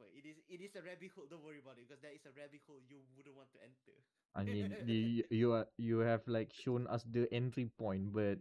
[0.00, 1.26] It is it is a rabbit hole.
[1.28, 3.94] Don't worry about it because that is a rabbit hole you wouldn't want to enter.
[4.34, 8.38] I mean, you you are you have like shown us the entry point, but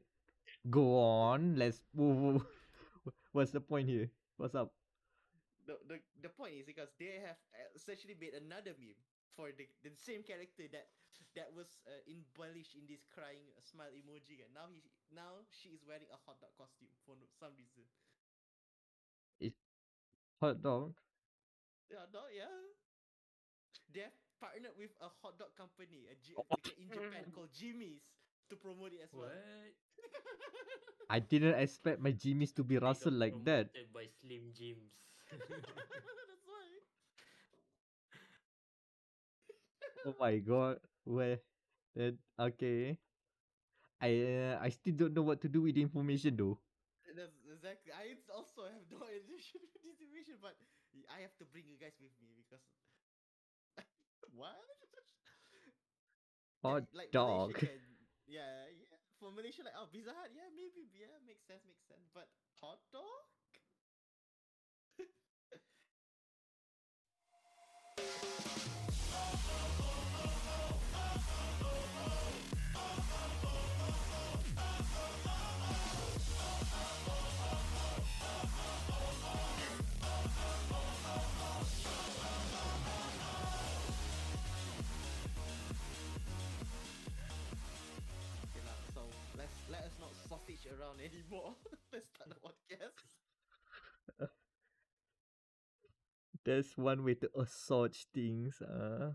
[0.70, 1.56] go on.
[1.58, 2.44] Let's move.
[3.32, 4.10] What's the point here?
[4.38, 4.74] What's up?
[5.66, 7.38] The the the point is because they have
[7.76, 9.00] essentially made another meme
[9.36, 10.88] for the the same character that
[11.36, 14.44] that was uh, embellished in this crying uh, smile emoji.
[14.44, 17.86] And now he now she is wearing a hot dog costume for some reason.
[20.42, 21.03] Hot dog.
[21.90, 22.50] Yeah, no, yeah.
[23.94, 26.58] They have partnered with a hot dog company a J- Oh.
[26.78, 28.02] in Japan called Jimmy's
[28.50, 29.30] to promote it as well.
[29.30, 29.74] What?
[31.10, 33.70] I didn't expect my Jimmy's to be They rustled like that.
[33.94, 34.92] by Slim Jims.
[35.32, 36.68] That's why.
[40.06, 40.80] Oh my god.
[41.04, 41.40] Where?
[41.96, 42.98] Then okay.
[44.02, 46.60] I uh, I still don't know what to do with the information though.
[47.16, 47.92] That's exactly.
[47.94, 50.73] I also have no addition with this information, but y-
[51.10, 52.62] I have to bring you guys with me because
[54.36, 54.56] what?
[56.64, 57.52] Hot like dog.
[57.54, 57.82] Malaysia can,
[58.26, 58.98] yeah, yeah.
[59.20, 62.08] For Malaysia, like oh, Pizza Hut, yeah, maybe, yeah, makes sense, makes sense.
[62.14, 62.28] But
[62.60, 63.04] hot dog?
[91.04, 91.56] anymore.
[91.94, 93.04] let's start the podcast.
[96.46, 98.62] There's one way to assault things.
[98.62, 99.14] Uh.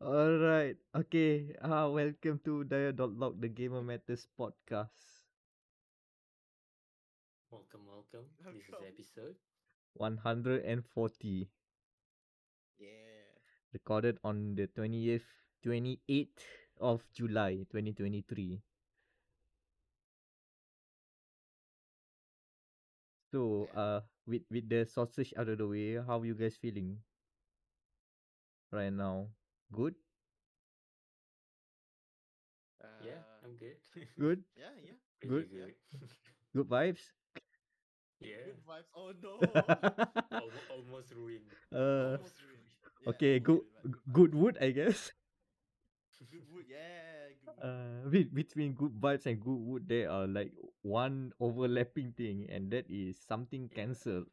[0.00, 0.76] Alright.
[0.94, 1.54] Okay.
[1.60, 5.24] Uh, welcome to dia.log, the Gamer Matters podcast.
[7.50, 8.26] welcome, welcome.
[8.44, 9.36] This is episode.
[9.94, 11.48] 140.
[12.78, 12.88] yeah.
[13.72, 15.26] Recorded on the 20th,
[15.62, 16.44] 28th
[16.80, 18.62] of July 2023.
[23.34, 24.00] So, uh,
[24.30, 27.02] with with the sausage out of the way, how you guys feeling
[28.70, 29.28] right now?
[29.72, 29.94] Good,
[33.00, 33.76] Yeah, Uh, I'm good.
[34.18, 34.92] good, yeah, yeah.
[35.20, 35.48] Pretty good.
[35.52, 35.64] Yeah.
[35.66, 35.74] good.
[36.54, 37.04] good vibes.
[38.20, 38.36] yeah.
[38.46, 38.88] Good vibes.
[38.96, 39.34] Oh no.
[40.70, 41.50] Almost ruined.
[41.74, 42.68] uh, Almost ruined.
[43.00, 45.12] Yeah, okay, almost good, ruined, good wood, I guess.
[46.30, 47.03] Good wood, yeah.
[47.64, 50.52] Uh, be- between good vibes and good wood, there are like
[50.82, 54.28] one overlapping thing, and that is something cancelled.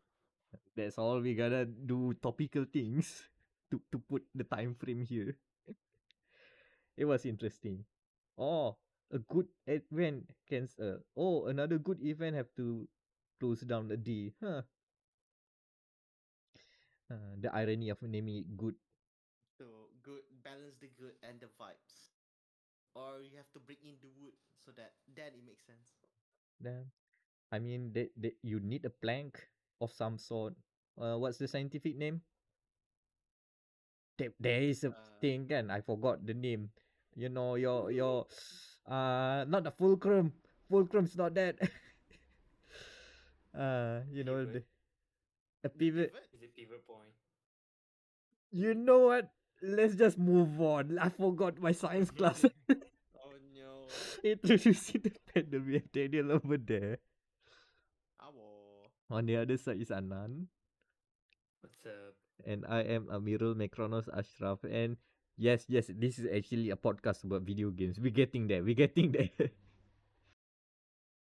[0.76, 2.14] That's all we gotta do.
[2.22, 3.30] Topical things
[3.72, 5.38] to to put the time frame here.
[6.98, 7.84] it was interesting.
[8.38, 8.78] Oh,
[9.12, 11.00] a good event cancel.
[11.16, 12.88] Oh, another good event have to
[13.40, 14.34] close down the day.
[14.42, 14.62] Huh.
[17.12, 18.76] Uh, the irony of naming it good.
[19.58, 19.66] So
[20.02, 21.91] good, balance the good and the vibes,
[22.96, 26.00] or you have to bring in the wood so that then it makes sense.
[26.60, 26.92] Then,
[27.52, 29.50] I mean, that that you need a plank
[29.82, 30.56] of some sort.
[30.98, 32.22] Uh, what's the scientific name?
[34.18, 35.70] There, there is a Uh, thing, kan?
[35.72, 36.70] I forgot the name.
[37.16, 38.28] You know, your your,
[38.88, 40.34] uh, not the fulcrum.
[40.70, 41.60] Fulcrum's not that.
[43.58, 44.66] uh, you know the, Pivot.
[45.64, 46.14] a pivot.
[46.34, 47.14] Is it pivot point?
[48.52, 49.32] You know what?
[49.62, 50.98] Let's just move on.
[51.00, 52.46] I forgot my science oh, class.
[52.46, 53.86] Oh no.
[54.24, 56.98] Introducing the have Daniel over there.
[58.22, 58.90] Awo.
[59.10, 60.48] On the other side is Anan.
[61.62, 62.16] What's up?
[62.46, 64.64] and I am Amirul Mekronos Ashraf.
[64.64, 64.98] And
[65.38, 68.00] yes, yes, this is actually a podcast about video games.
[68.00, 68.64] We're getting there.
[68.64, 69.30] We're getting there.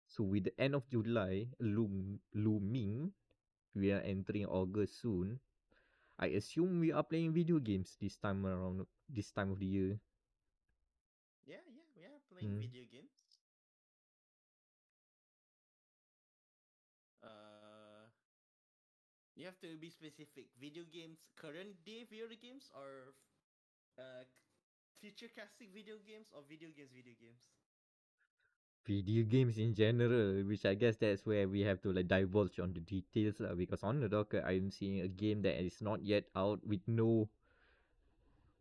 [0.09, 3.12] so with the end of July loom, looming,
[3.75, 5.41] we are entering August soon.
[6.20, 8.86] I assume we are playing video games this time around.
[9.08, 9.98] This time of the year.
[11.44, 12.58] Yeah, yeah, we are playing Mm.
[12.58, 13.42] video games.
[17.22, 18.08] Uh,
[19.36, 20.46] you have to be specific.
[20.61, 23.14] Video games, current day video games, or
[23.99, 24.25] uh,
[25.00, 27.60] future casting video games, or video games, video games.
[28.87, 32.73] Video games in general, which I guess that's where we have to like divulge on
[32.73, 33.37] the details.
[33.56, 37.29] Because on the docket, I'm seeing a game that is not yet out with no,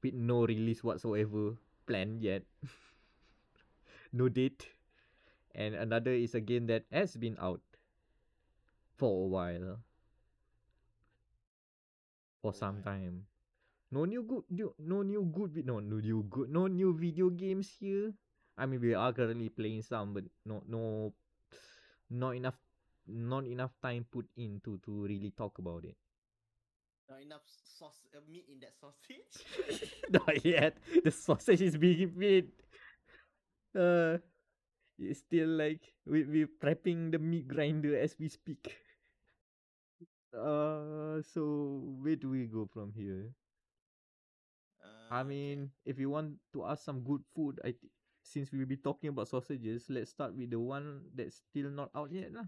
[0.04, 1.56] with no release whatsoever
[1.90, 2.44] planned yet,
[4.14, 4.70] no date,
[5.56, 7.62] and another is a game that has been out
[8.94, 9.80] for a while,
[12.44, 13.26] for some time.
[13.90, 14.46] No new good,
[14.78, 18.14] no new good, no new good, no new video games here.
[18.60, 21.14] I mean, we are currently playing some, but no, no,
[22.10, 22.60] not enough,
[23.08, 25.96] not enough time put in to to really talk about it.
[27.10, 29.90] Not enough sauce uh, meat in that sausage.
[30.10, 30.78] not yet.
[31.04, 32.50] The sausage is being made.
[33.76, 34.18] Uh,
[35.00, 38.78] it's still like we we prepping the meat grinder as we speak.
[40.34, 43.34] Uh, so where do we go from here?
[44.84, 47.92] Uh, I mean, if you want to ask some good food, I th-
[48.30, 52.14] since we'll be talking about sausages, let's start with the one that's still not out
[52.14, 52.46] yet lah.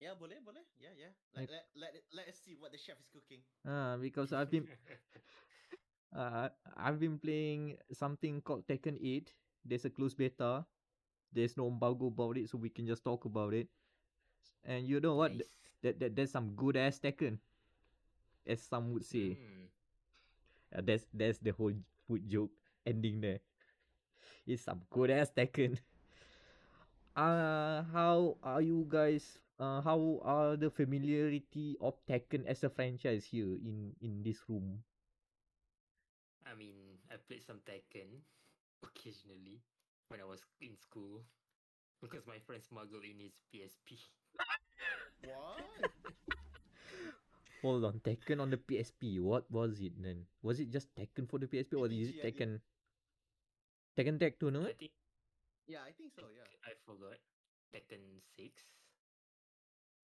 [0.00, 0.64] yeah, boleh, boleh.
[0.80, 1.12] Yeah, yeah.
[1.36, 3.40] Like- Let, let, let, us see what the chef is cooking.
[3.64, 4.68] Ah, because I've been
[6.16, 9.32] uh, I've been playing something called Tekken 8.
[9.64, 10.64] There's a closed beta.
[11.32, 13.68] There's no embargo about it, so we can just talk about it.
[14.64, 15.32] And you know what?
[15.36, 15.52] Nice.
[15.84, 17.36] That that there's some good ass Tekken,
[18.46, 19.36] as some would say.
[19.36, 19.66] Mm.
[20.76, 21.72] Uh, that's that's the whole
[22.06, 22.52] food joke
[22.84, 23.40] ending there.
[24.46, 25.78] It's some good ass Tekken.
[27.16, 29.38] Uh how are you guys?
[29.58, 34.84] Uh, how are the familiarity of Tekken as a franchise here in in this room?
[36.46, 36.76] I mean,
[37.10, 38.22] I played some Tekken
[38.84, 39.60] occasionally
[40.08, 41.24] when I was in school
[42.00, 43.98] because my friend smuggled in his PSP.
[45.24, 45.64] What?
[47.62, 49.20] Hold on, Tekken on the PSP.
[49.20, 50.26] What was it then?
[50.42, 52.36] Was it just Tekken for the PSP or is it TPG, think.
[52.36, 52.60] Tekken?
[53.96, 54.76] Tekken Tag I Tournament?
[54.78, 54.92] think
[55.66, 56.22] yeah, I think so.
[56.30, 56.46] Yeah.
[56.62, 57.18] I forgot.
[57.74, 58.62] Tekken six.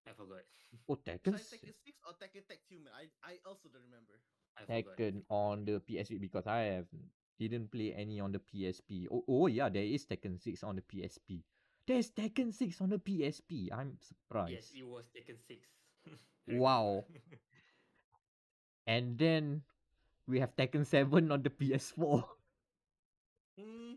[0.08, 0.42] I forgot.
[0.88, 1.38] Oh, Tekken.
[1.38, 2.90] Should I Tekken Six or Tekken Tag Human?
[2.90, 4.18] I I also don't remember.
[4.58, 4.66] I.
[4.66, 6.88] Tekken on the PSP because I have
[7.38, 9.06] didn't play any on the PSP.
[9.10, 11.42] Oh, oh yeah, there is Tekken 6 on the PSP.
[11.86, 13.72] There's Tekken 6 on the PSP.
[13.74, 14.52] I'm surprised.
[14.52, 15.66] Yes, it was Tekken six.
[16.46, 17.04] Wow.
[18.86, 19.62] And then
[20.26, 22.26] we have Tekken 7 on the PS4.
[23.56, 23.94] Hmm.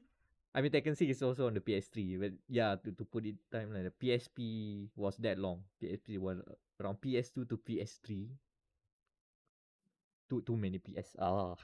[0.55, 2.15] I mean Tekken 6 is also on the PS3.
[2.17, 5.63] But yeah, to, to put it timeline, the PSP was that long.
[5.81, 6.39] PSP was
[6.79, 8.29] around PS2 to PS3.
[10.29, 11.15] Too too many PS.
[11.19, 11.55] Ah.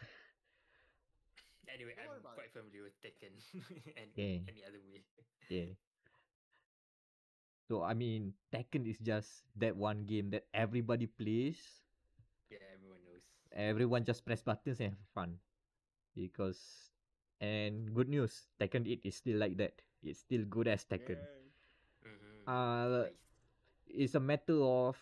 [1.71, 3.31] Anyway, Don't I'm about quite familiar with Tekken
[3.97, 4.43] and Okay.
[4.47, 5.01] any other way.
[5.49, 5.71] Yeah.
[7.67, 11.57] So I mean, Tekken is just that one game that everybody plays.
[12.49, 13.23] Yeah, everyone knows.
[13.53, 15.39] Everyone just press buttons and have fun.
[16.15, 16.90] Because
[17.41, 19.81] and good news, Tekken 8 is still like that.
[20.03, 21.19] It's still good as Tekken.
[22.05, 22.47] Mhm.
[22.47, 23.13] Uh Nice.
[23.89, 24.97] it's a matter of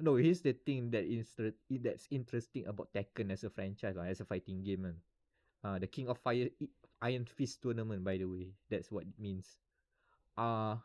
[0.00, 1.34] no, here's the thing that is
[1.70, 4.82] that's interesting about Tekken as a franchise, lah, as a fighting game.
[4.88, 4.96] Man.
[5.64, 6.48] Uh the King of Fire
[7.02, 8.54] Iron Fist tournament, by the way.
[8.70, 9.58] That's what it means.
[10.36, 10.78] Uh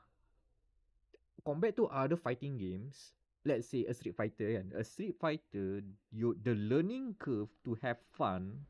[1.46, 3.14] compared to other fighting games,
[3.46, 8.00] let's say a Street Fighter kan, a Street Fighter, you the learning curve to have
[8.16, 8.66] fun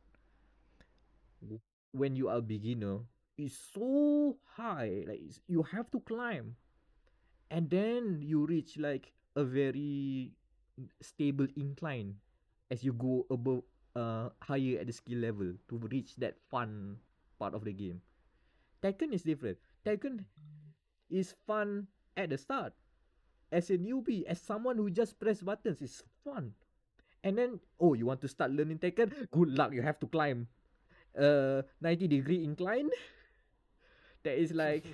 [1.93, 2.99] when you are a beginner
[3.37, 5.05] is so high.
[5.07, 6.57] Like you have to climb,
[7.51, 10.33] and then you reach like a very
[11.01, 12.17] stable incline
[12.71, 13.61] as you go above
[13.95, 16.97] uh higher at the skill level to reach that fun
[17.39, 18.01] part of the game.
[18.83, 19.57] Tekken is different.
[19.85, 20.25] Tekken
[21.09, 21.87] is fun
[22.17, 22.73] at the start.
[23.51, 26.53] As a newbie, as someone who just press buttons, it's fun.
[27.23, 29.29] And then, oh, you want to start learning Tekken?
[29.31, 30.47] Good luck, you have to climb.
[31.13, 32.89] Uh, 90 degree incline.
[34.23, 34.85] That is like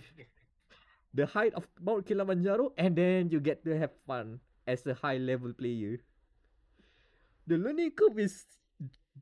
[1.13, 5.17] the height of Mount Kilimanjaro, and then you get to have fun as a high
[5.17, 6.01] level player.
[7.47, 8.45] The learning curve is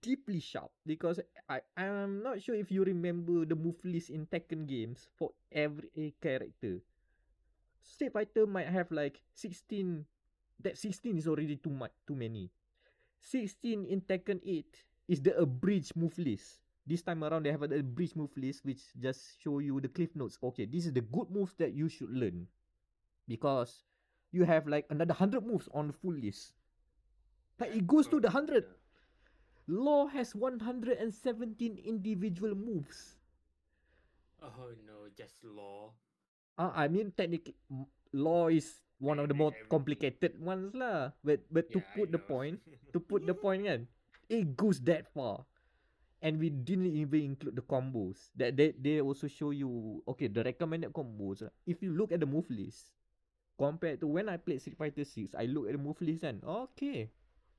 [0.01, 4.67] deeply sharp because I I'm not sure if you remember the move list in Tekken
[4.67, 6.83] games for every character.
[7.81, 10.03] Street Fighter might have like 16
[10.59, 12.51] that 16 is already too much too many.
[13.21, 14.65] 16 in Tekken 8
[15.07, 16.66] is the abridged move list.
[16.87, 20.15] This time around they have an bridge move list which just show you the cliff
[20.15, 20.39] notes.
[20.39, 22.47] Okay, this is the good moves that you should learn.
[23.27, 23.83] Because
[24.31, 26.55] you have like another 100 moves on the full list.
[27.59, 28.63] Like it goes to the 100.
[29.67, 31.03] Law has 117
[31.83, 33.19] individual moves.
[34.39, 35.91] Oh no, just Law.
[36.55, 37.55] Uh, I mean, technically,
[38.13, 41.11] Law is one of the more complicated ones lah.
[41.19, 42.63] But but to Yeah, I put the point,
[42.95, 43.91] to put the point kan,
[44.31, 45.43] it goes that far.
[46.21, 48.33] And we didn't even include the combos.
[48.35, 51.45] That they, they also show you okay the recommended combos.
[51.65, 52.89] If you look at the move list,
[53.57, 56.41] compared to when I played Street Fighter 6, I look at the move list and
[56.43, 57.09] okay,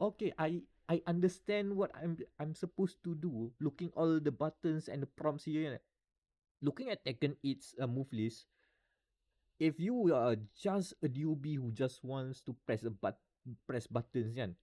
[0.01, 3.53] okay, I I understand what I'm I'm supposed to do.
[3.61, 5.79] Looking all the buttons and the prompts here.
[6.59, 8.51] Looking at Tekken 8's uh, move list,
[9.59, 13.19] if you are just a newbie who just wants to press a but
[13.67, 14.55] press buttons kan,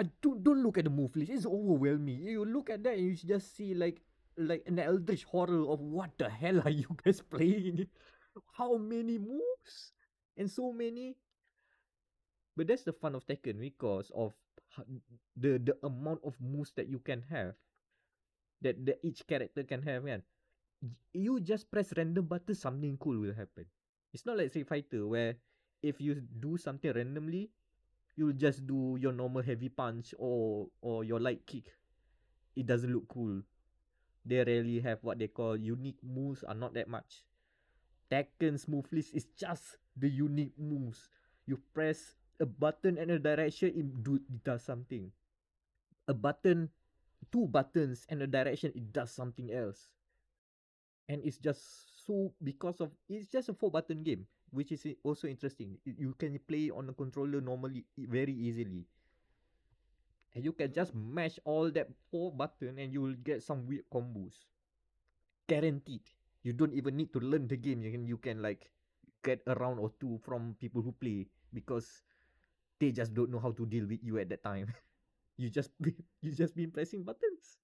[0.00, 1.30] I don't don't look at the move list.
[1.32, 2.22] It's overwhelming.
[2.24, 4.00] You look at that and you just see like
[4.38, 7.86] like an eldritch horror of what the hell are you guys playing?
[8.56, 9.92] How many moves?
[10.38, 11.16] and so many.
[12.56, 14.34] But that's the fun of Tekken because of
[15.36, 17.54] the the amount of moves that you can have.
[18.60, 20.22] That that each character can have, kan.
[20.82, 23.66] Y- You just press random button, something cool will happen.
[24.12, 25.36] It's not like Street Fighter where
[25.82, 27.50] if you do something randomly,
[28.16, 31.72] you'll just do your normal heavy punch or or your light kick.
[32.56, 33.42] It doesn't look cool.
[34.24, 37.24] They rarely have what they call unique moves are not that much.
[38.10, 41.08] Tekken's move list is just the unique moves.
[41.46, 45.12] You press a button and a direction, it, do, it does something.
[46.08, 46.68] A button,
[47.30, 49.88] two buttons and a direction, it does something else.
[51.08, 51.60] And it's just
[52.06, 55.78] so because of it's just a four button game, which is also interesting.
[55.84, 58.86] You can play on a controller normally very easily.
[60.34, 63.88] And you can just mash all that four button and you will get some weird
[63.92, 64.44] combos.
[65.48, 66.02] Guaranteed.
[66.42, 67.82] You don't even need to learn the game.
[67.82, 68.70] You can you can like
[69.22, 72.02] get a round or two from people who play because
[72.80, 74.72] they just don't know how to deal with you at that time.
[75.38, 75.70] you just
[76.22, 77.58] you just been pressing buttons.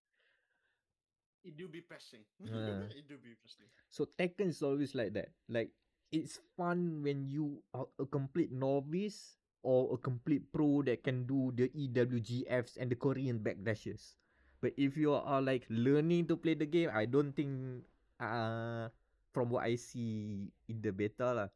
[1.45, 2.25] It do be pressing.
[2.41, 3.67] It do be pressing.
[3.91, 5.31] So Tekken is always like that.
[5.49, 5.71] Like
[6.13, 11.53] it's fun when you are a complete novice or a complete pro that can do
[11.55, 14.17] the EWGFs and the Korean backdashes.
[14.61, 17.85] But if you are like learning to play the game, I don't think
[18.21, 18.89] uh
[19.33, 21.49] from what I see in the beta lah,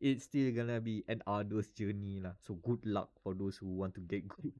[0.00, 2.34] it's still gonna be an arduous journey lah.
[2.42, 4.56] So good luck for those who want to get good.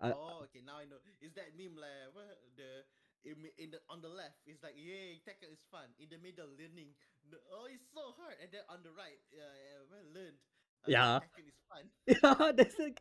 [0.00, 0.62] Uh, oh, okay.
[0.64, 0.98] Now I know.
[1.20, 2.10] Is that meme like
[2.56, 2.82] the
[3.22, 4.42] in, in the on the left?
[4.46, 5.94] It's like yay, Tekken is fun.
[5.98, 6.94] In the middle, learning.
[7.32, 8.36] The, oh, it's so hard.
[8.44, 10.38] And then on the right, uh, uh, well learned.
[10.84, 11.20] Uh, Yeah.
[11.40, 11.84] Is fun.
[12.06, 13.00] yeah, that's like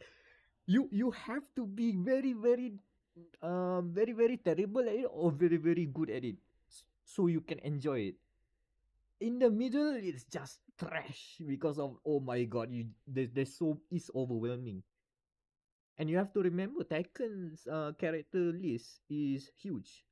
[0.67, 2.77] you you have to be very very
[3.43, 6.37] um very very terrible at it or very very good at it
[7.03, 8.17] so you can enjoy it.
[9.21, 13.79] In the middle, it's just trash because of oh my god, you there's there's so
[13.89, 14.83] it's overwhelming.
[15.97, 20.03] And you have to remember Tekken's uh, character list is huge.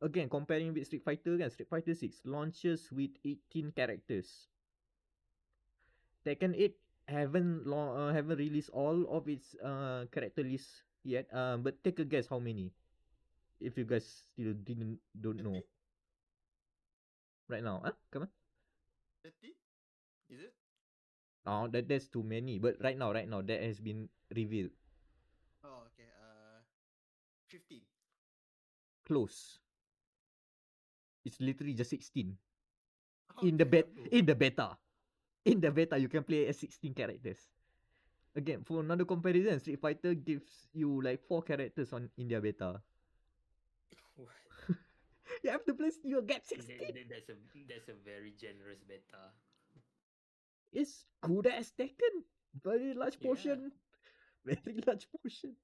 [0.00, 4.48] Again, comparing with Street Fighter kan, Street Fighter 6 launches with 18 characters.
[6.26, 6.76] Tekken 8
[7.08, 11.24] haven't lo- uh, haven't released all of its uh character list yet.
[11.32, 12.72] Um, but take a guess how many,
[13.60, 15.66] if you guys still didn't don't know 30?
[17.48, 17.80] right now.
[17.84, 17.92] Huh?
[18.10, 18.30] Come on.
[19.22, 19.54] 30?
[20.28, 20.54] Is it?
[21.46, 22.58] Oh, that that's too many.
[22.58, 24.72] But right now, right now, that has been revealed.
[25.62, 26.08] Oh, okay.
[26.16, 26.62] Uh,
[27.48, 27.82] 15.
[29.04, 29.58] Close.
[31.26, 32.38] It's literally just 16.
[33.36, 34.78] Oh, in the bet in the beta.
[35.44, 37.50] In the beta, you can play as 16 characters.
[38.36, 42.80] Again, for another comparison, Street Fighter gives you like four characters on in their beta.
[44.16, 44.28] What?
[45.44, 46.78] You have to play you get 16.
[46.78, 47.36] that- that's a
[47.68, 49.32] that's a very generous beta.
[50.72, 52.22] It's good as Tekken.
[52.62, 53.26] Very large Yeah.
[53.26, 53.72] portion.
[54.44, 55.56] Very large portion.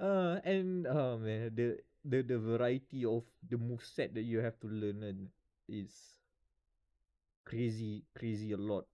[0.00, 4.54] Uh and oh man, the the the variety of the move set that you have
[4.62, 5.28] to learn and
[5.66, 6.22] is
[7.44, 8.86] crazy, crazy a lot.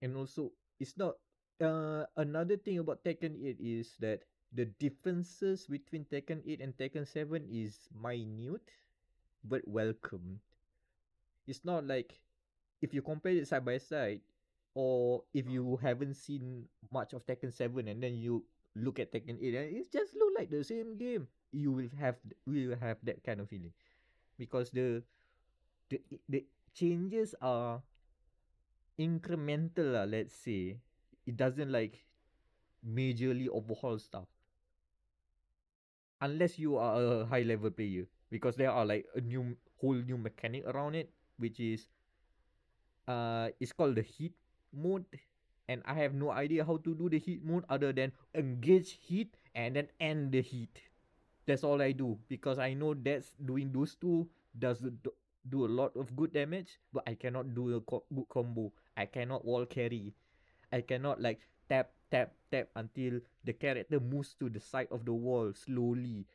[0.00, 1.16] And also it's not
[1.60, 7.04] uh another thing about Tekken 8 is that the differences between Tekken 8 and Tekken
[7.08, 8.68] 7 is minute
[9.44, 10.40] but welcome.
[11.46, 12.20] It's not like
[12.82, 14.20] if you compare it side by side,
[14.76, 18.44] or if you haven't seen much of Tekken 7 and then you
[18.76, 22.20] look at Tekken 8 and it just look like the same game, you will have
[22.44, 23.72] will have that kind of feeling.
[24.36, 25.02] Because the
[25.88, 26.44] the the
[26.76, 27.80] changes are
[29.00, 30.80] incremental lah, let's say.
[31.26, 32.06] It doesn't like
[32.86, 34.28] majorly overhaul stuff.
[36.20, 38.06] Unless you are a high level player.
[38.30, 41.88] Because there are like a new whole new mechanic around it, which is
[43.06, 44.34] uh it's called the heat
[44.74, 45.06] mode
[45.68, 49.36] and I have no idea how to do the heat mode other than engage heat
[49.54, 50.80] and then end the heat.
[51.46, 55.14] That's all I do because I know that's doing those two does do-
[55.64, 58.72] a lot of good damage, but I cannot do a co- good combo.
[58.96, 60.12] I cannot wall carry.
[60.72, 65.12] I cannot like tap tap tap until the character moves to the side of the
[65.14, 66.26] wall slowly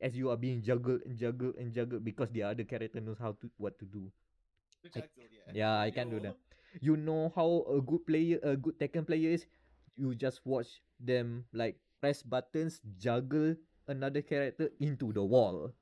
[0.00, 3.32] as you are being juggled and juggled and juggled because the other character knows how
[3.40, 4.10] to what to do.
[4.96, 5.52] I- yeah.
[5.54, 6.36] Yeah, I can't do that.
[6.80, 6.92] Yo.
[6.92, 9.46] You know how a good player, a good Tekken player is.
[9.96, 13.56] You just watch them like press buttons, juggle
[13.88, 15.72] another character into the wall.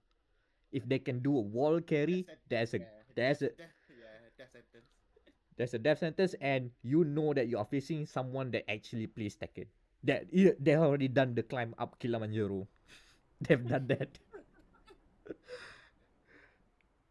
[0.73, 4.87] If they can do a wall carry, That's that's a that's a death, sentence.
[5.57, 9.37] that's a death sentence, and you know that you are facing someone that actually plays
[9.37, 9.67] Tekken.
[10.05, 12.67] That yeah, they already done the climb up Kilimanjaro.
[13.41, 14.19] They've done that.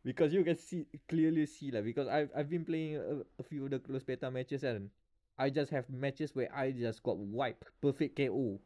[0.04, 3.66] because you can see clearly see lah because I've I've been playing a, a few
[3.66, 4.92] of the close beta matches and
[5.40, 8.60] I just have matches where I just got wiped perfect KO.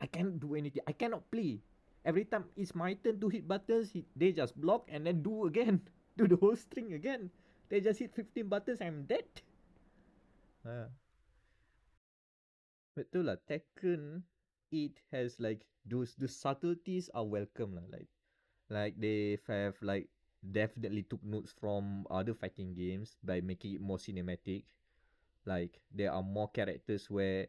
[0.00, 0.82] I can't do anything.
[0.86, 1.58] I cannot play.
[2.04, 5.46] Every time it's my turn to hit buttons, he, they just block and then do
[5.46, 5.80] again.
[6.12, 7.30] Do the whole string again.
[7.70, 9.24] They just hit 15 buttons, and I'm dead.
[10.60, 10.92] Ah.
[12.92, 14.20] Betul lah, Tekken,
[14.68, 17.88] it has like those the subtleties are welcome lah.
[17.88, 18.12] Like
[18.68, 23.98] like they have like definitely took notes from other fighting games by making it more
[23.98, 24.64] cinematic.
[25.46, 27.48] Like there are more characters where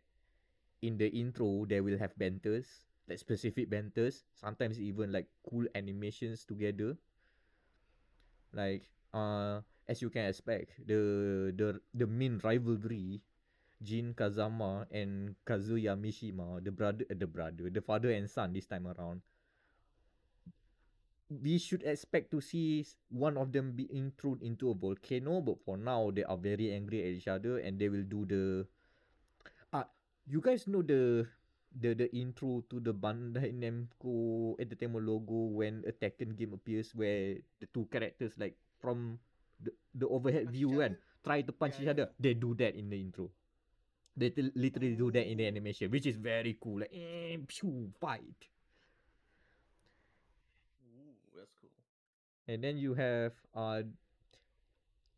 [0.81, 2.67] in the intro they will have banters,
[3.09, 6.97] like specific banters, sometimes even like cool animations together.
[8.53, 13.21] Like uh as you can expect, the the the main rivalry
[13.83, 18.87] Jin Kazama and Kazuya Mishima, the brother, the brother, the father and son this time
[18.87, 19.21] around.
[21.41, 25.77] We should expect to see one of them being thrown into a volcano, but for
[25.77, 28.67] now they are very angry at each other and they will do the.
[29.73, 29.87] Ah,
[30.27, 31.25] you guys know the
[31.73, 37.41] the the intro to the Bandai Namco Entertainment logo when a Tekken game appears, where
[37.59, 39.17] the two characters like from
[39.59, 42.07] the the overhead Punch view kan try to punch Yeah, each yeah, other.
[42.19, 43.31] They do that in the intro.
[44.17, 46.83] They til- literally do that in the animation, which is very cool.
[46.85, 48.49] Like, eh, phew, fight.
[50.85, 51.71] Ooh, that's cool.
[52.47, 53.83] And then you have uh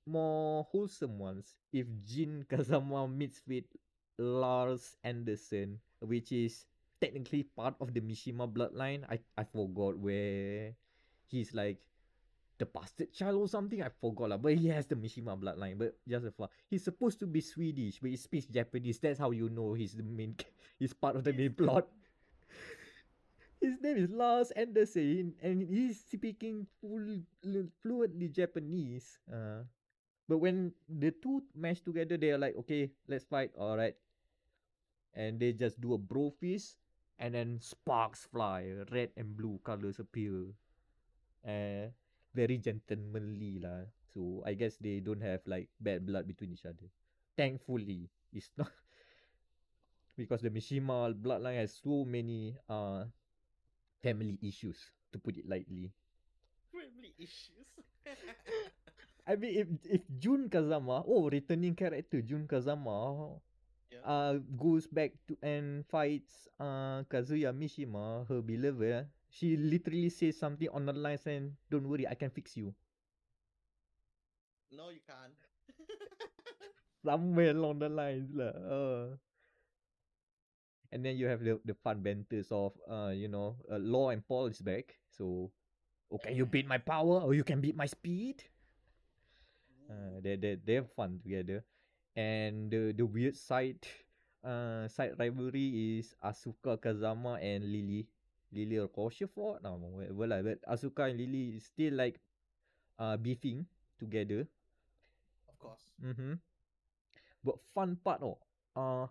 [0.06, 1.56] more wholesome ones.
[1.74, 3.66] If Jin Kazama meets with
[4.18, 6.66] Lars Anderson, which is
[7.02, 9.04] technically part of the Mishima bloodline.
[9.10, 10.74] I, I forgot where
[11.28, 11.78] he's like
[12.58, 13.84] the bastard child or something.
[13.84, 14.38] I forgot lah.
[14.38, 15.78] But he has the Mishima bloodline.
[15.78, 16.50] But just a fun.
[16.70, 19.00] He's supposed to be Swedish, but he speaks Japanese.
[19.00, 20.36] That's how you know he's the main.
[20.80, 21.88] He's part of the main plot.
[23.66, 27.26] His name is Lars Anderson, and he's speaking full
[27.82, 29.18] fluently Japanese.
[29.26, 29.66] Uh,
[30.30, 33.50] but when the two mesh together, they are like, okay, let's fight.
[33.58, 33.98] All right,
[35.18, 36.78] and they just do a bro fist,
[37.18, 40.54] and then sparks fly, red and blue colors appear.
[41.42, 41.90] Uh,
[42.38, 43.90] very gentlemanly lah.
[44.14, 46.86] So I guess they don't have like bad blood between each other.
[47.34, 48.70] Thankfully, it's not
[50.22, 53.10] because the Mishima bloodline has so many uh
[54.06, 54.78] family issues,
[55.12, 55.90] to put it lightly.
[56.72, 57.66] Family issues.
[59.28, 63.40] I mean, if if Jun Kazama, oh, returning character Jun Kazama,
[63.94, 64.02] Yeah.
[64.04, 69.08] uh, goes back to and fights uh Kazuya Mishima, her beloved.
[69.30, 72.74] She literally says something on the lines and don't worry, I can fix you.
[74.72, 75.34] no, you can't.
[77.06, 78.52] Somewhere along the lines lah.
[78.68, 79.06] Uh.
[80.96, 84.24] And then you have the the fun banters of uh you know uh, Law and
[84.24, 84.96] Paul is back.
[85.12, 85.52] So,
[86.24, 88.48] can you beat my power or you can beat my speed?
[89.92, 91.68] Uh, they they they're fun together,
[92.16, 93.84] and the the weird side,
[94.40, 98.08] uh, side rivalry is Asuka Kazama and Lili,
[98.56, 100.40] Lili or Rochefort, no whatever lah.
[100.48, 102.24] But Asuka and Lili is still like,
[102.98, 103.68] uh, beefing
[104.00, 104.48] together.
[105.52, 105.84] Of course.
[106.00, 106.40] Mm-hmm.
[107.44, 108.40] But fun part oh,
[108.74, 109.06] uh,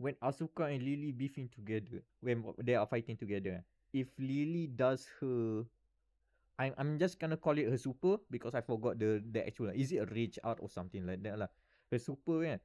[0.00, 3.60] when Asuka and Lili beefing together, when they are fighting together,
[3.92, 5.64] if Lili does her,
[6.58, 9.72] I'm I'm just gonna call it her super because I forgot the the actual.
[9.74, 11.48] Is it a rage art or something like that lah?
[11.90, 12.58] Her super yeah,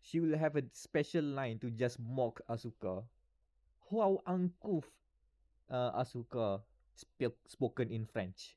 [0.00, 3.04] she will have a special line to just mock Asuka.
[3.90, 4.90] How uncouth,
[5.70, 6.62] uh, Asuka
[6.96, 8.56] sp- spoken in French.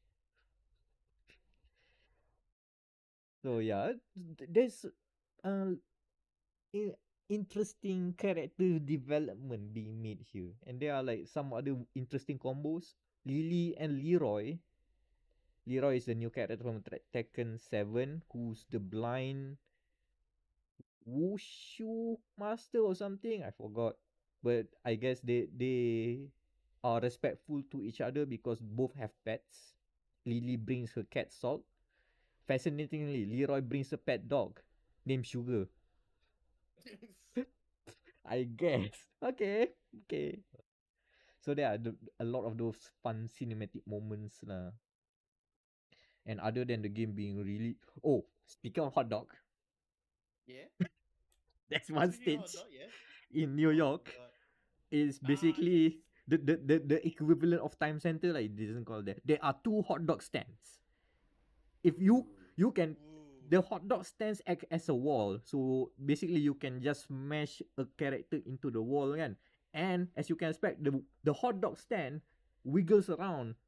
[3.41, 3.93] So yeah,
[4.38, 4.86] th- there's
[5.43, 5.73] uh,
[6.73, 6.95] i-
[7.32, 13.00] interesting character development being made here, and there are like some other interesting combos.
[13.24, 14.60] Lili and Leroy.
[15.65, 16.84] Leroy is the new character from
[17.15, 19.56] Tekken Seven, who's the blind
[21.08, 23.44] wushu master or something.
[23.48, 23.96] I forgot,
[24.44, 26.28] but I guess they they
[26.84, 29.78] are respectful to each other because both have pets.
[30.26, 31.63] Lili brings her cat Salt.
[32.46, 34.60] Fascinatingly, Leroy brings a pet dog
[35.06, 35.70] named Sugar.
[38.26, 38.94] I guess.
[39.22, 39.70] Okay,
[40.06, 40.39] okay.
[41.41, 44.72] So there are the, a lot of those fun cinematic moments lah.
[46.26, 49.34] And other than the game being really oh, speaking of hot dog,
[50.48, 50.70] yeah.
[51.70, 52.89] that's one Speaking stage dog, yeah.
[53.44, 54.10] in New Oh York.
[54.91, 59.02] Is Ah, basically the, the, the, the equivalent of time center, like it doesn't call
[59.04, 59.20] that.
[59.26, 60.80] There are two hot dog stands.
[61.84, 62.98] If you you can.
[63.52, 65.36] The hot dog stands act as a wall.
[65.44, 69.36] So basically you can just smash a character into the wall kan.
[69.76, 72.24] And as you can expect, the the hot dog stand
[72.64, 73.60] wiggles around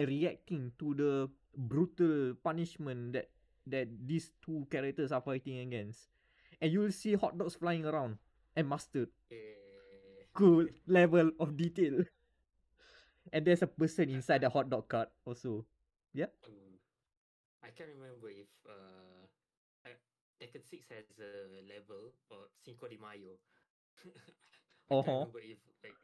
[0.00, 1.12] reacting to the
[1.52, 3.28] brutal punishment that
[3.68, 6.08] that these two characters are fighting against,
[6.60, 8.16] and you'll see hot dogs flying around
[8.56, 9.12] and mustard.
[10.36, 12.04] cool level of detail.
[13.34, 15.66] And there's a person inside the hot dog cart also.
[16.46, 16.78] um,
[17.58, 19.15] I can't remember if uh,
[20.40, 23.38] Tekken 6 has a level or Cinco de Mayo.
[24.04, 24.10] I
[24.90, 25.02] Uh-huh.
[25.02, 25.98] can't remember if like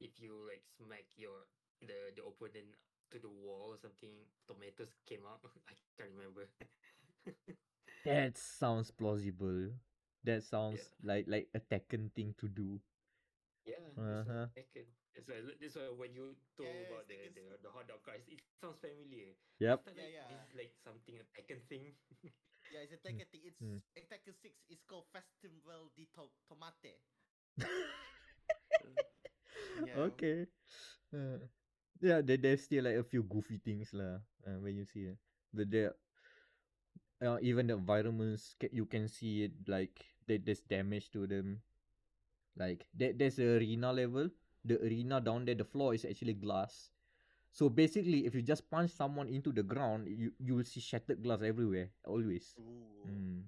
[0.00, 1.46] if you like smack your
[1.80, 2.76] the the opponent
[3.12, 4.12] to the wall or something,
[4.48, 5.40] tomatoes came out.
[5.70, 6.48] I can't remember.
[8.04, 9.72] That sounds plausible.
[10.24, 12.80] That sounds like like a Tekken thing to do.
[13.64, 14.46] Yeah, Uh-huh.
[14.56, 14.86] Tekken.
[15.14, 18.02] That's why that's why when you told Yeah, about the, Tekken's- the the hot dog
[18.04, 19.34] cars, it sounds familiar.
[19.58, 19.80] Yep.
[19.80, 20.26] I thought, Yeah, like, yeah.
[20.28, 21.94] This is like something a Tekken thing.
[22.74, 23.46] Yeah, it's a Tekken thing.
[23.46, 23.78] It's mm.
[23.94, 24.58] in Tekken Six.
[24.66, 26.98] It's called Festival di to- Tomate.
[29.86, 30.06] Yeah.
[30.06, 30.46] Okay.
[31.10, 31.38] Uh,
[31.98, 34.22] yeah, there, there's still like a few goofy things lah.
[34.46, 35.18] Uh, when you see it,
[35.50, 35.98] but there,
[37.18, 41.58] uh, even the environments you can see it like there, there's damage to them.
[42.54, 44.30] Like there, there's a arena level.
[44.62, 46.93] The arena down there, the floor is actually glass.
[47.54, 51.22] So basically, if you just punch someone into the ground, you you will see shattered
[51.22, 51.94] glass everywhere.
[52.02, 52.50] Always.
[53.06, 53.46] Mm.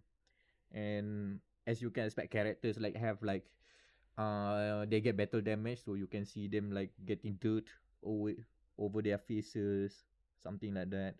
[0.70, 1.08] And
[1.66, 3.42] as you can expect, characters like have like
[4.14, 7.66] uh they get battle damage, so you can see them like getting dirt
[8.06, 8.30] over
[8.78, 10.06] over their faces,
[10.38, 11.18] something like that.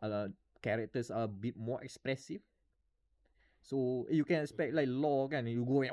[0.00, 0.32] Uh,
[0.64, 2.40] characters are a bit more expressive,
[3.60, 5.92] so you can expect like Law kan, you go and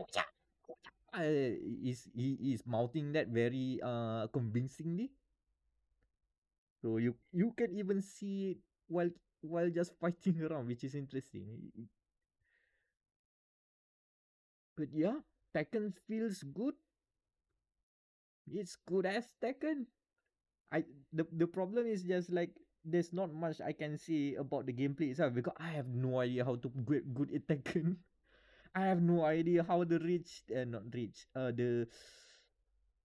[1.12, 1.52] uh,
[1.84, 5.12] is he is mouthing that very uh convincingly.
[6.82, 8.58] So you you can even see it
[8.88, 9.10] while
[9.42, 11.46] while just fighting around, which is interesting.
[14.78, 15.20] But yeah,
[15.54, 16.76] Tekken feels good.
[18.52, 19.86] It's good as Tekken.
[20.72, 22.52] I the the problem is just like
[22.86, 26.46] there's not much I can say about the gameplay itself because I have no idea
[26.46, 27.98] how to get good at Tekken.
[28.76, 31.88] I have no idea how the reach uh, not reach uh the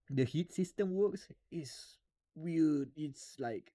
[0.09, 1.27] the heat system works.
[1.51, 1.97] It's
[2.35, 2.91] weird.
[2.95, 3.71] It's like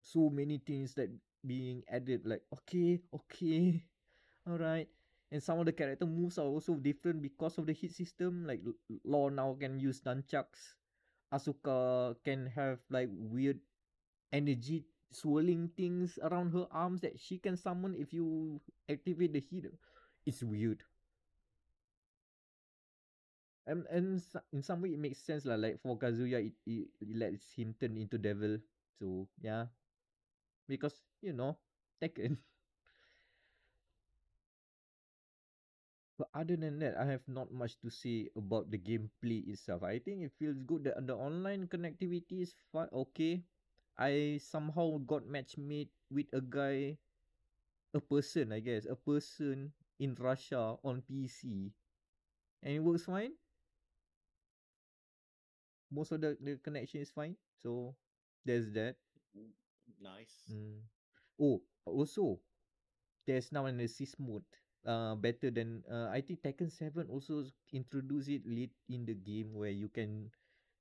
[0.00, 1.10] so many things that
[1.46, 3.78] being added like okay okay
[4.50, 4.88] all right
[5.30, 8.60] and some of the character moves are also different because of the heat system like
[9.04, 10.78] Law now can use nunchucks.
[11.34, 13.58] Asuka can have like weird
[14.32, 19.66] energy swirling things around her arms that she can summon if you activate the heat
[20.26, 20.82] it's weird
[23.66, 25.56] and and in some way it makes sense lah.
[25.58, 28.58] Like for Kazuya, it, it, it lets him turn into devil.
[28.98, 29.66] So yeah,
[30.68, 31.58] because you know
[32.00, 32.38] Tekken.
[36.18, 39.82] But other than that, I have not much to say about the gameplay itself.
[39.82, 40.84] I think it feels good.
[40.88, 42.88] The the online connectivity is fine.
[42.92, 43.44] Okay,
[43.96, 46.96] I somehow got match made with a guy,
[47.94, 51.72] a person, I guess, a person in Russia on PC,
[52.62, 53.34] and it works fine.
[55.96, 57.36] Most of the the connection is fine.
[57.64, 57.96] So
[58.44, 59.00] there's that.
[60.00, 60.36] Nice.
[60.50, 60.80] Mm.
[61.40, 62.40] Oh, also,
[63.26, 64.44] there's now an assist mode.
[64.86, 69.14] Uh, better than uh, I think Tekken Seven also s- introduce it late in the
[69.14, 70.30] game where you can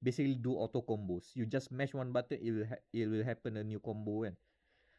[0.04, 1.34] basically do auto combos.
[1.36, 4.38] You just mash one button, it will ha- it will happen a new combo And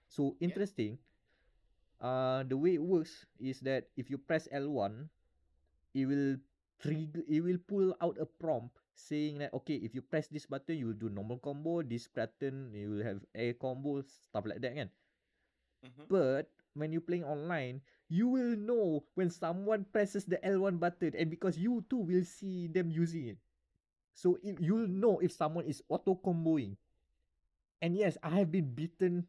[0.09, 0.46] So Yeah.
[0.52, 0.98] interesting.
[2.00, 5.09] Uh, the way it works is that if you press L one,
[5.94, 6.37] it will
[6.81, 7.22] trigger.
[7.29, 10.88] It will pull out a prompt saying that okay, if you press this button, you
[10.92, 11.82] will do normal combo.
[11.85, 14.90] This button, you will have air combo, stuff like that kan.
[15.85, 16.06] Mhm.
[16.09, 21.30] But when you're playing online, you will know when someone presses the L1 button, and
[21.30, 23.38] because you too will see them using it.
[24.14, 26.76] So if you'll know if someone is auto comboing.
[27.82, 29.26] And yes, I have been beaten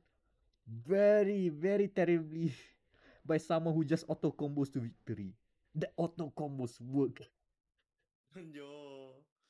[0.68, 2.54] very, very terribly
[3.26, 5.34] by someone who just auto combos to victory.
[5.76, 7.22] The auto combos work.
[8.54, 8.87] Yo.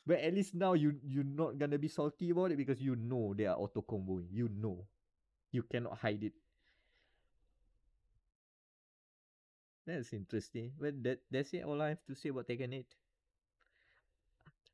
[0.08, 3.36] But at least now you you're not gonna be salty about it because you know
[3.38, 4.28] they are auto comboing.
[4.32, 4.88] You know.
[5.52, 6.34] You cannot hide it.
[9.88, 10.74] That's interesting.
[10.80, 12.94] But that that's it all I have to say about Tekken 8.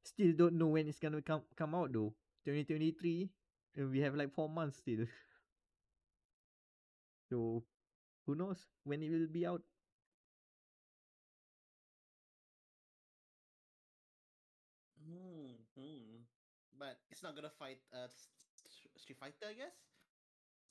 [0.03, 2.13] Still don't know when it's gonna come come out though.
[2.45, 3.29] 2023.
[3.75, 5.05] And we have like four months still.
[7.29, 7.63] So
[8.25, 9.61] who knows when it will be out.
[16.83, 18.11] But it's not gonna fight uh
[18.99, 19.71] Street Fighter, I guess,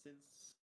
[0.04, 0.60] since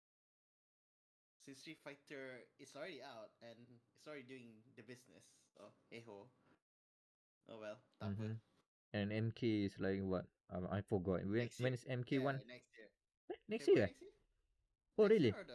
[1.46, 5.22] since Street Fighter is already out and it's already doing the business.
[5.54, 6.26] So hey ho.
[7.46, 7.78] Oh well.
[8.02, 8.42] Mhm.
[8.94, 10.26] And MK is like what?
[10.50, 11.22] Um, I forgot.
[11.30, 12.02] When Next when year.
[12.02, 12.42] MK Yeah, one?
[12.50, 12.90] next year.
[13.30, 13.86] Eh, Next year?
[13.86, 14.12] Next year?
[14.98, 15.30] Oh, Next really?
[15.30, 15.46] year?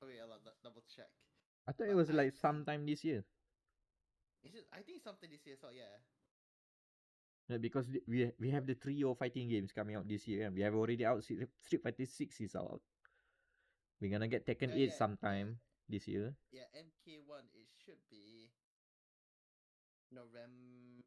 [0.00, 1.10] Oh wait, I'll double check.
[1.66, 3.24] I thought But it was I like sometime this year.
[4.44, 4.66] Is it?
[4.72, 5.56] I think something this year.
[5.60, 5.98] So yeah.
[7.48, 10.60] Yeah, because we we have the trio fighting games coming out this year, and we
[10.60, 12.84] have already out Street Fighter Six is out.
[14.04, 15.56] We're gonna get Tekken Yeah, Eight yeah, sometime
[15.88, 16.36] this year.
[16.52, 18.52] Yeah, MK1 it should be
[20.12, 21.02] November.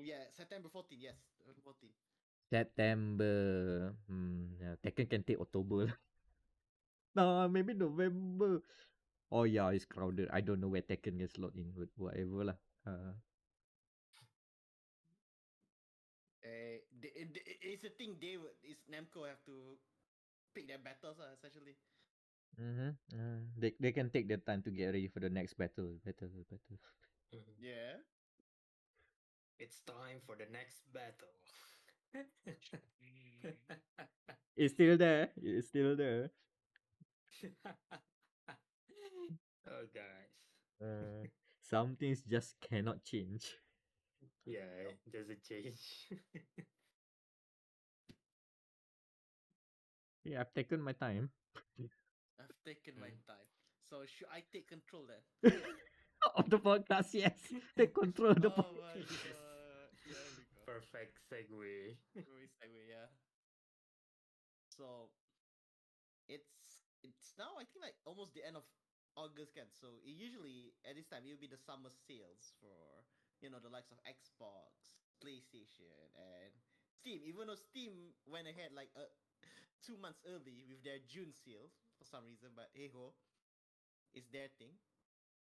[0.00, 0.96] Yeah, September 14.
[0.96, 1.92] Yes, September 14.
[2.48, 3.34] September.
[4.08, 4.56] Hmm.
[4.56, 5.92] Yeah, Tekken can take October.
[7.16, 8.64] nah, maybe November.
[9.28, 10.32] Oh yeah, it's crowded.
[10.32, 12.58] I don't know where Tekken gets slot in, but whatever lah.
[12.88, 13.12] Uh,
[16.48, 18.56] Uh, the, the, it's a thing they would.
[18.64, 19.76] Is Namco have to
[20.54, 21.76] pick their battles, uh, essentially.
[22.60, 22.90] mm-hmm.
[23.14, 25.96] uh, they they can take their time to get ready for the next battle.
[26.04, 26.78] Battle, battle.
[27.32, 27.56] Mhm.
[27.58, 28.00] Yeah.
[29.58, 31.34] It's time for the next battle.
[34.56, 35.30] It's still there.
[35.42, 36.30] It's still there.
[39.68, 40.32] oh, guys.
[40.82, 41.26] Uh,
[41.60, 43.56] some things just cannot change.
[44.48, 46.08] Yeah, it does it change.
[50.24, 51.30] Yeah, I've taken my time.
[52.40, 53.26] I've taken my Mm.
[53.26, 53.48] time.
[53.90, 55.22] So should I take control then?
[56.36, 57.52] of the podcast, yes.
[57.76, 59.04] Take control of the oh my podcast.
[59.24, 59.90] god.
[60.04, 60.44] There.
[60.66, 61.96] Perfect segue.
[62.24, 63.08] Very segue, yeah.
[64.68, 65.10] So
[66.28, 68.64] it's it's now I think like almost the end of
[69.16, 73.02] August can so it usually at this time it'll be the summer sales for
[73.42, 76.52] you know the likes of Xbox, PlayStation and
[76.90, 77.20] Steam.
[77.24, 79.08] Even though Steam went ahead like uh,
[79.84, 83.14] two months early with their June sale for some reason, but hey ho,
[84.14, 84.76] it's their thing.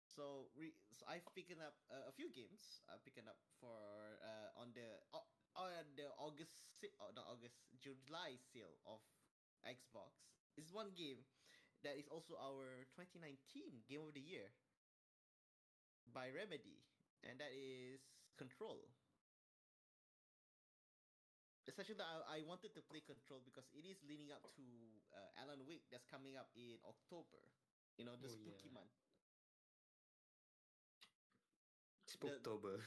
[0.07, 2.81] So, re- so I've picked up uh, a few games.
[2.91, 7.59] I'm picking up for uh, on the o- on the August sa- oh, not August
[7.81, 9.01] July sale of
[9.67, 10.13] Xbox.
[10.57, 11.23] Is one game
[11.83, 14.51] that is also our 2019 Game of the Year
[16.13, 16.81] by Remedy,
[17.23, 18.01] and that is
[18.37, 18.89] Control.
[21.67, 24.63] Essentially, I, I wanted to play Control because it is leading up to
[25.13, 27.51] uh, Alan Wake that's coming up in October.
[27.97, 28.73] You know, the Oh, spooky yeah.
[28.73, 28.91] month.
[32.07, 32.81] Spooktober.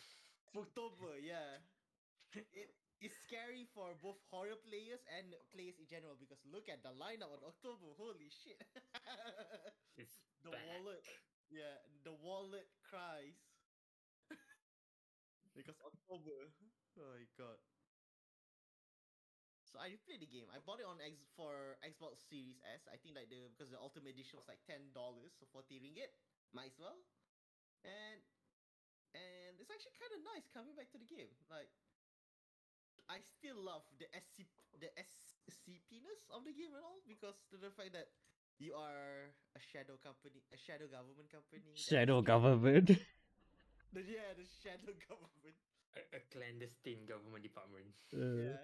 [0.57, 1.59] October, yeah.
[2.53, 6.91] It is scary for both horror players and players in general because look at the
[6.91, 7.93] lineup on October.
[7.97, 8.61] Holy shit.
[9.97, 10.67] It's the back.
[10.67, 11.05] wallet.
[11.51, 13.50] Yeah, the wallet cries.
[15.57, 16.51] Because October.
[16.99, 17.57] Oh my god.
[19.63, 20.51] So I played the game.
[20.51, 22.91] I bought it on X for Xbox Series S.
[22.91, 26.11] I think like the because the Ultimate Edition was like ten dollars, so forty ringgit.
[26.51, 26.99] Might as well.
[27.87, 28.19] And
[29.15, 31.31] and it's actually kind of nice coming back to the game.
[31.47, 31.71] Like,
[33.07, 34.51] I still love the SC
[34.83, 38.11] the SCP-ness of the game and all because to the fact that
[38.59, 41.71] you are a shadow company, a shadow government company.
[41.79, 42.91] Shadow is- government.
[43.93, 45.57] The, yeah, the shadow government.
[45.99, 47.95] A, a clandestine government department.
[48.15, 48.63] Uh, Yeah.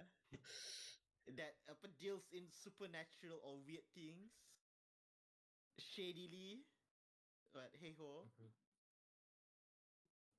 [1.37, 4.31] that apa deals in supernatural or weird things.
[5.79, 6.65] Shadily.
[7.53, 8.27] But hey ho.
[8.39, 8.49] Mhm.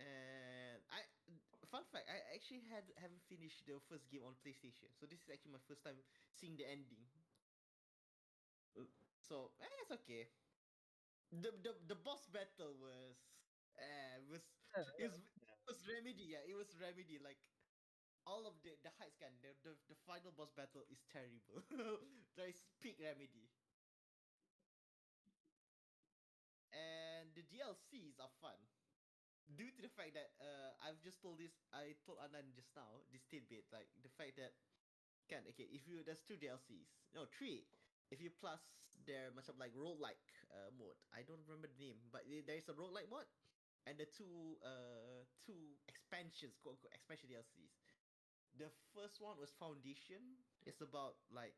[0.01, 1.01] And I
[1.71, 4.89] fun fact, I actually had haven't finished the first game on PlayStation.
[4.99, 5.99] So this is actually my first time
[6.33, 7.05] seeing the ending.
[8.79, 8.85] Uh,
[9.21, 10.29] So eh, it's okay.
[11.33, 13.17] The the the boss battle was
[13.79, 14.43] eh was
[14.99, 17.19] it was, it was Remedy, yeah, it was Remedy.
[17.23, 17.39] Like
[18.27, 21.63] all of the the heights can the, the the final boss battle is terrible.
[22.39, 23.49] there is peak Remedy.
[26.73, 28.57] And the DLCs are fun
[29.57, 33.05] due to the fact that uh, I've just told this, I told Anan just now
[33.13, 34.53] this tidbit, like the fact that
[35.31, 37.67] can okay if you there's two DLCs, no three.
[38.13, 38.61] If you plus
[39.07, 42.77] their macam like roguelike uh, mode, I don't remember the name, but there is a
[42.77, 43.29] roguelike mode,
[43.87, 47.75] and the two uh two expansions, quote unquote expansion DLCs.
[48.59, 50.21] The first one was Foundation.
[50.67, 51.57] It's about like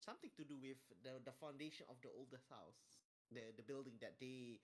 [0.00, 2.98] something to do with the the foundation of the oldest house,
[3.30, 4.58] the the building that they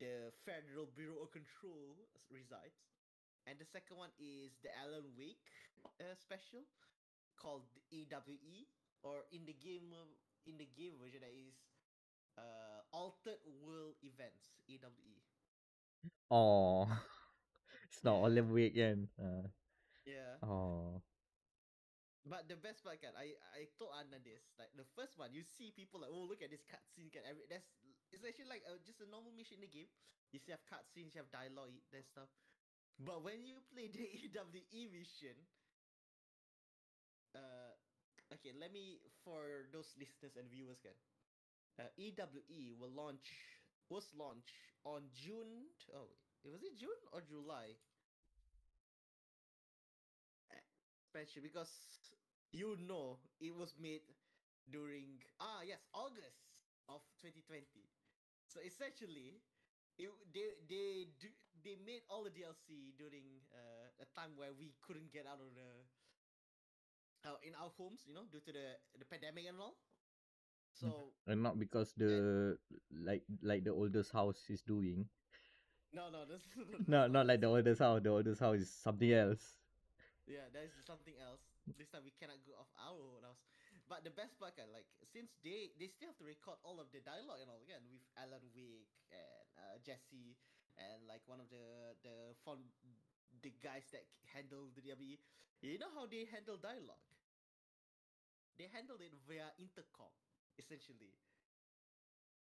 [0.00, 1.96] the Federal Bureau of Control
[2.32, 2.80] resides.
[3.48, 5.48] And the second one is the Alan Wake
[6.00, 6.64] uh, special
[7.36, 8.68] called AWE
[9.02, 9.92] or in the game
[10.46, 11.56] in the game version that is
[12.38, 15.19] uh altered world events AWE.
[16.30, 16.86] Oh,
[17.84, 19.08] it's not the weekend.
[19.20, 19.48] Uh,
[20.04, 20.36] Yeah.
[20.42, 21.02] oh,
[22.24, 24.44] But the best part kan, I I told Anan this.
[24.60, 27.24] Like the first one, you see people like, oh look at this cutscene kan.
[27.24, 27.72] Every that's
[28.12, 29.88] it's actually like a, just a normal mission in the game.
[30.32, 32.28] You still have cutscenes, you have dialogue, that stuff.
[33.00, 35.36] But when you play the AWE mission,
[37.34, 37.72] uh,
[38.34, 40.96] okay, let me for those listeners and viewers can.
[41.78, 43.26] Uh, AWE will launch
[43.90, 45.68] was launched on June.
[45.94, 46.08] Oh,
[46.44, 47.76] was it June or July?
[51.04, 51.70] Expansion because
[52.52, 54.02] you know it was made
[54.70, 56.46] during ah yes August
[56.88, 57.84] of 2020.
[58.46, 59.42] So essentially,
[59.98, 60.88] it, they they
[61.20, 61.28] do,
[61.64, 65.54] they made all the DLC during uh, a time where we couldn't get out of
[65.54, 65.70] the
[67.24, 69.76] uh, in our homes, you know, due to the the pandemic and all.
[70.80, 72.58] So And not because the
[72.90, 75.08] like like the oldest house is doing.
[75.92, 76.42] no, no, this
[76.88, 78.02] No, not like the oldest house.
[78.02, 79.56] The oldest house is something else.
[80.26, 81.42] Yeah, that is something else.
[81.76, 83.40] This time we cannot go off our own house.
[83.88, 86.90] But the best part, kan, like since they they still have to record all of
[86.94, 90.38] the dialogue and all again with Alan Wake and uh, Jesse
[90.78, 92.62] and like one of the the fun
[93.42, 95.18] the guys that handle the AWE.
[95.62, 97.02] You know how they handle dialogue?
[98.58, 100.12] They handle it via intercom,
[100.60, 101.12] essentially.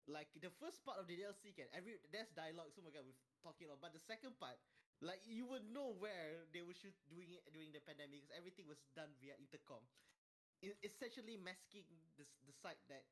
[0.04, 3.16] Like the first part of the DLC can every there's dialogue, so my god, with
[3.40, 4.60] talking on, but the second part,
[5.00, 8.68] like you would know where they were shoot doing it during the pandemic because everything
[8.68, 9.80] was done via intercom.
[10.62, 11.86] It, essentially masking
[12.18, 13.06] the s- the side that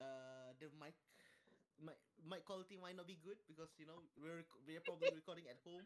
[0.00, 0.94] uh the mic
[1.80, 5.58] mic mic quality might not be good because you know we're we're probably recording at
[5.62, 5.84] home.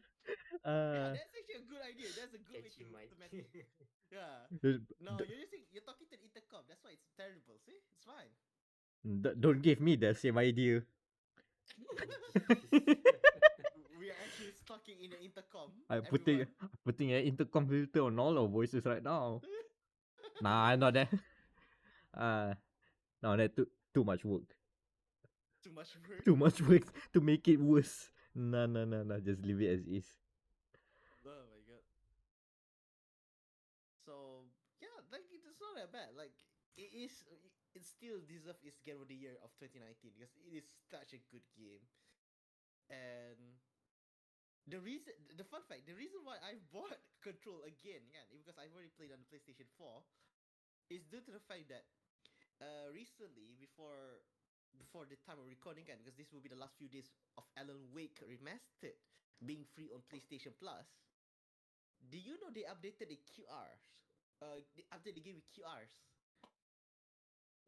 [0.61, 2.09] Uh, yeah, that's actually a good idea.
[2.13, 3.09] That's a good way to, mic.
[3.33, 3.65] it.
[4.11, 4.43] Yeah.
[4.99, 6.67] No, you're using you're talking to the intercom.
[6.67, 7.55] That's why it's terrible.
[7.63, 8.27] See, it's fine.
[9.03, 10.83] d- don't give me the same idea.
[13.99, 15.71] we are actually talking in the intercom.
[15.89, 16.69] I'm putting everyone.
[16.85, 19.41] putting an intercom filter on all our voices right now.
[20.41, 21.09] nah, not that.
[22.13, 22.53] Uh
[23.23, 24.55] no, that too too much work.
[25.63, 26.25] too much work.
[26.25, 28.09] Too much work to make it worse.
[28.35, 29.19] No, no, no, no.
[29.19, 30.05] Just leave it as is.
[31.25, 31.83] Oh my god.
[34.05, 34.45] So
[34.81, 36.11] yeah, like it's not that bad.
[36.17, 36.35] Like
[36.77, 37.23] it is.
[37.71, 41.23] It still deserves its game of the year of 2019 because it is such a
[41.31, 41.79] good game.
[42.89, 43.57] And
[44.69, 48.73] the reason, the fun fact, the reason why I bought Control again, yeah, because I've
[48.73, 50.01] already played on the PlayStation 4,
[50.89, 51.85] is due to the fact that
[52.61, 54.21] uh recently before
[54.77, 57.43] before the time of recording kan because this will be the last few days of
[57.57, 58.97] Alan Wake remastered
[59.45, 60.87] being free on PlayStation Plus.
[62.09, 63.83] Do you know they updated the QRs?
[64.41, 65.95] Uh, they updated the game with QRs.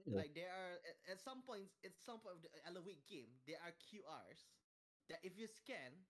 [0.05, 0.17] Yeah.
[0.19, 3.39] Like there are at, at some points, at some point of the Alan Wake game,
[3.47, 4.51] there are QRs
[5.09, 6.03] that if you scan,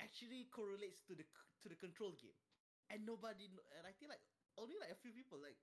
[0.00, 1.24] actually correlates to the
[1.62, 2.36] to the control game,
[2.92, 3.48] and nobody.
[3.76, 4.24] And I think like
[4.58, 5.56] only like a few people like.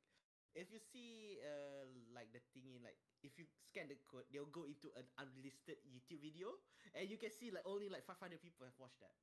[0.56, 4.64] If you see uh like the thingy like if you scan the code, they'll go
[4.66, 6.56] into an unlisted YouTube video,
[6.96, 9.14] and you can see like only like 500 people have watched that.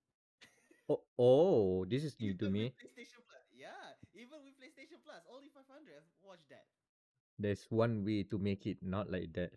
[0.90, 2.76] Oh, oh, this is new to me.
[2.76, 3.96] PlayStation Plus, yeah.
[4.12, 5.64] Even with PlayStation Plus, only 500
[5.96, 6.68] have watched that.
[7.38, 9.56] There's one way to make it not like that.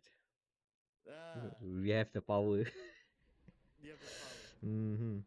[1.10, 2.64] Ah, We have the power.
[3.82, 4.40] you have the power.
[4.66, 5.20] mm-hmm.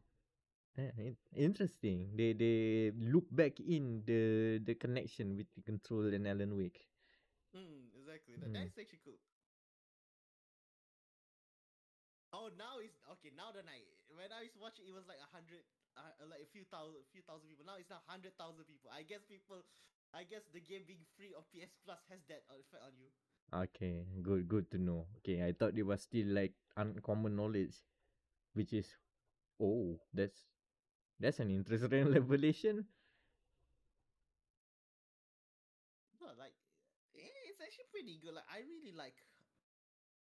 [0.98, 2.16] In- interesting.
[2.16, 6.86] They they look back in the the connection between Control and Alan Wake.
[7.54, 8.36] Hmm, exactly.
[8.38, 8.52] Mm.
[8.52, 9.18] That's actually cool.
[12.32, 13.30] Oh, now it's okay.
[13.34, 15.62] Now the night when I was watching, it was like a hundred,
[15.98, 17.66] uh, like a few thousand, few thousand people.
[17.66, 18.90] Now it's now hundred thousand people.
[18.90, 19.62] I guess people,
[20.14, 23.10] I guess the game being free of PS Plus has that uh, effect on you.
[23.52, 25.06] Okay, good good to know.
[25.20, 27.74] Okay, I thought it was still like uncommon knowledge,
[28.54, 28.94] which is,
[29.60, 30.46] oh, that's
[31.20, 32.86] that's an interesting revelation.
[36.20, 36.54] No, like
[37.16, 38.34] eh, it's actually pretty good.
[38.34, 39.16] Like I really like.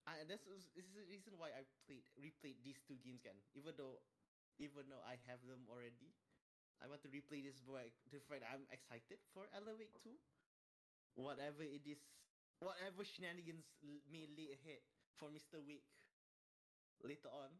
[0.08, 3.40] I this is this is the reason why I played replayed these two games again.
[3.56, 4.00] Even though,
[4.60, 6.12] even though I have them already,
[6.84, 7.92] I want to replay this boy.
[8.12, 9.48] The fact I'm excited for
[9.80, 10.12] Wake 2.
[11.16, 12.02] Whatever it is,
[12.60, 13.70] whatever shenanigans
[14.10, 14.84] may lay ahead
[15.16, 15.88] for Mister Wake
[17.04, 17.52] later on.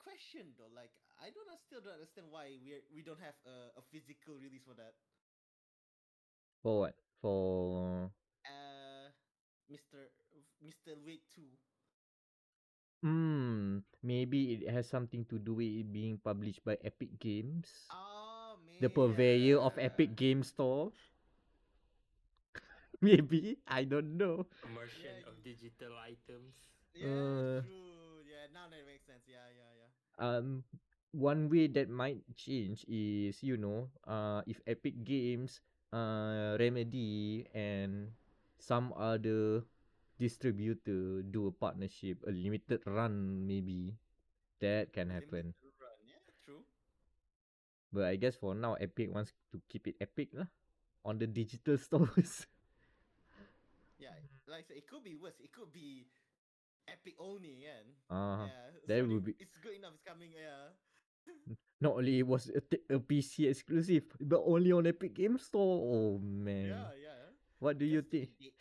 [0.00, 3.76] Question though, like I don't I still don't understand why we we don't have a,
[3.78, 4.94] a physical release for that.
[6.62, 6.94] For what?
[7.20, 8.10] For
[8.44, 9.08] Uh,
[9.68, 10.10] Mister
[10.60, 11.48] Mister Wake Two.
[13.02, 18.56] hmm, maybe it has something to do with it being published by Epic Games, Oh
[18.64, 18.74] man.
[18.80, 20.92] the purveyor of Epic Game Store.
[23.00, 24.46] maybe I don't know.
[24.66, 26.54] Merchant Yeah, of digital items.
[26.92, 27.60] Yeah, Uh.
[27.60, 28.20] true.
[28.26, 29.22] Yeah, now that makes sense.
[29.26, 29.69] Yeah, yeah, yeah.
[30.20, 30.62] Um
[31.12, 35.60] one way that might change is you know uh if epic games
[35.92, 38.12] uh remedy and
[38.60, 39.64] some other
[40.20, 43.94] distributor do a partnership a limited run maybe
[44.60, 45.98] that can happen run.
[46.06, 46.62] Yeah, true.
[47.92, 50.46] But I guess for now, Epic wants to keep it epic lah,
[51.04, 52.46] on the digital stores.
[53.98, 54.16] Yeah,
[54.48, 55.36] like I said, it could be worse.
[55.40, 56.06] It could be
[56.92, 57.82] epic only, yeah.
[58.10, 59.94] Ah, yeah, that Sony- would be- It's good enough.
[59.94, 60.30] It's coming.
[60.34, 60.74] Yeah.
[61.80, 65.78] not only it was a, t- a PC exclusive, but only on Epic Game Store.
[65.80, 67.22] Oh man, Yeah, yeah.
[67.58, 68.30] what do you think?
[68.40, 68.54] it-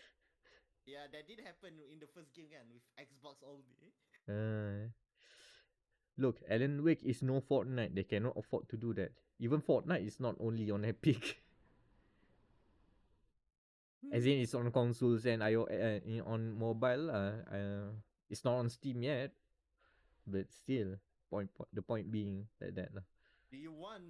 [0.86, 3.94] yeah, that did happen in the first game, kan, with Xbox only.
[4.26, 4.90] Uh,
[6.18, 7.94] look, Alan Wake is no Fortnite.
[7.94, 9.14] They cannot afford to do that.
[9.38, 11.38] Even Fortnite is not only on Epic.
[14.12, 17.12] As in, it's on consoles and IO uh, on mobile.
[17.12, 17.90] Uh, uh,
[18.30, 19.32] it's not on Steam yet,
[20.28, 20.96] but still,
[21.30, 23.06] point, point the point being like that lah.
[23.52, 24.06] Do you want?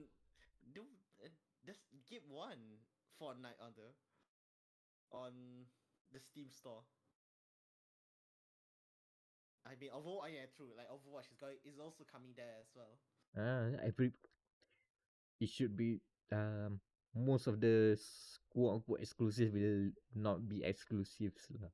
[0.75, 0.83] Do
[1.23, 1.31] uh,
[1.65, 2.83] just give one
[3.15, 3.89] Fortnite on the
[5.15, 5.31] on
[6.11, 6.83] the Steam store.
[9.65, 10.71] I mean, Overwatch, yeah, true.
[10.75, 12.93] Like Overwatch is going is also coming there as well.
[13.37, 14.11] Uh, every
[15.39, 16.01] it should be
[16.31, 16.79] um
[17.15, 17.97] most of the
[18.51, 21.71] quote unquote exclusive will not be exclusives lah.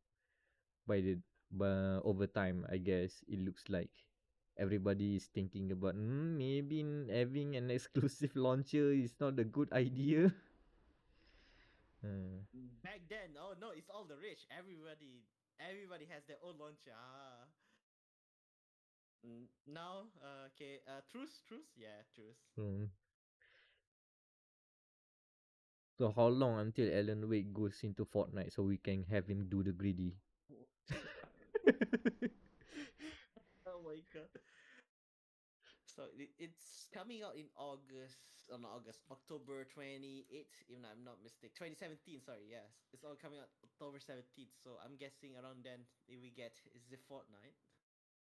[0.88, 1.18] By the
[1.52, 3.92] but over time, I guess it looks like
[4.58, 10.34] everybody is thinking about mm, maybe having an exclusive launcher is not a good idea.
[12.04, 12.46] Uh,
[12.84, 14.46] Back then, oh no, it's all the rich.
[14.52, 15.24] Everybody,
[15.60, 16.94] everybody has their own launcher.
[16.96, 17.46] Ah.
[19.26, 22.40] Mm, Now, uh, okay, uh, truce, truce, yeah, truce.
[22.58, 22.86] hmm.
[25.98, 29.64] So how long until Alan Wake goes into Fortnite so we can have him do
[29.64, 30.16] the griddy?
[33.66, 34.30] Oh my god.
[35.86, 41.56] So it, it's coming out in August, not August, October 28th, if I'm not mistaken.
[41.56, 42.68] 2017, sorry, yes.
[42.94, 44.52] It's all coming out October 17th.
[44.60, 47.56] So I'm guessing around then we get is the Fortnite.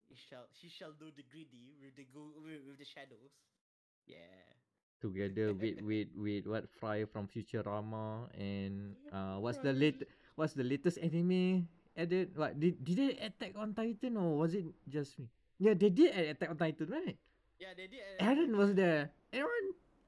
[0.10, 3.34] He shall she shall do the griddy with the go with, with the shadows.
[4.06, 4.54] Yeah.
[5.02, 10.04] together with with with what Fry from Futurama and uh what's the late
[10.36, 11.68] what's the latest anime
[12.00, 15.28] added what did did they attack on Titan or was it just me?
[15.60, 17.18] Yeah, they did Attack on Titan, right?
[17.60, 18.00] Yeah, they did.
[18.24, 19.12] Aaron was there.
[19.36, 19.66] Aaron,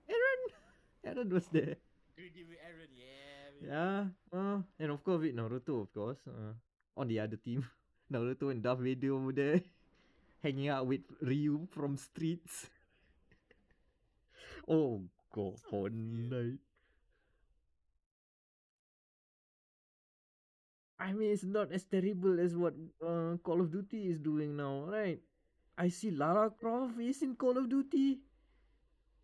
[0.08, 0.42] Aaron,
[1.04, 1.76] Aaron was there.
[2.16, 3.52] Greedy with Aaron, yeah.
[3.60, 4.00] Yeah.
[4.32, 6.24] Uh, and of course with Naruto, of course.
[6.26, 6.56] Uh,
[6.96, 7.68] on the other team,
[8.12, 9.60] Naruto and Darth Vader over there,
[10.44, 12.72] hanging out with Ryu from Streets.
[14.68, 15.04] oh
[15.36, 15.92] god, weird.
[15.92, 16.60] Fortnite.
[21.02, 22.74] I mean, it's not as terrible as what
[23.06, 25.20] uh, Call of Duty is doing now, right?
[25.78, 28.22] I see Lara Croft is in Call of Duty.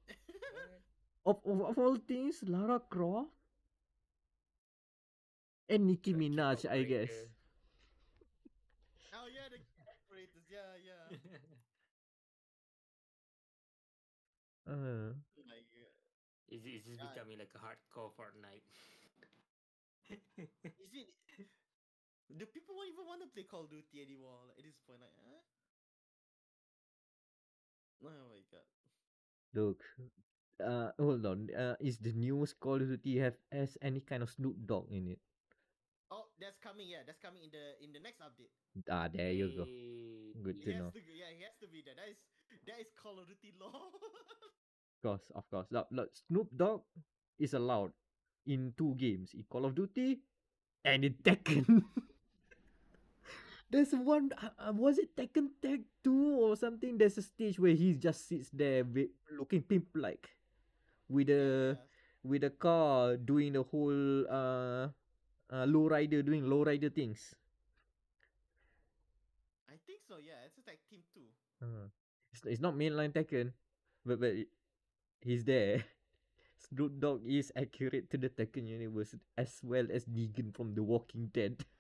[1.26, 3.32] Of, of, of all things, Lara Croft
[5.70, 7.12] and Nicki The Minaj, I guess.
[9.14, 11.18] oh yeah, the operators, yeah, yeah.
[14.68, 15.14] Uh,
[15.48, 15.94] my god.
[16.50, 17.08] Is it is this Yeah.
[17.14, 18.64] becoming like a hardcore Fortnite?
[20.80, 21.14] Is it?
[22.28, 24.44] Do people won't even want to play Call of Duty anymore?
[24.52, 25.42] Like, at this point, like, huh?
[28.04, 28.68] Oh my god.
[29.56, 29.82] look,
[30.62, 31.50] uh, hold on.
[31.50, 35.08] Uh, is the newest Call of Duty have has any kind of Snoop Dogg in
[35.18, 35.20] it?
[36.12, 36.88] Oh, that's coming.
[36.90, 38.54] Yeah, that's coming in the in the next update.
[38.92, 39.66] Ah, there you go.
[40.44, 40.90] Good He to know.
[40.94, 41.00] to.
[41.02, 41.96] go- Yeah, he has to be there.
[41.98, 42.20] That is
[42.68, 43.72] that is Call of Duty law.
[44.98, 45.68] Of course, of course.
[45.70, 46.82] Look, look, Snoop Dogg
[47.38, 47.92] is allowed
[48.48, 50.22] in two games, in Call of Duty
[50.84, 51.84] and in Tekken.
[53.70, 56.98] There's one, uh, was it Tekken Tag 2 or something?
[56.98, 60.30] There's a stage where he just sits there wi- looking pimp like
[61.10, 61.84] with a Yeah,
[62.24, 64.90] with a car doing the whole uh,
[65.52, 67.36] uh low rider doing low rider things.
[69.70, 70.18] I think so.
[70.18, 71.28] Yeah, it's a tag team too.
[71.62, 71.90] Uh,
[72.34, 73.54] it's, it's not mainline Tekken,
[74.06, 74.34] but but
[75.22, 75.84] he's there.
[76.70, 81.28] Snoop Dogg is accurate to the Tekken universe as well as Negan from The Walking
[81.34, 81.66] Dead.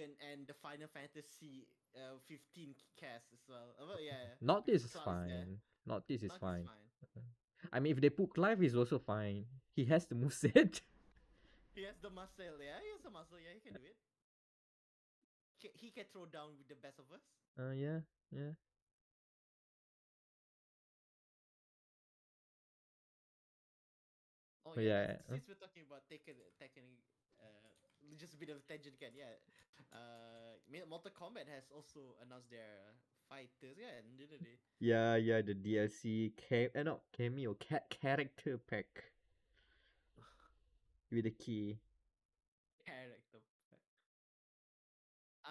[0.00, 3.74] and the Final Fantasy uh 15 cast as well.
[3.78, 4.34] Well, yeah.
[4.40, 5.58] Not this is fine.
[5.86, 6.64] Not this is fine.
[6.64, 7.24] fine.
[7.72, 9.44] I mean, if they put Clive, is also fine.
[9.74, 10.80] He has the moveset.
[11.74, 12.44] He has the muscle.
[12.60, 13.38] Yeah, he has the muscle.
[13.40, 13.96] Yeah, he can do it.
[15.78, 17.22] He can throw down with the best of us.
[17.58, 18.52] uh, yeah, yeah.
[24.64, 25.34] Oh Oh, yeah, yeah, uh.
[25.34, 26.86] since we're talking about Tekken, Tekken,
[27.42, 29.12] uh, just a bit of a tangent again.
[29.14, 29.34] Yeah,
[29.92, 30.58] uh,
[30.88, 32.96] Mortal Kombat has also announced their
[33.28, 33.76] fighters.
[33.76, 34.56] Yeah, didn't they?
[34.80, 38.86] Yeah, yeah, the DLC cam uh, no, cameo cat character pack
[41.12, 41.78] with the key.
[42.84, 43.40] Character.
[43.70, 43.80] pack.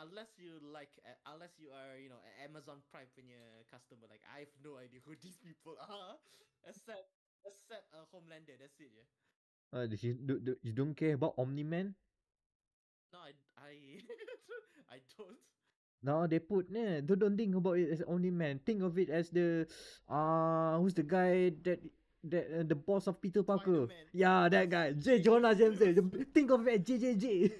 [0.04, 4.24] unless you like, uh, unless you are, you know, a Amazon Prime punya customer, like
[4.30, 6.18] I have no idea who these people are,
[6.68, 7.10] except
[7.46, 8.58] except uh, Homelander.
[8.60, 8.92] That's it.
[8.94, 9.08] Yeah.
[9.72, 11.96] Uh, you, do, do, you don't care about Omni Man?
[13.12, 13.72] No, I I
[14.96, 15.38] I don't.
[16.02, 18.60] No, they put yeah, don't, don't think about it as only Man.
[18.66, 19.68] Think of it as the
[20.10, 21.80] uh who's the guy that
[22.24, 23.90] that uh, the boss of Peter Parker.
[23.90, 24.14] Spider-Man.
[24.14, 24.94] Yeah, that guy.
[24.94, 25.20] J.
[25.22, 26.28] Jonah Jameson.
[26.34, 27.52] Think of it as JJJ.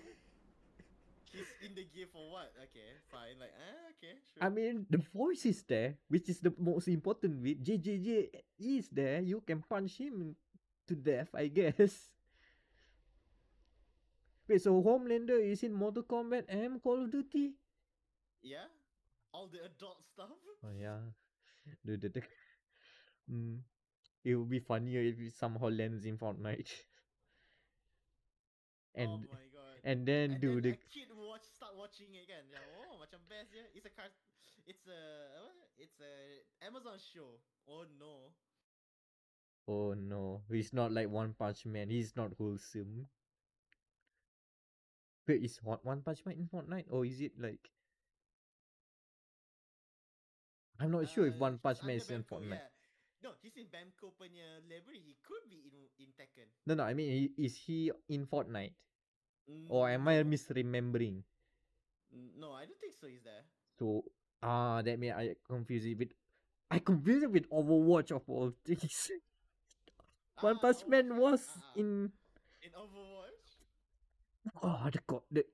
[1.32, 2.52] He's in the game for what?
[2.70, 3.40] Okay, fine.
[3.40, 4.44] Like, ah, okay, sure.
[4.44, 7.64] I mean, the voice is there, which is the most important bit.
[7.64, 8.30] JJJ
[8.60, 9.22] is there.
[9.22, 10.36] You can punch him
[10.88, 12.12] to death, I guess.
[14.52, 17.56] Wait, so Homelander is in Mortal Kombat and Call of Duty?
[18.44, 18.68] yeah,
[19.32, 20.28] all the adult stuff.
[20.60, 21.00] Oh yeah,
[21.88, 22.22] the the, the
[23.32, 23.64] mm,
[24.28, 26.68] it would be funnier if it somehow lands in Fortnite.
[29.00, 29.80] and oh my god.
[29.88, 32.44] and then And do then the kid watch start watching it again.
[32.52, 32.60] Yeah,
[32.92, 33.72] oh, macam best yeah.
[33.72, 34.12] It's a car.
[34.68, 35.00] It's a?
[35.80, 36.12] It's a
[36.68, 37.40] Amazon show.
[37.72, 38.36] Oh no.
[39.72, 41.88] oh no, he's not like One Punch Man.
[41.88, 43.08] He's not wholesome.
[45.32, 47.72] Wait, is One One Punch Man in Fortnite or is it like?
[50.76, 52.60] I'm not sure if Uh, One Punch Man is in Bamco, Fortnite.
[52.60, 52.68] Yeah.
[53.24, 55.00] No, he's in Bamco punya library.
[55.08, 56.52] He could be in in Tekken.
[56.68, 56.84] No, no.
[56.84, 58.74] I mean, is he in Fortnite
[59.70, 61.24] or am I misremembering?
[62.12, 63.08] Mm, No, I don't think so.
[63.08, 63.46] He's there.
[63.80, 64.04] So
[64.44, 66.12] ah, that means I confuse it with.
[66.72, 69.12] I confuse it with Overwatch of all things.
[70.44, 71.80] One Ah, Punch Man was ah.
[71.80, 72.12] in.
[72.66, 73.11] in Overwatch.
[74.64, 75.46] Oh, the god, the,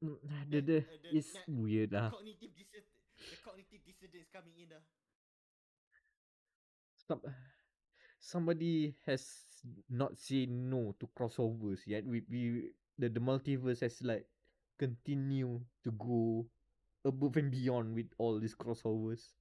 [0.00, 0.08] the,
[0.50, 2.10] The- the, uh, the it's net- weird lah.
[2.10, 2.88] cognitive dissonance.
[3.18, 4.72] The cognitive dissonance is coming in.
[4.72, 4.80] Uh.
[7.06, 7.20] Some,
[8.20, 9.24] somebody has
[9.88, 12.04] not said no to crossovers yet.
[12.04, 14.26] We we the, the multiverse has like
[14.78, 16.46] continue to go
[17.04, 19.32] above and beyond with all these crossovers.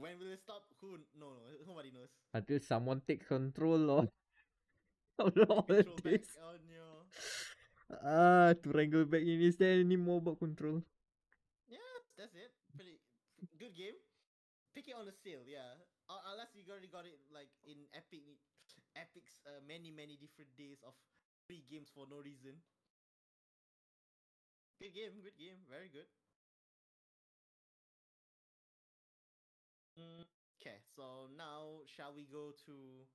[0.00, 0.64] When will it stop?
[0.80, 0.98] Who?
[1.18, 1.42] No, no.
[1.66, 2.10] Nobody knows.
[2.32, 4.08] Until someone takes control of
[5.18, 6.36] of all Control back this.
[6.42, 7.06] on your.
[8.02, 9.40] Ah, to wrangle back in.
[9.42, 10.82] Is there any more about control?
[11.68, 12.50] Yeah, that's it.
[12.76, 12.98] Pretty
[13.58, 13.94] good game.
[14.74, 15.78] Pick it on the sale, yeah.
[16.08, 18.24] Uh, unless you already got it like in Epic,
[18.96, 20.94] Epic's uh, many many different days of
[21.46, 22.58] free games for no reason.
[24.80, 26.06] Good game, good game, very good.
[29.98, 33.06] Okay, so now shall we go to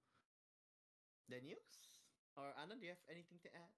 [1.27, 1.91] the news?
[2.38, 3.73] Or Anan, do you have anything to add?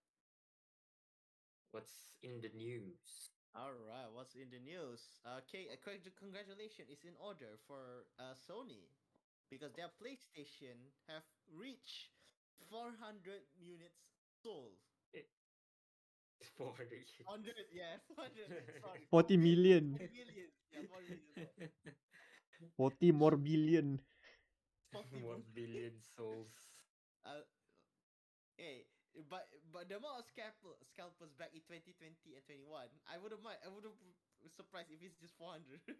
[1.71, 3.31] What's in the news?
[3.55, 5.17] All right, what's in the news?
[5.25, 8.85] Okay, a congr- congratulations is in order for uh, Sony
[9.49, 10.77] because their PlayStation
[11.09, 12.11] have reached
[12.69, 13.97] 400 units
[14.43, 14.77] sold.
[15.11, 15.33] It's
[16.57, 17.11] 400 years.
[17.25, 18.79] 100, yeah, 400.
[18.79, 19.97] Sorry, 40 million.
[19.97, 20.49] 40 million.
[20.71, 21.71] Yeah, 40 million.
[22.61, 22.93] sold.
[22.93, 23.99] 40 more billion.
[24.91, 26.51] 40 more- billion souls.
[27.23, 27.45] Uh,
[28.57, 28.85] hey,
[29.29, 33.59] but but the amount of scalpel scalpers back in 2020 and 21, I wouldn't mind.
[33.63, 33.93] I wouldn't
[34.41, 35.81] be surprised if it's just 400.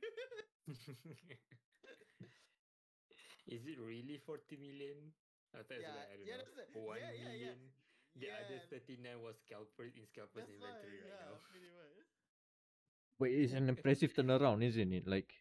[3.48, 5.14] Is it really 40 million?
[5.54, 6.82] I thought Yeah, it's like, I don't yeah, know, that's it.
[6.82, 7.30] 1 Yeah, yeah, yeah.
[7.30, 7.58] million.
[8.16, 11.38] The other 39 was scalpers in scalpers That's why, inventory right yeah, now.
[11.52, 11.70] pretty.
[13.20, 15.08] But it's an impressive turnaround, isn't it?
[15.08, 15.41] Like,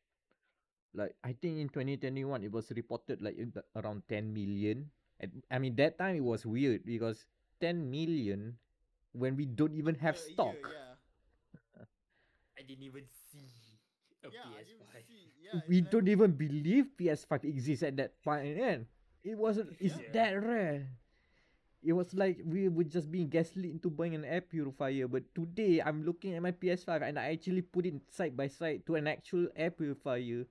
[0.94, 3.36] like I think in 2021 it was reported like
[3.76, 4.90] around 10 million.
[5.20, 7.26] And I mean that time it was weird because
[7.60, 8.56] 10 million
[9.12, 10.56] when we don't even have After a year, stock.
[10.64, 10.94] yeah,
[12.58, 13.50] I didn't even see
[14.24, 14.66] a yeah, PS5.
[14.66, 15.24] didn't see.
[15.40, 18.58] Yeah, we like- don't even believe PS5 exists at that point.
[18.70, 18.86] And
[19.24, 19.76] it wasn't.
[19.80, 20.12] It's Yeah.
[20.12, 20.88] that rare.
[21.82, 25.08] It was like we were just being gaslit into buying an air purifier.
[25.08, 28.84] But today I'm looking at my PS5 and I actually put it side by side
[28.86, 30.44] to an actual air purifier.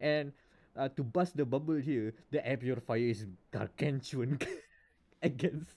[0.00, 0.32] And
[0.76, 4.38] uh, to bust the bubble here, the air purifier is gargantuan
[5.22, 5.74] against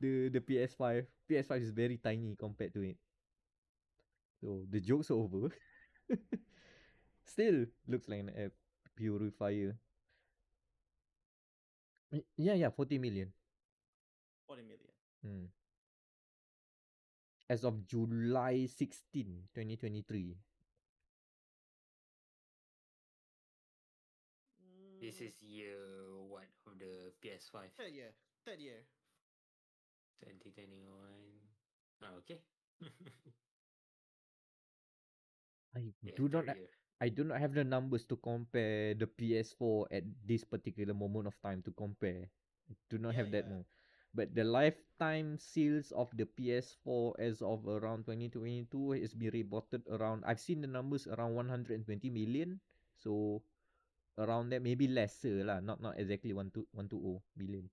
[0.00, 1.06] the the PS5.
[1.28, 2.96] PS5 is very tiny compared to it.
[4.44, 5.48] So the joke's over.
[7.24, 8.52] Still looks like an air
[8.94, 9.76] purifier.
[12.36, 13.32] Yeah, yeah, 40 million.
[14.46, 14.92] 40 million.
[15.24, 15.46] Hmm.
[17.48, 20.36] As of July 16, 2023.
[25.04, 25.76] This Mm, is year
[26.28, 27.70] what of the PS5?
[27.76, 28.12] third year.
[28.44, 28.84] Third year.
[30.20, 31.40] 2021.
[32.02, 32.40] Ah, okay.
[35.76, 36.68] I yeah, do not year.
[37.00, 41.36] I do not have the numbers to compare the PS4 at this particular moment of
[41.42, 42.30] time to compare.
[42.90, 43.52] do not Yeah, have that yeah.
[43.52, 43.64] more.
[44.14, 50.24] But the lifetime sales of the PS4 as of around 2022 has been reported around.
[50.26, 52.60] I've seen the numbers around 120 million.
[52.96, 53.42] So
[54.18, 55.60] around that, maybe lesser lah.
[55.60, 57.70] Not not exactly 120 million.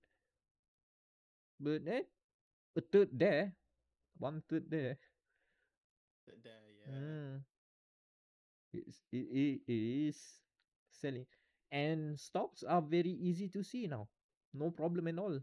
[1.58, 2.04] But eh,
[2.76, 3.56] a third there,
[4.18, 4.98] one third there.
[6.26, 6.90] Th- There, yeah.
[6.98, 7.44] Mm.
[8.72, 10.18] It's, it, it, it is
[10.90, 11.26] selling.
[11.70, 14.08] And stocks are very easy to see now.
[14.52, 15.40] No problem at all.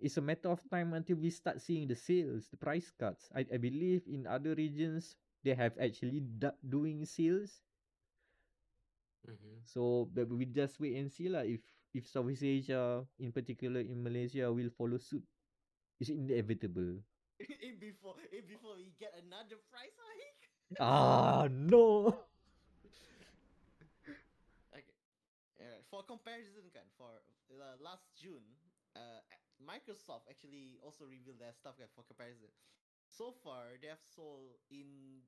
[0.00, 3.30] It's a matter of time until we start seeing the sales, the price cuts.
[3.34, 7.62] I, I believe in other regions, they have actually do- doing sales.
[9.28, 9.62] Mm-hmm.
[9.64, 11.62] So but we just wait and see lah if
[11.94, 15.22] if Southeast Asia, in particular in Malaysia, will follow suit.
[16.00, 16.98] It's inevitable.
[17.66, 20.42] in before in before we get another price hike.
[20.82, 22.10] ah no.
[24.74, 24.96] Okay.
[25.60, 25.84] Alright.
[25.88, 27.20] For comparison, kan, for
[27.52, 28.44] uh, last June,
[28.96, 29.20] uh,
[29.62, 32.50] Microsoft actually also revealed their stuff kan, for comparison.
[33.08, 35.20] So far, they have sold in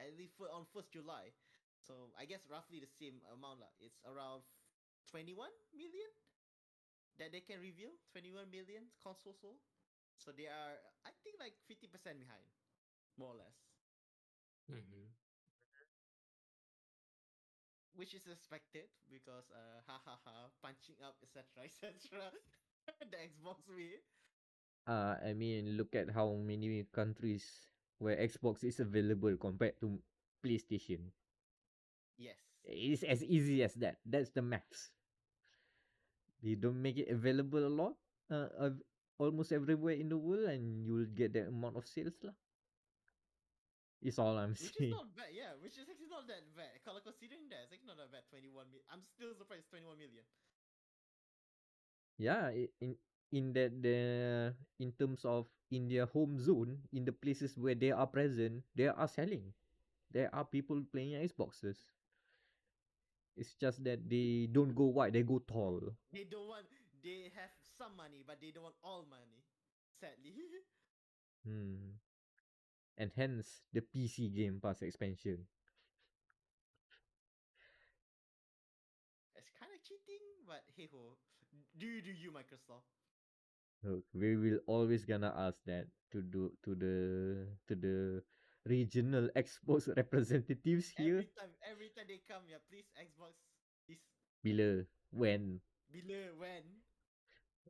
[0.00, 1.32] at least for, on first July.
[1.80, 3.72] So I guess roughly the same amount lah.
[3.80, 4.44] It's around
[5.08, 6.10] twenty one million
[7.18, 7.92] that they can reveal.
[8.12, 9.60] Twenty one million console sold.
[10.16, 10.76] So they are,
[11.06, 12.44] I think, like fifty percent behind,
[13.16, 13.56] more or less.
[14.70, 15.10] Mm-hmm.
[17.94, 22.30] which is expected because uh ha ha ha punching up etc etc
[23.10, 24.00] the Xbox way
[24.88, 27.44] Uh, I mean, look at how many countries
[27.98, 30.00] where Xbox is available compared to
[30.44, 31.12] PlayStation.
[32.20, 33.98] Yes It's as easy as that.
[34.06, 34.92] That's the maths.
[36.42, 37.96] They don't make it available a lot,
[38.30, 38.70] uh,
[39.18, 42.34] almost everywhere in the world, and you'll get that amount of sales lah.
[44.02, 44.72] It's all I'm saying.
[44.72, 46.72] which is not bad yeah which is actually not that bad
[47.04, 50.24] considering that it's actually not that bad 21 million I'm still surprised it's 21 million
[52.18, 52.96] Yeah, in
[53.32, 54.00] in that the
[54.78, 58.88] in terms of in their home zone, in the places where they are present, they
[58.88, 59.54] are selling.
[60.10, 61.86] There are people playing Xboxes.
[63.40, 65.96] It's just that they don't go wide, they go tall.
[66.12, 66.66] they don't want
[67.02, 69.40] they have some money but they don't want all money
[69.96, 70.36] sadly
[71.46, 71.96] Hmm.
[72.98, 75.48] And hence the PC Game Pass expansion.
[79.36, 81.16] it's kind of cheating but hey ho
[81.78, 82.86] do you do you Microsoft
[83.82, 86.96] Look, we will always gonna ask that to do to the
[87.64, 88.20] to the
[88.66, 91.24] regional Xbox representatives here.
[91.24, 93.34] every time every time they come yeah please Xbox
[93.86, 94.02] please
[94.44, 95.60] Bila when
[95.92, 96.64] bila when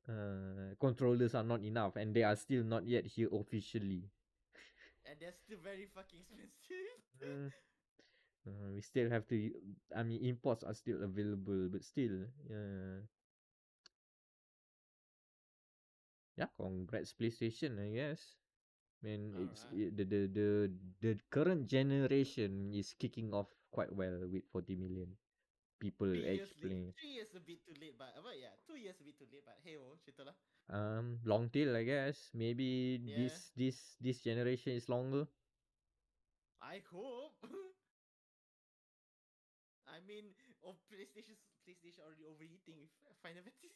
[0.09, 4.07] uh, controllers are not enough and they are still not yet here officially.
[5.07, 6.51] and they're still very fucking expensive
[7.21, 7.53] Mm.
[8.49, 9.37] Uh, we still have to.
[9.95, 13.05] I mean, imports are still available, but still, yeah.
[16.37, 18.37] Yeah, congrats PlayStation, I guess.
[19.01, 19.81] Man, it's Alright.
[19.81, 20.49] it, the, the the
[21.01, 25.17] the current generation is kicking off quite well with 40 million
[25.81, 26.93] people Three years late.
[27.01, 29.45] Three years a bit too late, but but yeah, two years a bit too late.
[29.45, 30.37] But hey, oh, cerita lah.
[30.69, 32.31] Um, long tail, I guess.
[32.37, 33.17] Maybe Yeah.
[33.25, 35.25] this this this generation is longer.
[36.61, 37.41] I hope.
[39.87, 41.35] I mean, oh, PlayStation,
[41.67, 42.91] PlayStation already overheating with
[43.23, 43.73] Final Fantasy.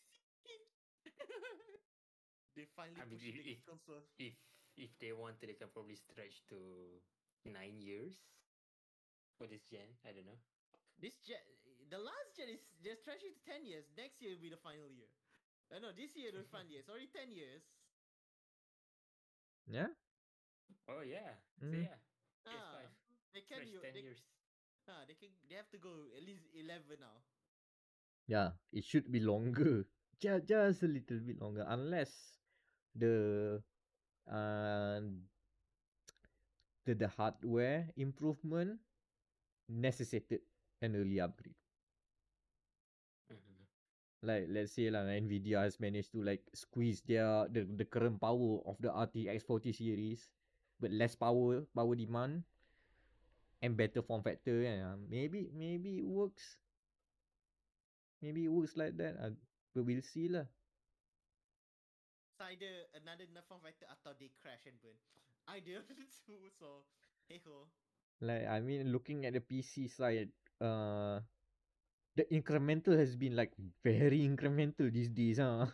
[2.57, 4.03] they finally I mean, if- the console.
[4.19, 4.35] If
[4.77, 7.01] if they wanted, they can probably stretch to
[7.45, 8.17] nine years
[9.39, 9.89] for this gen.
[10.05, 10.41] I don't know.
[10.99, 11.41] This gen,
[11.91, 13.87] the last gen is they're stretching to ten years.
[13.97, 15.11] Next year will be the final year.
[15.73, 16.81] I know this year will be final year.
[16.81, 17.63] It's already ten years.
[19.67, 19.89] Yeah.
[20.89, 21.39] Oh yeah.
[21.71, 21.77] So Mm.
[21.77, 21.99] yeah.
[22.47, 22.89] Ah,
[23.33, 24.23] they can Stretch you, ten they, years.
[24.89, 27.23] ah, they can they have to go at least eleven now.
[28.27, 29.87] Yeah, it should be longer.
[30.21, 31.65] Just, just a little bit longer.
[31.69, 32.39] Unless
[32.95, 33.61] the uh,
[34.29, 35.03] the,
[36.95, 38.79] the hardware improvement
[39.69, 40.41] necessitated
[40.83, 41.55] an early upgrade.
[43.31, 43.67] Mhm.
[44.23, 48.61] Like let's say lah, Nvidia has managed to like squeeze their the, the current power
[48.65, 50.29] of the RTX 40 series,
[50.81, 52.45] but less power power demand
[53.63, 54.63] and better form factor.
[54.63, 56.57] Yeah, maybe maybe it works.
[58.23, 59.17] Maybe it works like that.
[59.21, 59.31] Uh,
[59.75, 60.47] but we'll see lah.
[62.35, 64.99] It's either another form factor atau they crash and burn.
[65.55, 65.87] Either
[66.27, 66.51] two.
[66.59, 66.83] So
[67.31, 67.71] hey ho.
[68.19, 71.23] Like I mean, looking at the PC side, uh,
[72.19, 73.55] the incremental has been like
[73.87, 75.71] very incremental these days, huh?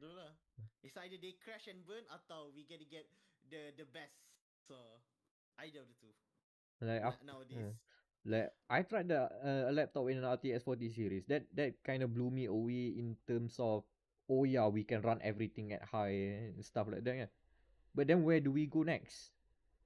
[0.00, 0.32] No lah.
[0.80, 3.04] It's either they crash and burn atau we gonna get
[3.52, 4.24] the the best.
[4.64, 4.72] So
[5.60, 6.16] either of the two.
[6.80, 7.76] Like nowadays.
[8.24, 11.28] like I tried the uh, a laptop in an RTX 40 series.
[11.28, 13.84] That that kind of blew me away in terms of
[14.28, 17.16] oh yeah, we can run everything at high and stuff like that.
[17.16, 17.32] Yeah.
[17.94, 19.32] But then where do we go next?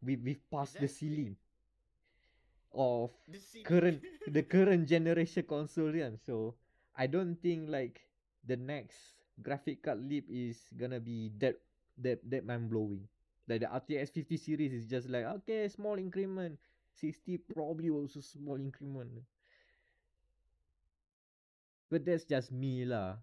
[0.03, 1.37] We we've passed the ceiling
[2.75, 3.65] of The ceiling.
[3.67, 6.19] current the current generation console kan.
[6.19, 6.57] So
[6.97, 8.07] I don't think like
[8.45, 8.99] the next
[9.41, 11.61] graphic card leap is gonna be that
[12.01, 13.07] that that mind blowing.
[13.49, 16.59] Like the RTX 50 series is just like okay, small increment.
[16.93, 19.25] 60 probably also small increment.
[21.91, 23.19] But that's just me lah.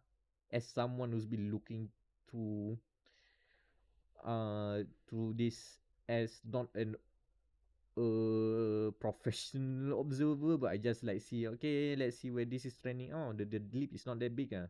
[0.52, 1.90] As someone who's been looking
[2.32, 2.78] to
[4.24, 6.96] uh to this as not an
[7.98, 13.14] uh professional observer, but I just like see okay, let's see where this is trending.
[13.14, 14.68] Oh, the the leap is not that big ah.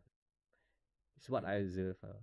[1.16, 1.98] It's what I observe.
[2.04, 2.18] ah.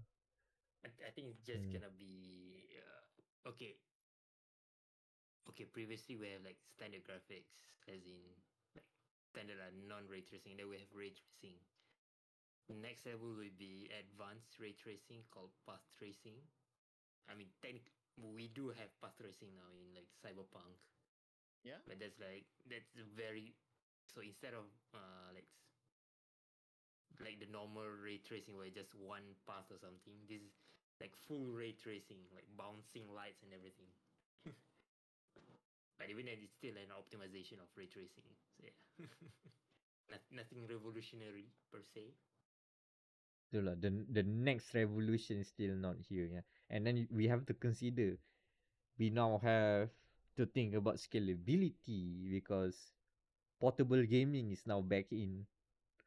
[0.86, 1.72] I, I think it's just Mm.
[1.72, 3.76] gonna be uh, okay.
[5.49, 8.22] Okay, previously we have like standard graphics, as in
[8.76, 8.86] like
[9.34, 10.58] standard uh, non ray tracing.
[10.58, 11.58] Then we have ray tracing.
[12.70, 16.36] Next level will be advanced ray tracing called path tracing.
[17.30, 20.76] I mean, technic- we do have path tracing now in like Cyberpunk,
[21.63, 21.80] Yeah.
[21.88, 23.55] but that's like that's very.
[24.07, 25.47] So instead of uh like
[27.20, 30.53] like the normal ray tracing where just one path or something, this is
[31.01, 33.89] like full ray tracing, like bouncing lights and everything.
[35.97, 38.26] but even then, it's still an optimization of ray tracing.
[38.57, 39.05] So yeah,
[40.32, 42.13] nothing revolutionary per se.
[43.47, 46.27] So lah, the the next revolution is still not here.
[46.27, 48.19] Yeah, and then we have to consider.
[48.99, 49.93] We now have
[50.35, 52.75] to think about scalability because
[53.61, 55.45] portable gaming is now back in.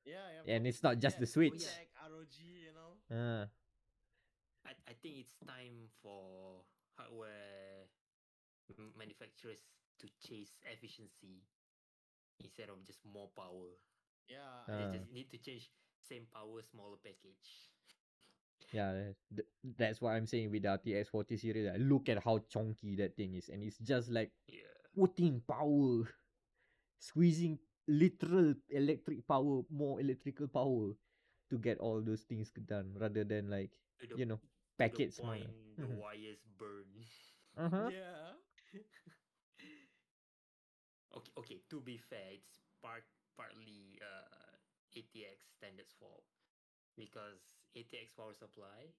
[0.04, 0.54] Yeah, yeah.
[0.56, 1.64] And it's not just the yeah, Switch.
[1.64, 2.92] Tech, ROG, you know.
[3.08, 3.46] Ah,
[4.66, 6.60] I, I think it's time for
[6.96, 7.88] hardware
[8.96, 9.60] manufacturers
[9.98, 11.42] to chase efficiency
[12.38, 13.76] instead of just more power.
[14.28, 14.64] Yeah.
[14.68, 14.92] They Ah.
[14.94, 15.70] just need to change
[16.02, 17.70] same power, smaller package.
[18.72, 21.66] yeah, th- that's what I'm saying with the RTX 40 series.
[21.68, 24.62] Like, look at how chunky that thing is, and it's just like Yeah.
[24.94, 26.04] putting power,
[26.98, 30.92] squeezing literal electric power, more electrical power
[31.50, 33.70] to get all those things done, rather than like
[34.08, 34.40] the, you know
[34.78, 35.00] to the packets.
[35.00, 35.88] point the Mhm.
[35.88, 36.86] wires burn.
[37.56, 37.90] Uh huh.
[37.90, 38.32] Yeah.
[41.16, 41.58] okay, okay.
[41.70, 43.04] To be fair, it's part
[43.36, 44.39] partly uh,
[44.96, 46.24] ATX standards fault
[46.96, 48.92] because ATX power supply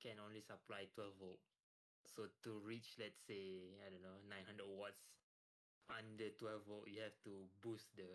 [0.00, 1.40] can only supply 12 volt.
[2.06, 5.02] So to reach, let's say, I don't know, 900 watts
[5.90, 8.08] under 12 volt, you have to boost the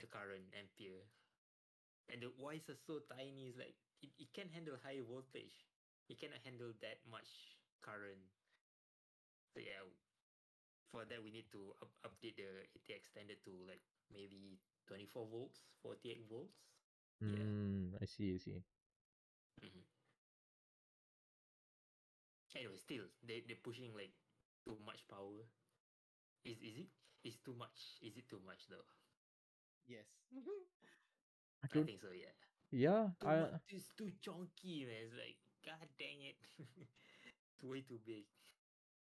[0.00, 1.06] the current ampere.
[2.08, 5.64] And the wires are so tiny, it's like it, it can handle high voltage.
[6.08, 8.20] It cannot handle that much current.
[9.54, 9.84] So yeah,
[10.90, 13.82] for that we need to up, update the ATX standard to like
[14.12, 16.58] maybe 24 volts, 48 volts.
[17.26, 17.44] Yeah.
[17.44, 18.34] Mm, I see.
[18.34, 18.62] I see.
[19.62, 19.84] Mhm.
[22.56, 24.14] Anyway, still they they're pushing like
[24.64, 25.44] too much power.
[26.44, 26.88] Is is it
[27.24, 27.98] is too much?
[28.00, 28.86] Is it too much though?
[29.86, 30.06] Yes.
[31.62, 31.84] I I don't.
[31.84, 32.08] think so.
[32.12, 32.32] Yeah.
[32.70, 33.10] Yeah.
[33.20, 33.36] Too I.
[33.36, 33.60] much.
[33.68, 35.02] It's too chunky, man.
[35.06, 36.36] It's like god dang it.
[37.54, 38.26] it's way too big.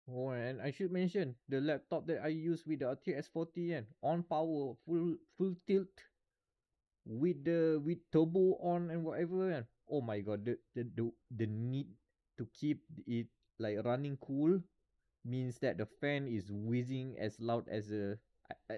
[0.09, 3.87] Oh, and I should mention the laptop that I use with the RTX 40 and
[4.03, 5.93] on power, full full tilt,
[7.05, 9.51] with the with turbo on and whatever.
[9.51, 11.87] And oh my god, the the the, the need
[12.37, 13.27] to keep it
[13.59, 14.59] like running cool
[15.25, 18.17] means that the fan is whizzing as loud as a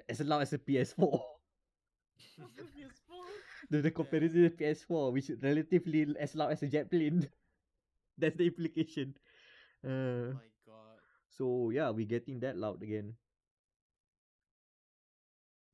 [0.09, 1.21] as loud as a PS4.
[2.39, 3.25] PS4.
[3.69, 7.27] the, the comparison to PS4, which is relatively as loud as a jet plane.
[8.17, 9.15] That's the implication.
[9.85, 10.50] Uh, Oh.
[11.41, 13.17] So yeah, we're getting that loud again.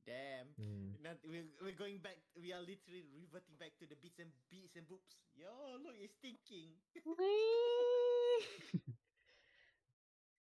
[0.08, 0.48] Damn.
[0.56, 0.96] Mm.
[1.04, 2.16] Not, we're, we're going back.
[2.40, 5.20] We are literally reverting back to the beats and beats and boops.
[5.36, 5.52] Yo,
[5.84, 6.72] look, it's stinking.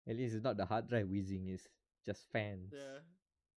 [0.06, 1.66] At least it's not the hard drive whizzing, it's
[2.06, 2.70] just fans.
[2.70, 3.02] Yeah.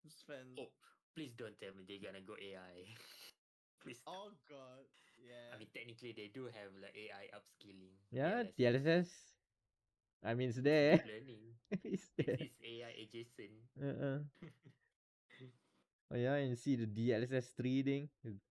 [0.08, 0.56] It's fun.
[0.56, 0.72] Oh,
[1.12, 2.88] please don't tell me they're gonna go AI.
[3.84, 4.00] please.
[4.00, 4.16] don't.
[4.16, 4.88] Oh god.
[5.20, 5.52] Yeah.
[5.52, 7.92] I mean, technically they do have like AI upscaling.
[8.08, 8.80] Yeah, DLSS.
[8.80, 9.30] DLSS.
[10.25, 11.03] I mean, it's there.
[11.07, 11.41] learning.
[11.85, 12.37] it's there.
[12.41, 13.53] it's AI adjacent.
[13.81, 14.18] Uh-uh.
[16.11, 18.09] Oh yeah, and see the DLSS 3 thing,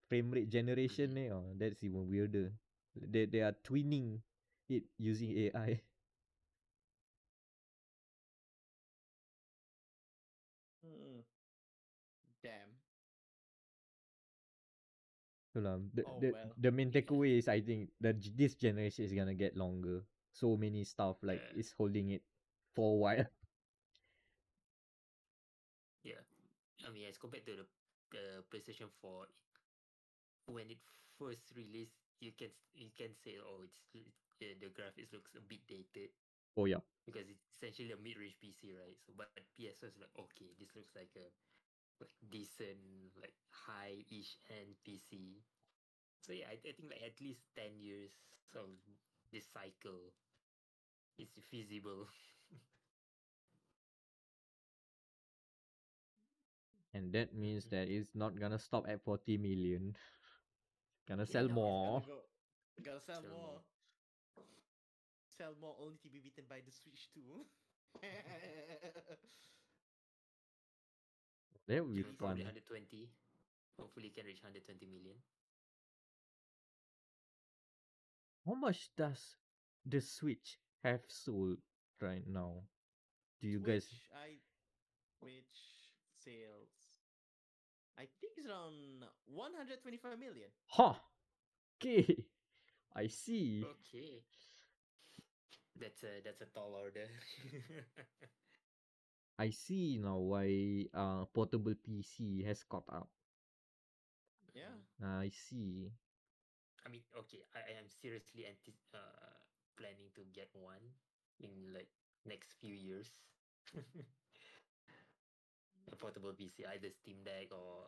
[0.07, 1.25] frame rate generation, Mhm.
[1.27, 1.29] eh?
[1.33, 2.51] oh, that's even weirder.
[2.95, 4.21] They they are twinning
[4.69, 5.81] it using AI.
[10.83, 11.19] Hmm.
[12.43, 12.69] Damn.
[15.53, 16.51] So lah, the, Oh, the, well.
[16.57, 20.03] the main takeaway is I think that this generation is gonna get longer.
[20.39, 21.59] So many stuff like Yeah.
[21.59, 22.23] is holding it
[22.75, 23.25] for a while.
[26.03, 26.21] Yeah.
[26.87, 27.65] I mean, as compared to the,
[28.11, 29.27] the PlayStation 4,
[30.47, 30.79] when it
[31.17, 35.65] first released, you can you can say oh it's uh, the graphics looks a bit
[35.67, 36.11] dated
[36.57, 36.79] Oh yeah.
[37.05, 38.97] because it's essentially a mid-range PC, right?
[38.99, 41.27] So but PS is like okay, this looks like a
[42.01, 45.43] like decent like high-ish end PC.
[46.21, 48.13] So yeah, I, I think like at least ten years
[48.55, 48.69] of
[49.31, 50.13] this cycle
[51.17, 52.07] is feasible.
[56.93, 59.95] And that means that it's not gonna stop at 40 million.
[61.07, 62.01] Gonna Yeah, sell no, more.
[62.01, 62.21] Gonna, go,
[62.81, 63.39] gotta sell, Sell more.
[63.41, 63.63] more.
[65.27, 67.45] Sell more only to be beaten by the Switch too.
[71.67, 72.35] That would be Aiming fun.
[72.37, 73.09] the 120.
[73.77, 75.23] Hopefully, can reach 120 million.
[78.45, 79.37] How much does
[79.85, 81.57] the Switch have sold
[82.01, 82.63] right now?
[83.41, 84.29] Do you guys Which I
[85.21, 85.57] which
[86.23, 86.71] sales
[87.97, 90.47] I think it's around 125 million.
[90.67, 90.93] Huh.
[91.77, 92.25] Okay.
[92.95, 93.63] I see.
[93.63, 94.23] Okay,
[95.79, 97.07] that's a that's a tall order.
[99.39, 103.09] I see now why uh portable PC has caught up.
[104.53, 104.75] Yeah.
[105.03, 105.91] I see.
[106.85, 109.31] I mean, okay, I, I am seriously anti- uh,
[109.79, 110.83] planning to get one
[111.39, 111.87] in like
[112.27, 113.07] next few years.
[115.91, 117.87] a portable PC, either Steam Deck or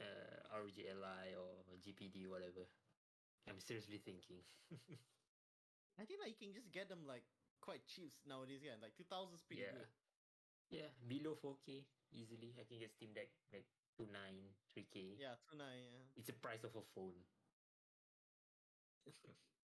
[0.00, 1.50] uh, ROG Ally or
[1.82, 2.64] GPD, whatever.
[3.50, 4.40] I'm seriously thinking.
[6.00, 7.26] I think like you can just get them like
[7.60, 8.78] quite cheap nowadays, yeah.
[8.80, 9.90] Like 2000 is pretty yeah, good.
[10.70, 11.82] yeah, below 4K
[12.14, 12.54] easily.
[12.54, 13.66] I can get Steam Deck like
[13.98, 14.14] 2.9,
[14.70, 15.18] 3K.
[15.18, 16.14] Yeah, 29, yeah.
[16.16, 17.18] It's the price of a phone.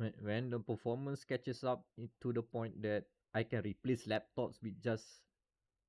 [0.00, 1.84] When when the performance catches up
[2.24, 3.04] to the point that
[3.36, 5.22] I can replace laptops with just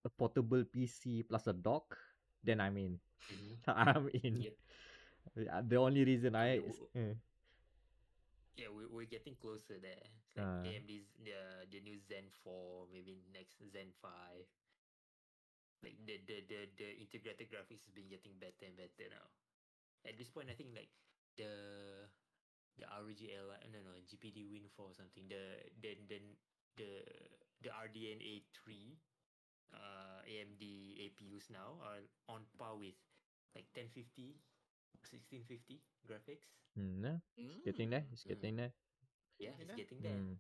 [0.06, 1.98] a portable PC plus a dock,
[2.44, 3.00] then I'm in.
[3.30, 3.58] Mhm.
[3.68, 4.46] I'm in.
[4.46, 4.56] Yep.
[5.38, 6.90] Uh, The only reason I Okay, s- w-
[8.56, 10.04] Yeah, we, we're getting closer there.
[10.26, 10.64] It's like Ah.
[10.64, 14.46] AMD's the the new Zen 4, maybe next Zen 5.
[15.84, 19.28] Like the, the the the integrated graphics has been getting better and better now.
[20.06, 20.90] At this point, I think like
[21.38, 22.08] the
[22.78, 25.28] the ROG Ally, no no GPD Win 4 or something.
[25.30, 25.44] The
[25.82, 26.20] the the
[26.78, 26.92] the
[27.64, 28.98] the RDNA 3
[29.74, 30.64] uh AMD
[31.00, 32.96] APUs now are on par with
[33.56, 34.40] like 1050
[35.00, 36.54] 1650 graphics.
[36.78, 37.18] mm, yeah,
[37.66, 38.06] getting there.
[38.12, 38.30] It's Mm.
[38.30, 38.72] getting there.
[39.40, 39.76] Yeah, it's know?
[39.76, 40.22] getting there.
[40.22, 40.38] Mm.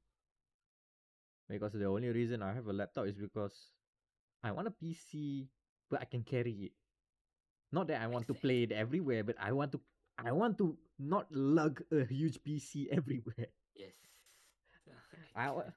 [1.49, 3.71] Because the only reason I have a laptop is because
[4.43, 5.49] I want a PC,
[5.89, 6.73] but I can carry it.
[7.71, 9.81] Not that I want to play it everywhere, but I want to.
[10.17, 13.47] I want to not lug a huge PC everywhere.
[13.75, 13.93] Yes.
[15.35, 15.71] I wa-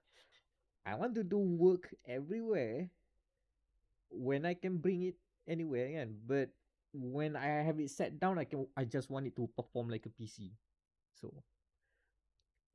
[0.86, 2.90] I want to do work everywhere
[4.10, 5.16] when I can bring it
[5.48, 6.16] anywhere again.
[6.26, 6.50] But
[6.92, 10.06] when I have it set down, I can I just want it to perform like
[10.06, 10.52] a PC.
[11.14, 11.32] So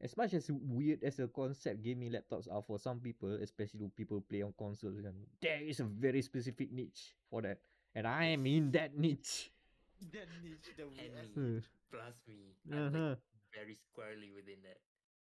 [0.01, 4.22] as much as weird as a concept gaming laptops are for some people, especially people
[4.22, 7.60] play on consoles, and there is a very specific niche for that.
[7.95, 9.51] And I am in that niche.
[10.13, 11.29] That niche, the And weird me.
[11.35, 11.59] Hmm.
[11.91, 12.55] Plus me.
[12.71, 12.93] I'm Uh-huh.
[12.93, 13.19] like
[13.53, 14.79] very squarely within that.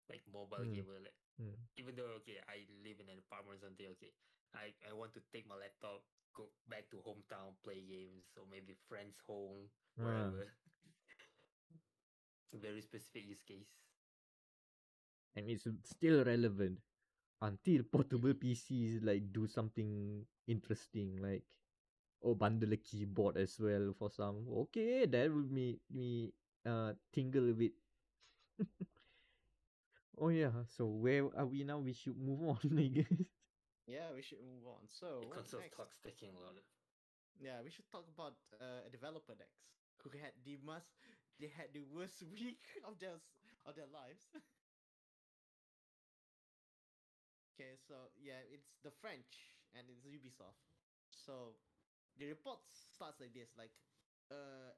[0.09, 0.74] Like mobile Mm.
[0.74, 0.99] gamer.
[1.01, 1.55] Like Mm.
[1.78, 4.13] even though okay, I live in an apartment or something, okay.
[4.55, 8.74] I, I want to take my laptop, go back to hometown, play games, or maybe
[8.88, 9.68] friends home,
[9.99, 10.03] Ah.
[10.05, 10.47] wherever.
[12.53, 13.68] very specific use case.
[15.36, 16.80] and it's still relevant
[17.41, 21.43] until portable PCs like do something interesting like
[22.24, 26.34] oh bundle a keyboard as well for some okay that would make me
[26.66, 27.74] uh tingle a bit
[30.18, 33.28] oh yeah so where are we now we should move on I guess
[33.88, 34.88] Yeah, we should move on.
[34.88, 35.78] So the what console next?
[35.78, 36.55] talk's taking a lot.
[37.39, 39.68] Yeah, we should talk about uh, a developer next
[40.03, 40.95] who had the must
[41.39, 43.20] they had the worst week of their
[43.66, 44.30] of their lives.
[47.53, 50.59] okay, so yeah, it's the French and it's Ubisoft.
[51.09, 51.55] So
[52.18, 53.72] the report starts like this, like
[54.32, 54.74] uh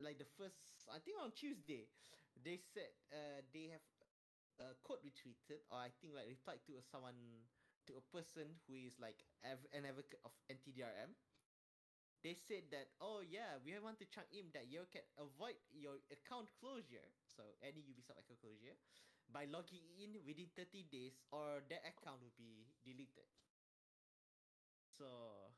[0.00, 1.88] like the first I think on Tuesday
[2.38, 3.84] they said uh they have
[4.60, 7.16] uh code retweeted or I think like replied to a someone
[7.86, 11.14] to a person who is like av- an advocate of anti-DRM
[12.22, 16.00] they said that oh yeah we want to chunk in that you can avoid your
[16.10, 18.74] account closure so any ubisoft account closure
[19.30, 23.24] by logging in within 30 days or that account will be deleted.
[24.96, 25.50] So,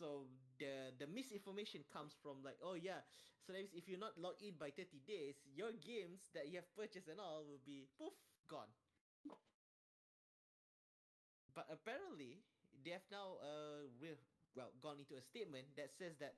[0.00, 0.24] so
[0.58, 3.04] the the misinformation comes from like oh yeah
[3.44, 6.56] so that means if you're not logged in by 30 days your games that you
[6.56, 8.14] have purchased and all will be poof
[8.48, 8.72] gone
[11.54, 12.42] but apparently
[12.84, 13.84] they have now uh
[14.56, 16.34] well gone into a statement that says that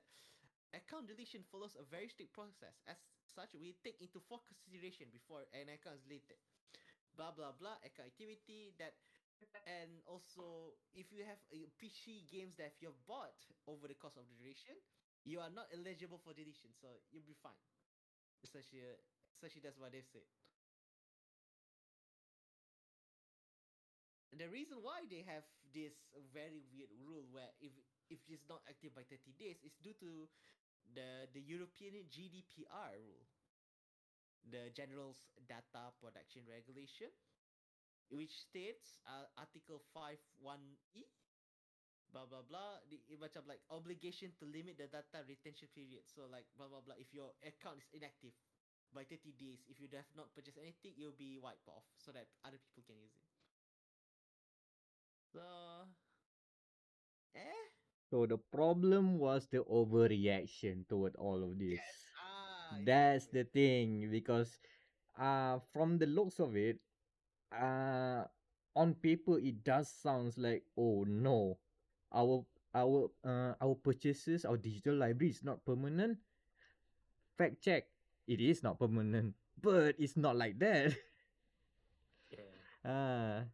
[0.73, 5.45] account deletion follows a very strict process as such we take into full consideration before
[5.53, 6.37] an account is deleted.
[7.17, 8.93] Blah blah blah account activity that
[9.65, 14.17] and also if you have a PC games that you have bought over the course
[14.17, 14.75] of the duration,
[15.23, 17.59] you are not eligible for deletion, so you'll be fine.
[18.43, 18.99] Essentially, uh,
[19.37, 20.27] essentially that's what they've said.
[24.31, 25.93] And the reason why they have this
[26.33, 27.71] very weird rule where if
[28.09, 30.27] if it's not active by 30 days is due to
[30.93, 33.25] the the European GDPR rule,
[34.49, 37.09] the General's Data Protection Regulation,
[38.09, 41.05] which states uh, Article 51E,
[42.11, 46.03] blah blah blah, the it macam like obligation to limit the data retention period.
[46.07, 46.95] So like blah blah blah.
[46.97, 48.35] If your account is inactive
[48.93, 52.27] by 30 days, if you have not purchased anything, you'll be wiped off so that
[52.43, 53.29] other people can use it.
[55.33, 55.87] So,
[57.35, 57.69] eh?
[58.09, 61.81] So the problem was the overreaction toward all of this.
[62.15, 63.29] Ah, That's exactly.
[63.29, 64.59] the thing because
[65.17, 66.79] uh from the looks of it,
[67.53, 68.25] uh
[68.75, 71.57] on paper it does sounds like oh no.
[72.13, 76.17] Our our uh our purchases, our digital library is not permanent.
[77.37, 77.87] Fact check.
[78.27, 79.35] It is not permanent.
[79.61, 80.95] But it's not like that.
[82.31, 82.39] Yeah.
[82.85, 83.47] Ah.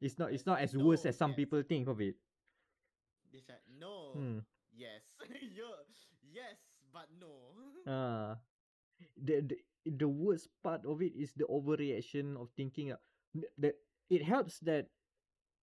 [0.00, 1.36] it's not it's not as worse as some yes.
[1.36, 2.16] people think of it.
[3.32, 4.38] This like, no, Hmm.
[4.76, 5.02] yes,
[6.32, 6.56] yes,
[6.92, 7.32] but no.
[7.86, 8.36] Ah,
[9.16, 9.56] the, the
[9.86, 13.00] the worst part of it is the overreaction of thinking uh,
[13.58, 13.76] that
[14.10, 14.88] it helps that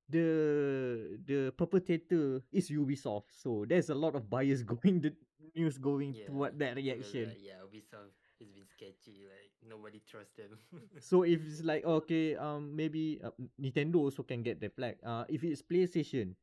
[0.10, 5.14] the the perpetrator is Ubisoft, so there's a lot of bias going the
[5.56, 6.28] news going Yeah.
[6.28, 7.32] toward that reaction.
[7.40, 9.24] yeah, Ubisoft has been sketchy.
[9.28, 10.60] Like nobody trusts them.
[11.00, 14.98] So if it's like okay, um, maybe uh, Nintendo also can get the flag.
[15.04, 16.36] Uh, if it's PlayStation,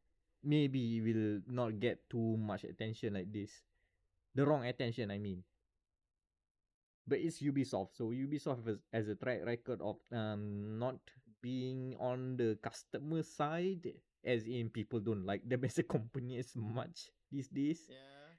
[0.43, 3.53] maybe will not get too much attention like this.
[4.35, 5.43] The wrong attention, I mean.
[7.09, 11.00] But it's Ubisoft, so Ubisoft has, has a track record of um not
[11.40, 13.88] being on the customer side,
[14.24, 17.88] as in people don't like them as a company as much these days.
[17.88, 17.96] yeah.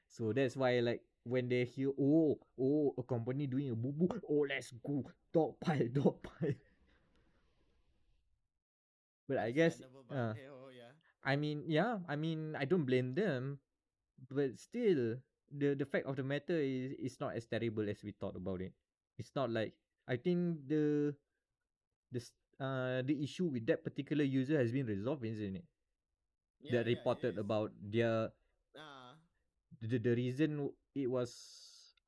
[0.09, 4.09] So that's why like when they hear oh oh a company doing a boo boo
[4.29, 6.53] oh let's go dog pile dog pile.
[9.27, 10.69] but I guess uh, hey, oh.
[11.23, 13.59] I mean yeah I mean I don't blame them,
[14.31, 15.17] but still
[15.51, 18.61] the the fact of the matter is it's not as terrible as we thought about
[18.61, 18.73] it.
[19.17, 19.73] It's not like
[20.07, 21.15] I think the
[22.11, 22.21] the
[22.59, 25.65] uh the issue with that particular user has been resolved, isn't it?
[26.59, 27.37] Yeah, that yeah, reported is.
[27.37, 28.31] about their
[28.75, 29.17] Ah,
[29.81, 31.31] the the reason it was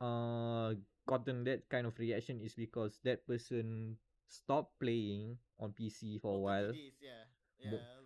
[0.01, 0.73] uh
[1.07, 6.39] gotten that kind of reaction is because that person stopped playing on PC for a
[6.39, 6.73] for 30 while.
[6.73, 7.23] days, yeah,
[7.57, 8.00] yeah.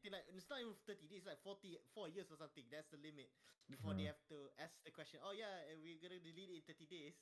[0.00, 2.64] Think like it's not even 30 days, like 40, four years or something.
[2.72, 3.28] That's the limit
[3.68, 4.16] before they Ah.
[4.16, 5.20] have to ask the question.
[5.22, 7.16] Oh yeah, we're gonna delete it in 30 days.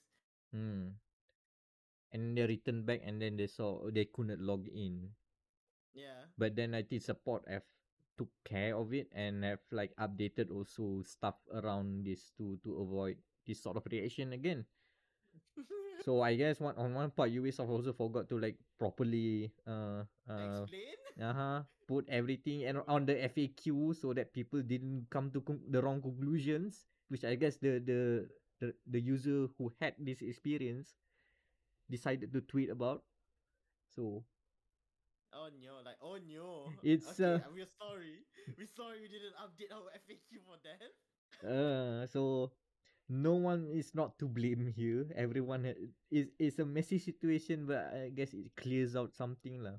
[0.54, 0.94] Hmm.
[2.14, 5.12] And they returned back and then they saw they couldn't log in.
[5.92, 6.30] Yeah.
[6.38, 7.66] But then I IT support have
[8.16, 13.18] took care of it and have like updated also stuff around this to to avoid
[13.46, 14.66] this sort of reaction again.
[16.06, 20.62] So I guess one on one part Ubisoft also forgot to like properly uh uh
[20.62, 20.94] Explain.
[21.20, 25.40] Uh-huh put everything and on the FAQ so that people didn't come to
[25.70, 28.28] the wrong conclusions which I guess the the
[28.60, 30.94] the, the user who had this experience
[31.90, 33.04] decided to tweet about
[33.88, 34.24] so
[35.32, 36.72] Oh no, like oh no.
[36.82, 37.24] It's, okay.
[37.24, 38.24] uh, uh, we're sorry.
[38.56, 40.90] We're sorry we didn't update our FAQ for that.
[41.44, 42.50] uh so
[43.08, 47.92] no one is not to blame here everyone ha- is it's a messy situation but
[47.94, 49.78] I guess it clears out something lah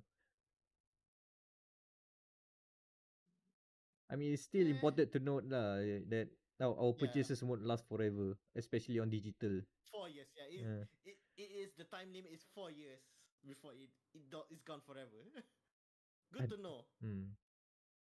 [4.09, 4.69] I mean it's still Eh.
[4.69, 6.27] important to note lah eh, that
[6.59, 10.45] our, our purchases won't last forever especially on digital Four years, yeah.
[10.49, 10.65] It,
[11.05, 13.01] it, it is the time limit is four years
[13.45, 15.25] before it it do, it's gone forever.
[16.33, 16.85] Good I- to know.
[17.01, 17.33] Hmm.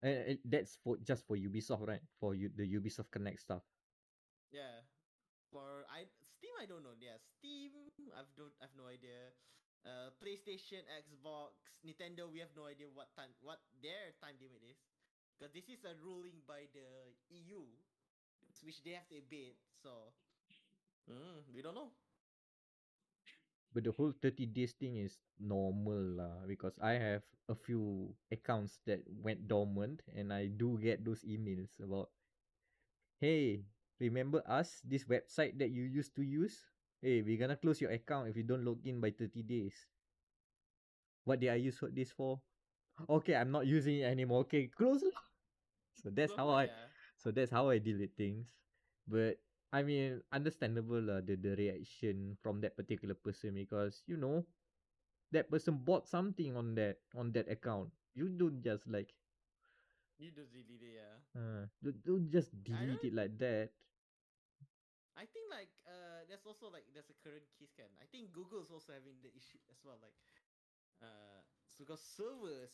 [0.04, 2.04] And, and that's for just for Ubisoft, right?
[2.20, 3.64] For you, the Ubisoft Connect stuff.
[4.52, 4.84] Yeah.
[5.52, 6.96] For I Steam, I don't know.
[7.00, 7.72] Yeah, Steam,
[8.16, 9.32] I've don't, I've no idea.
[9.84, 14.80] Uh, PlayStation, Xbox, Nintendo, we have no idea what time, what their time limit is,
[15.38, 16.86] because this is a ruling by the
[17.30, 17.64] EU,
[18.64, 19.56] which they have to obey.
[19.82, 19.90] So,
[21.10, 21.92] mm, we don't know.
[23.74, 28.80] But the whole 30 days thing is normal lah because I have a few accounts
[28.86, 32.10] that went dormant and I do get those emails about
[33.20, 33.64] hey,
[34.00, 36.60] remember us, this website that you used to use?
[37.02, 39.74] Hey, we're gonna close your account if you don't log in by 30 days.
[41.24, 42.42] What did I use this for?
[43.10, 44.42] Okay, I'm not using it anymore.
[44.48, 45.24] Okay, close lah.
[45.96, 46.70] So that's how I.
[47.18, 48.60] So that's how I deal with things.
[49.08, 49.40] But
[49.72, 54.46] I mean, understandable lah the, the reaction from that particular person because you know
[55.32, 57.92] that person bought something on that on that account.
[58.16, 59.14] You don't just like
[60.18, 61.18] You just delete it, yeah.
[61.36, 63.70] uh, don't, don't just delete it like that.
[65.16, 67.90] I think like uh there's also like there's a current case can.
[68.02, 69.98] I think Google's also having the issue as well.
[70.02, 70.16] Like
[71.02, 71.42] uh
[71.74, 72.74] so because servers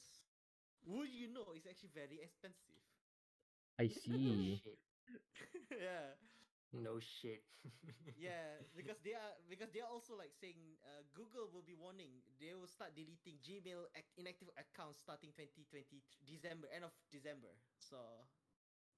[0.85, 2.79] would you know it's actually very expensive.
[3.79, 4.61] I see.
[5.71, 6.15] Yeah.
[6.73, 7.43] No shit.
[8.19, 12.19] Yeah, because they are because they are also like saying uh, Google will be warning
[12.35, 17.51] they will start deleting Gmail ac- inactive accounts starting 2020 December end of December.
[17.79, 17.95] So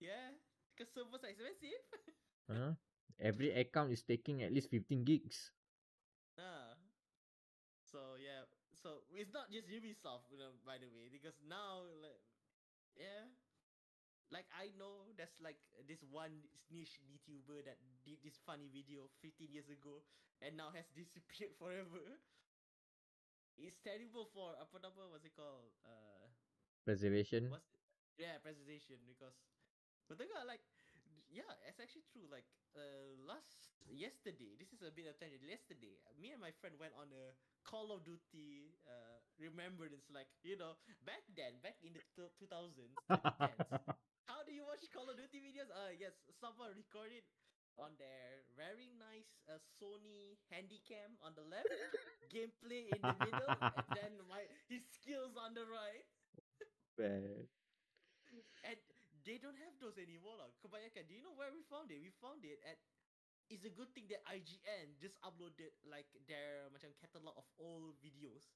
[0.01, 0.33] yeah,
[0.73, 1.81] because servers are expensive.
[2.49, 2.73] Huh?
[3.19, 5.51] Every account is taking at least 15 gigs.
[8.81, 12.21] So it's not just Ubisoft, you know, by the way, because now like
[12.97, 13.29] yeah.
[14.31, 16.31] Like I know there's like this one
[16.71, 17.77] niche YouTuber that
[18.07, 20.03] did this funny video 15 years ago
[20.41, 22.17] and now has disappeared forever.
[23.59, 25.71] It's terrible for apa nama what's it called?
[25.85, 26.27] Uh
[26.83, 27.49] Preservation.
[27.51, 27.77] what's
[28.17, 29.33] yeah presentation because
[30.09, 30.61] betul ke like
[31.31, 35.97] yeah it's actually true like uh last yesterday this is a bit of tangent yesterday
[36.19, 37.33] me and my friend went on a
[37.65, 42.97] call of duty uh remembrance like you know back then back in the t- 2000s
[43.09, 43.65] 2010s
[44.27, 47.23] how do you watch call of duty videos uh yes someone recorded
[47.79, 51.71] on their very nice uh, sony handycam on the left
[52.33, 56.05] gameplay in the middle and then my his skills on the right
[56.97, 57.47] Bad.
[58.63, 58.77] And
[59.25, 60.49] they don't have those anymore lah.
[60.61, 61.05] Kebanyakan.
[61.07, 62.01] Do you know where we found it?
[62.01, 62.77] We found it at
[63.51, 68.47] it's a good thing that IGN just uploaded like their macam catalog of all videos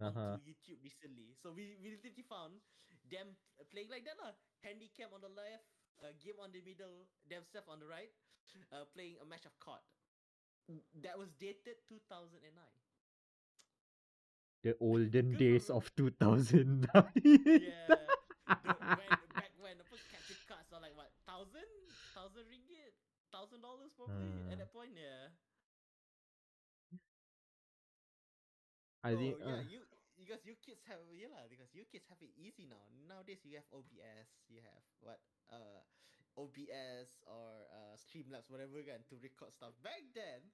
[0.00, 0.34] Uh-huh.
[0.34, 1.34] onto YouTube recently.
[1.38, 2.58] So we we literally found
[3.06, 3.38] them
[3.70, 4.34] playing like that lah.
[4.66, 5.66] Handycam on the left,
[6.02, 8.10] uh, game on the middle, themselves on the right,
[8.74, 9.78] uh, playing a match of COD.
[10.98, 12.42] That was dated 2009.
[14.64, 16.88] The olden Good days of 2009.
[17.22, 17.86] Yeah.
[17.86, 19.76] the, when, back when
[20.10, 21.68] capture cards are like what thousand
[22.16, 22.96] thousand ringgit
[23.34, 24.58] thousand dollars probably at Hmm.
[24.62, 24.94] that point?
[24.94, 25.34] Yeah.
[29.04, 29.80] I think oh, yeah uh, you
[30.16, 32.84] because you kids have yeah lah because you kids have it easy now.
[33.08, 35.20] Nowadays you have OBS you have what
[35.50, 35.82] uh
[36.36, 39.74] OBS or uh Streamlabs whatever kan to record stuff.
[39.82, 40.50] Back then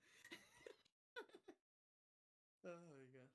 [2.65, 3.29] oh my god.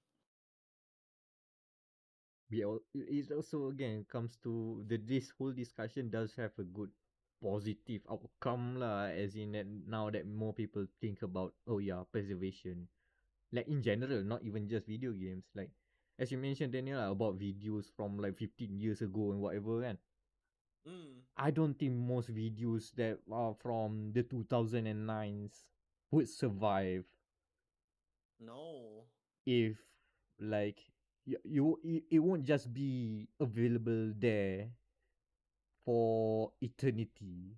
[2.50, 6.92] We all it also again comes to the this whole discussion does have a good
[7.42, 12.88] positive outcome lah as in that now that more people think about oh yeah preservation.
[13.52, 15.46] Like in general not even just video games.
[15.56, 15.72] Like
[16.20, 19.98] as you mentioned Daniel lah, about videos from like 15 years ago and whatever kan?
[20.88, 21.26] Mm.
[21.36, 25.68] I don't think most videos that are from the 2009s
[26.12, 27.04] would survive.
[28.40, 29.04] No.
[29.46, 29.78] If
[30.40, 30.80] like
[31.26, 34.70] you, you it, it won't just be available there
[35.86, 37.56] for eternity.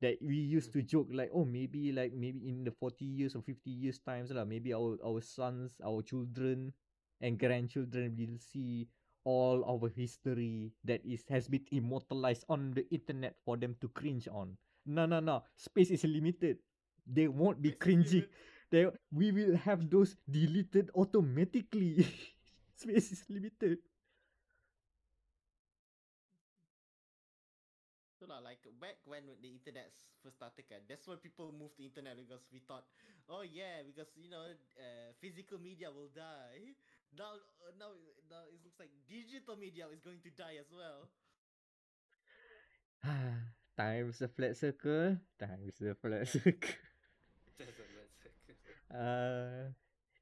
[0.00, 3.40] That we used to joke like oh maybe like maybe in the 40 years or
[3.40, 6.76] 50 years times lah maybe our our sons our children
[7.24, 8.84] and grandchildren will see
[9.24, 14.28] all our history that is has been immortalized on the internet for them to cringe
[14.28, 14.56] on.
[14.84, 15.40] No no no.
[15.56, 16.60] Space is limited.
[17.08, 18.28] They won't be cringing.
[18.72, 22.04] they we will have those deleted automatically.
[22.76, 23.80] Space is limited
[28.54, 29.90] like back when the internet
[30.22, 32.86] first started, kan, that's when people moved to internet because we thought,
[33.26, 34.46] oh yeah, because you know,
[34.78, 36.78] uh, physical media will die.
[37.14, 37.90] Now, uh, now,
[38.30, 41.10] now it looks like digital media is going to die as well.
[43.76, 46.74] time's a flat circle time's a flat circle
[47.58, 48.18] Just a let's
[48.92, 49.70] uh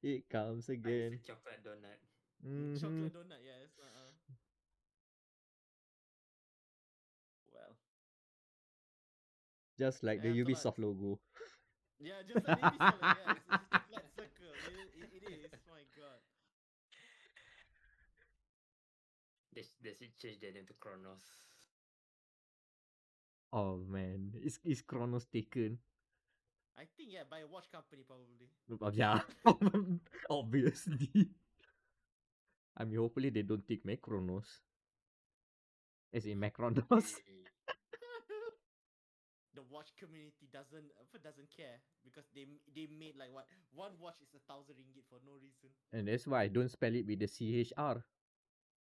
[0.03, 2.01] it comes again chocolate donut.
[2.45, 2.75] Mhm.
[2.81, 3.71] Chocolate donut, yes.
[9.79, 10.67] Just like the Yeah, betul lah.
[10.67, 11.19] ubisoft logo
[12.03, 14.59] yeah, just like maybe so, yeah, it's, it's a flat circle.
[14.67, 15.53] It, it, it is.
[15.71, 16.21] My God.
[19.55, 21.23] They, sh- they should change their name to Kronos.
[23.53, 25.79] oh man is is chronos taken
[26.77, 28.49] I think yeah, by a watch company probably.
[28.81, 29.21] Oh, yeah
[30.31, 31.29] obviously
[32.77, 34.61] i mean hopefully they don't take macronos
[36.13, 37.52] as in macronos Hey,
[39.55, 40.89] the watch community doesn't
[41.23, 45.21] doesn't care because they they made like what one watch is a thousand ringgit for
[45.25, 45.69] no reason.
[45.93, 48.01] and that's why i don't spell it with the chr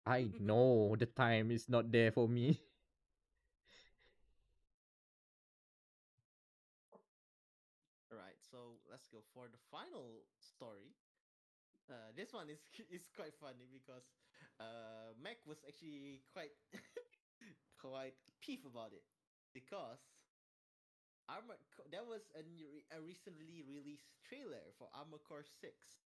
[0.06, 2.58] i know the time is not there for me
[8.12, 10.92] Alright, so let's go for the final story.
[11.90, 12.60] Uh, this one is
[12.92, 14.04] is quite funny because
[14.60, 16.52] uh, Mac was actually quite
[17.80, 19.02] quite peeved about it
[19.54, 20.00] because
[21.32, 26.04] Armored Co- there was a, new, a recently released trailer for Armored Core Six,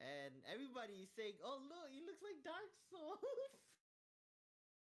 [0.00, 3.20] and everybody is saying, "Oh look, it looks like Dark Souls."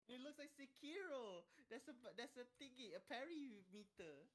[0.07, 1.43] It looks like Sekiro.
[1.69, 4.27] That's a that's a thingy, a parry meter.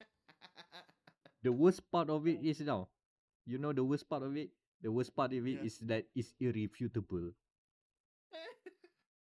[1.42, 2.88] The worst part of it is now,
[3.46, 4.50] you know the worst part of it.
[4.82, 5.64] The worst part of it Yeah.
[5.64, 7.32] is that it's irrefutable.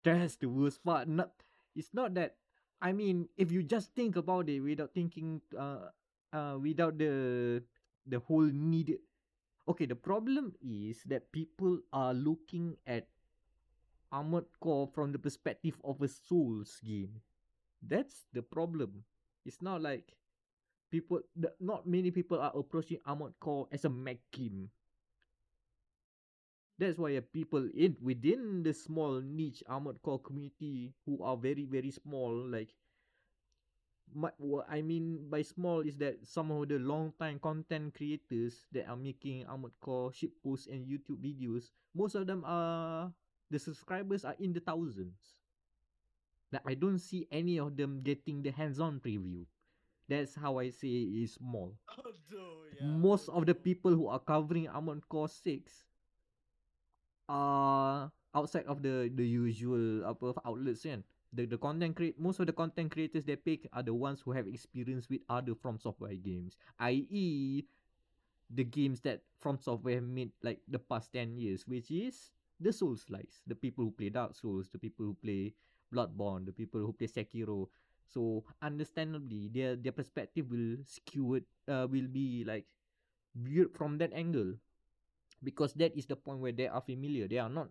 [0.03, 1.07] That's the worst part.
[1.07, 1.31] Not,
[1.75, 2.37] it's not that.
[2.81, 5.89] I mean, if you just think about it without thinking, uh,
[6.33, 7.63] uh, without the
[8.05, 8.99] the whole need.
[9.67, 13.07] Okay, the problem is that people are looking at
[14.11, 17.21] Armored Core from the perspective of a Souls game.
[17.81, 19.03] That's the problem.
[19.45, 20.13] It's not like
[20.91, 21.21] people.
[21.59, 24.69] Not many people are approaching Armored Core as a mech game.
[26.77, 31.63] That's why uh, people in within the small niche armored core community who are very
[31.63, 32.73] very small like
[34.13, 38.67] my, what I mean by small is that some of the long time content creators
[38.71, 43.11] that are making armored core ship posts and YouTube videos, most of them are
[43.49, 45.39] the subscribers are in the thousands.
[46.51, 49.45] Like I don't see any of them getting the hands-on preview.
[50.07, 52.87] That's how I say it is small although, yeah.
[52.87, 55.71] most of the people who are covering Armored Core 6
[57.27, 61.01] are outside of the the usual apa outlets kan.
[61.35, 64.31] The the content create most of the content creators they pick are the ones who
[64.31, 67.65] have experience with other From Software games, i.e.
[68.49, 73.05] the games that From Software made like the past 10 years, which is the Souls
[73.09, 75.53] likes, the people who play Dark Souls, the people who play
[75.93, 77.67] Bloodborne, the people who play Sekiro.
[78.05, 82.65] So understandably, their their perspective will skew it, uh, will be like
[83.35, 84.55] viewed from that angle,
[85.45, 87.29] because that is the point where they are familiar.
[87.29, 87.69] They are not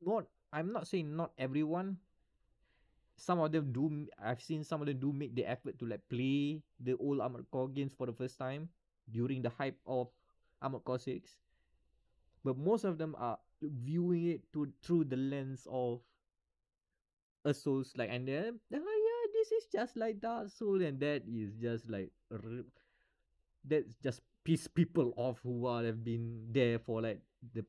[0.00, 0.30] not.
[0.54, 1.98] I'm not saying not everyone.
[3.18, 4.06] Some of them do.
[4.22, 7.50] i've seen some of them do make the effort to like play the old Armored
[7.50, 8.68] Core games for the first time
[9.10, 10.08] during the hype of
[10.62, 11.36] Armored Core Six.
[12.44, 16.00] But most of them are viewing it to through the lens of
[17.44, 21.22] a Souls like, and then oh yeah, this is just like Dark Soul, and that
[21.26, 22.10] is just like
[23.64, 27.18] that's just piss people off who are have been there for like
[27.52, 27.64] the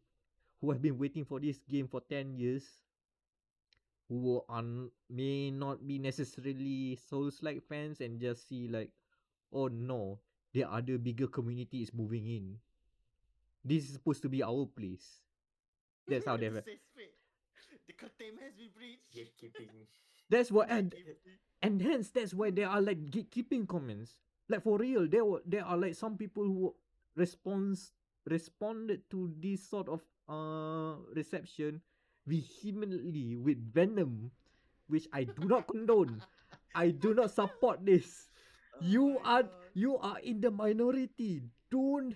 [0.62, 2.64] who have been waiting for this game for 10 years
[4.10, 8.92] who are n- may not be necessarily souls like fans and just see like
[9.52, 10.20] oh no
[10.54, 12.46] the other bigger community is moving in
[13.66, 15.22] this is supposed to be our place
[16.08, 16.62] that's how they have
[17.88, 19.16] The containment has been breached.
[19.16, 19.70] Gatekeeping.
[20.30, 20.94] that's what and
[21.62, 24.12] and hence that's why there are like gatekeeping comments
[24.50, 26.74] like for real there were there are like some people who
[27.16, 27.92] response
[28.26, 31.82] responded to this sort of uh reception
[32.26, 34.32] vehemently with venom
[34.88, 36.22] which i do not condone.
[36.78, 38.30] I do not support this.
[38.76, 39.52] Oh you are God.
[39.74, 41.42] you are in the minority.
[41.72, 42.14] Don't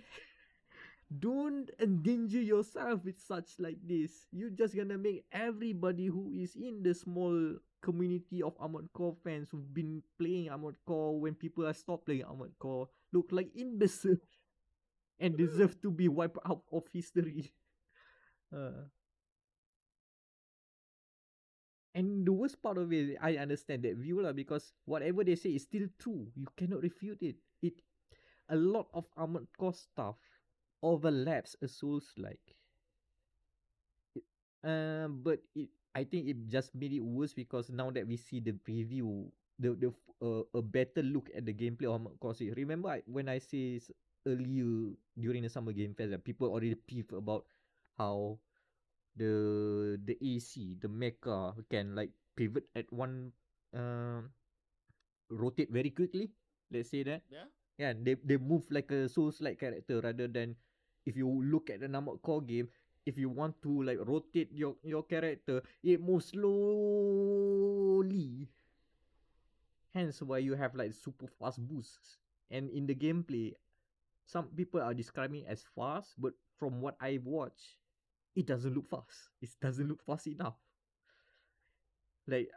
[1.10, 4.30] don't endanger yourself with such like this.
[4.32, 9.49] You're just gonna make everybody who is in the small community of armored core fans
[9.52, 14.20] who've been playing armored core when people are stopped playing armored core look like imbeciles
[15.20, 17.53] and deserve to be wiped out of history
[18.56, 18.88] uh.
[21.95, 25.56] And the worst part of it, I understand that view lah because whatever they say
[25.56, 26.28] is still true.
[26.36, 27.38] You cannot refute it.
[27.62, 27.82] It
[28.49, 30.18] a lot of armored core stuff
[30.84, 32.56] overlaps a Souls like.
[34.64, 38.39] Um, but it I think it just made it worse because now that we see
[38.39, 39.27] the preview,
[39.59, 39.89] the the
[40.23, 42.55] uh, a better look at the gameplay of Armored Core 6.
[42.55, 43.81] Remember I, when I say
[44.26, 47.43] earlier during the summer game fest that people already peeved about
[47.97, 48.39] how
[49.15, 53.31] the the AC the mecha can like pivot at one
[53.76, 54.31] um
[55.30, 56.30] rotate very quickly.
[56.72, 57.23] Let's say that.
[57.30, 57.47] Yeah.
[57.80, 60.53] Yeah, they they move like a Souls like character rather than
[61.05, 62.69] if you look at the number core game,
[63.06, 66.57] if you want to like rotate your your character, it moves slowly.
[69.94, 72.18] Hence why you have like super fast boosts.
[72.49, 73.53] And in the gameplay,
[74.26, 77.80] some people are describing it as fast, but from what I watch,
[78.36, 79.30] it doesn't look fast.
[79.41, 80.56] It doesn't look fast enough.
[82.28, 82.49] Like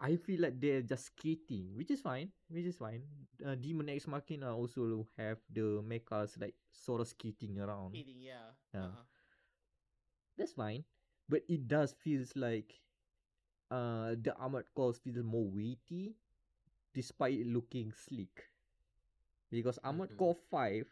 [0.00, 3.02] I feel like they're just skating, which is fine, which is fine.
[3.44, 7.94] Uh, Daemon X Machina also have the mechas like sort of skating around.
[7.94, 8.50] Eating, yeah.
[8.74, 8.80] Yeah.
[8.80, 9.04] Uh-huh.
[10.42, 10.82] That's fine,
[11.30, 12.74] but it does feels like
[13.70, 16.16] uh the armored cores feels more weighty,
[16.94, 18.50] despite looking sleek.
[19.50, 20.16] because Armored Mhm.
[20.16, 20.88] Core Five,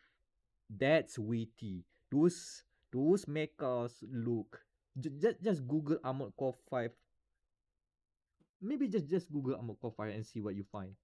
[0.68, 1.84] that's weighty.
[2.10, 2.62] Those
[2.92, 4.64] those mechas look.
[4.98, 6.92] Just just Google Armored Core Five.
[8.60, 10.94] Maybe just just Google Armored Core Five and see what you find,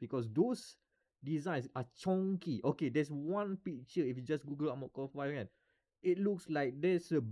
[0.00, 0.76] because those
[1.24, 2.60] designs are chunky.
[2.62, 5.48] Okay, there's one picture if you just Google Armored Core Five, kan,
[6.02, 7.22] it looks like there's a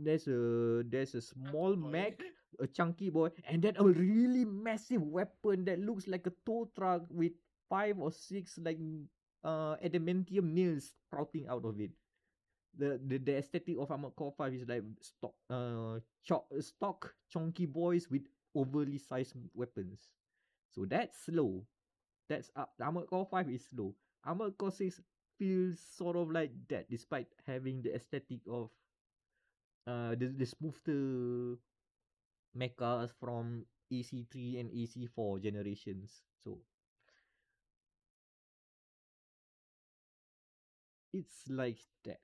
[0.00, 2.20] there's a there's a small mech
[2.60, 7.02] a chunky boy, and then a really massive weapon that looks like a tow truck
[7.08, 7.32] with
[7.68, 8.78] five or six like
[9.44, 11.90] uh adamantium nails sprouting out of it.
[12.76, 17.66] The the, the aesthetic of Armored Core 5 is like stock uh cho- stock chunky
[17.66, 18.22] boys with
[18.54, 20.00] overly sized weapons.
[20.70, 21.66] So that's slow.
[22.28, 23.94] That's uh, Armored Core 5 is slow.
[24.24, 25.00] Armored Core 6
[25.38, 28.70] feels sort of like that despite having the aesthetic of
[29.90, 31.58] uh the, the smoother
[32.56, 36.22] mechas from AC3 and AC4 generations.
[36.44, 36.60] So
[41.12, 42.20] it's like that.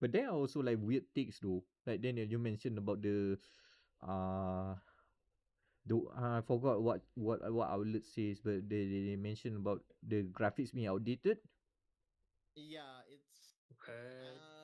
[0.00, 1.64] But there are also like weird takes though.
[1.86, 3.38] Like then you mentioned about the
[4.02, 4.74] uh
[5.86, 9.82] the uh, I forgot what what what outlet says, but they, they they mentioned about
[10.02, 11.38] the graphics being outdated.
[12.54, 13.88] Yeah, it's What?
[13.88, 14.55] uh I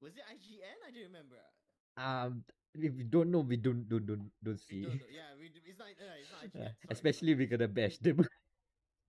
[0.00, 0.78] was it IGN?
[0.86, 1.40] I don't remember.
[1.96, 2.44] Um,
[2.74, 4.86] if we don't know, we don't don't don't don't see.
[4.86, 5.06] don't know.
[5.10, 5.88] Yeah, we, it's not.
[5.98, 6.74] Uh, it's not IGN.
[6.82, 6.90] Sorry.
[6.90, 8.22] especially we're gonna bash them.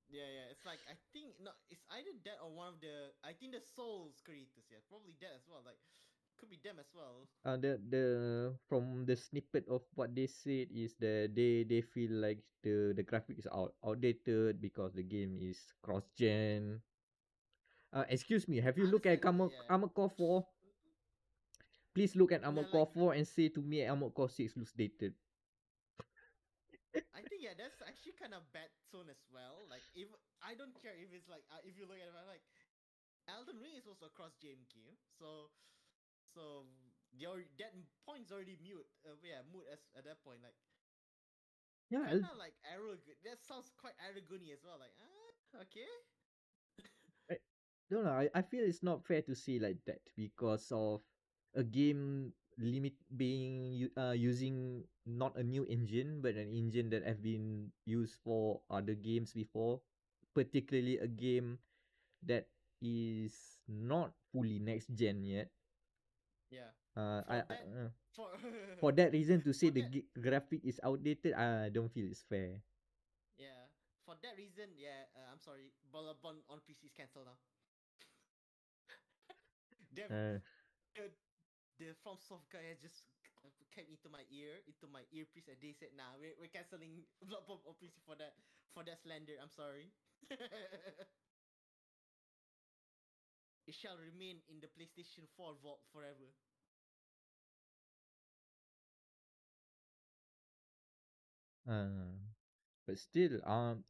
[0.10, 0.48] Yeah, yeah.
[0.50, 3.14] It's like I think no, it's either that or one of the.
[3.22, 4.66] I think the Souls creators.
[4.72, 5.62] Yeah, probably that as well.
[5.62, 5.78] Like,
[6.40, 7.30] could be them as well.
[7.46, 8.06] uh, the the
[8.68, 13.04] from the snippet of what they said is that they they feel like the the
[13.06, 16.82] graphics is out outdated because the game is cross gen.
[17.94, 19.66] Uh, excuse me, have you looked at Understandable, yeah.
[19.70, 20.46] Armored Core 4?
[21.94, 25.14] Please look at Armored like- 4 and say to me Armored Core 6 looks dated.
[27.14, 29.68] I think yeah, that's actually kind of bad tone as well.
[29.70, 30.10] Like, if
[30.42, 32.42] I don't care if it's like uh, if you look at it I'm like,
[33.30, 35.52] Elden Ring is also across GameCube, so
[36.26, 36.66] so
[37.14, 37.74] your that
[38.06, 38.88] point's already mute.
[39.06, 40.42] Uh, yeah, moot as at that point.
[40.42, 40.58] Like,
[41.90, 43.18] Yeah, kind of like arrogant.
[43.24, 44.78] That sounds quite arrogant as well.
[44.80, 45.90] Like, ah, okay.
[47.30, 47.38] I,
[47.90, 51.02] no, no, I, I feel it's not fair to say like that because of
[51.56, 57.22] a game limit being uh using not a new engine but an engine that have
[57.24, 59.82] been used for other games before,
[60.34, 61.60] particularly a game
[62.24, 62.48] that
[62.82, 65.52] is not fully next gen yet.
[66.50, 66.72] Yeah.
[66.96, 68.28] Uh, For I, that- uh, For
[68.80, 72.24] for that reason to say the that- g- graphic is outdated, I don't feel it's
[72.24, 72.62] fair.
[73.38, 73.70] Yeah.
[74.06, 75.72] For that reason, yeah, uh, I'm sorry.
[75.94, 77.38] Bloodborne on PC is cancelled now.
[80.10, 80.42] Uh, the,
[81.80, 83.08] the FromSoft guy just
[83.72, 87.64] came into my ear, into my earpiece, and they said, "Nah, we're, we're canceling Bloodborne
[87.80, 88.36] PC for that
[88.76, 89.88] for that slander." I'm sorry.
[93.68, 96.36] it shall remain in the PlayStation 4 vault forever.
[101.68, 102.18] Uh,
[102.88, 103.84] but still, um,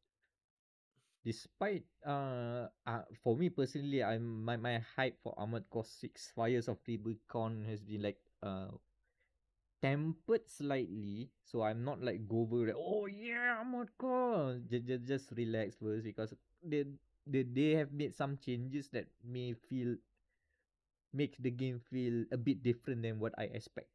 [1.30, 6.66] despite uh, uh, for me personally, I'm my my hype for Armored Core Six Fires
[6.66, 8.74] of Rubicon has been like uh
[9.80, 11.30] tempered slightly.
[11.44, 14.58] So I'm not like go over like oh yeah Armored Core.
[14.66, 16.84] Just just, just relax first because they
[17.26, 19.94] they they have made some changes that may feel
[21.12, 23.88] make the game feel a bit different than what I expect.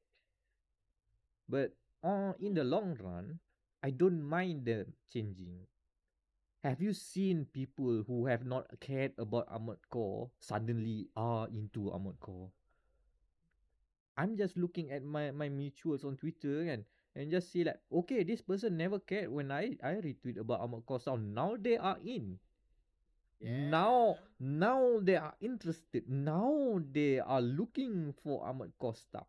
[1.49, 3.39] But uh, in the long run,
[3.81, 5.65] I don't mind them changing.
[6.65, 12.19] Have you seen people who have not cared about Armored Core suddenly are into Armored
[12.19, 12.49] Core?
[14.17, 16.83] I'm just looking at my, my mutuals on Twitter and
[17.13, 20.87] and just see like, okay, this person never cared when I, I retweet about Armored
[20.87, 21.35] Core Sound.
[21.35, 22.39] Now they are in.
[23.45, 24.57] Now Yeah.
[24.65, 26.09] now they are interested.
[26.09, 28.41] Now they are looking for
[28.79, 29.27] Core stuff.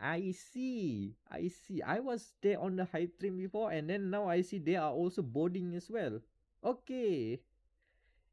[0.00, 1.14] I see.
[1.30, 1.82] I see.
[1.86, 4.90] I was there on the hype train before and then now I see they are
[4.90, 6.18] also boarding as well.
[6.64, 7.40] Okay.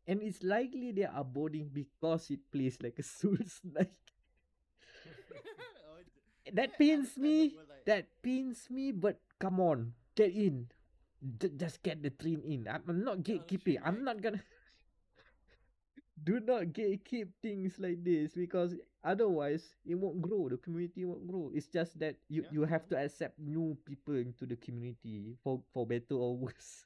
[0.07, 3.93] And it's likely they are boarding because it plays like a Souls like.
[5.87, 7.57] Oh, That pains me.
[7.85, 9.93] That pains me, but come on.
[10.15, 10.69] Get in.
[11.39, 12.67] J- just get the train in.
[12.67, 13.79] I'm, I'm not gatekeeping.
[13.83, 14.41] I'm not gonna.
[16.23, 20.47] Do not gatekeep things like this because otherwise it won't grow.
[20.49, 21.51] The community won't grow.
[21.53, 25.61] It's just that you, Yeah, you have to accept new people into the community for
[25.73, 26.85] for better or worse.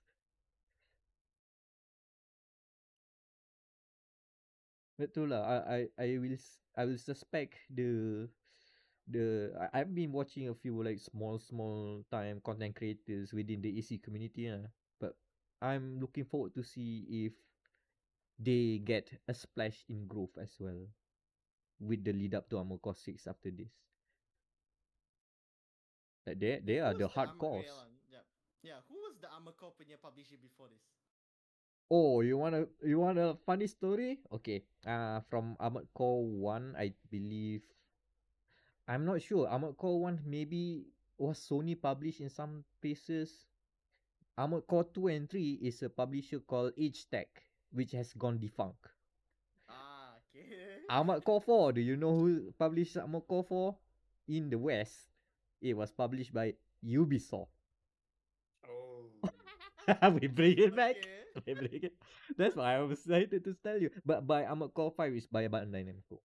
[4.96, 5.44] Betul lah.
[5.44, 6.40] I I I will
[6.80, 8.24] I will suspect the
[9.12, 13.76] the I, I've been watching a few like small small time content creators within the
[13.76, 14.72] AC community lah.
[14.96, 15.20] But
[15.60, 17.36] I'm looking forward to see if
[18.40, 20.88] they get a splash in growth as well
[21.80, 23.76] with the lead up to Armor Core 6 after this.
[26.26, 27.68] Like they they are the Armor- hardcores.
[27.68, 28.26] yeah, yeah.
[28.64, 30.95] yeah, who was the Armor Core punya publisher before this?
[31.90, 34.20] Oh, you want a you want a funny story?
[34.34, 34.66] Okay.
[34.86, 37.62] Uh from Armored Core 1, I believe
[38.88, 39.48] I'm not sure.
[39.48, 40.86] Armored Core 1 maybe
[41.18, 43.46] was Sony published in some places.
[44.38, 47.28] Armored Core 2 and 3 is a publisher called Agetec,
[47.72, 48.90] which has gone defunct.
[49.70, 50.86] Ah, okay.
[50.90, 53.76] Armored Core 4, do you know who published Armored Core 4?
[54.28, 55.10] In the West,
[55.62, 56.54] it was published by
[56.84, 57.55] Ubisoft.
[60.22, 60.98] We bring it back.
[60.98, 61.24] Okay.
[61.46, 61.94] We bring it.
[62.38, 63.92] That's why I was excited to tell you.
[64.06, 66.24] But by Armored Core 5 is by Bandai Namco.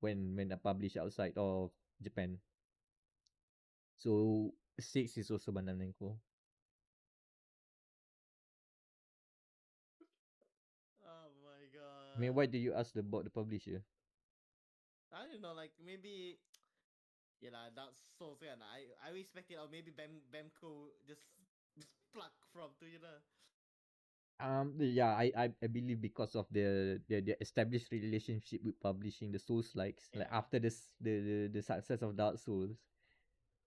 [0.00, 1.70] When when I publish outside of
[2.02, 2.38] Japan.
[3.96, 6.18] So 6 is also Bandai Namco.
[11.04, 12.16] Oh my god.
[12.16, 13.82] I mean, why do you ask about the publisher?
[15.12, 16.38] I don't know, like maybe
[17.40, 18.58] yeah that's so kan.
[18.62, 21.24] I I respect it, or maybe Bam Bamco just
[22.18, 23.22] pluck from to you know.
[24.38, 29.30] Um, yeah, I, I, I believe because of the, the the established relationship with publishing
[29.34, 32.74] the Souls likes, like after this the, the the success of Dark Souls,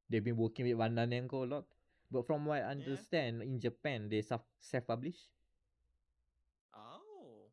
[0.07, 1.67] they've been working with Bandai Namco a lot.
[2.11, 5.19] But from what I understand, in Japan they self self publish.
[6.75, 7.51] Oh.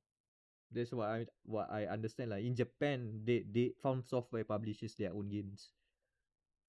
[0.70, 2.30] That's what I what I understand.
[2.30, 5.74] Like in Japan, they they found software publishes their own games,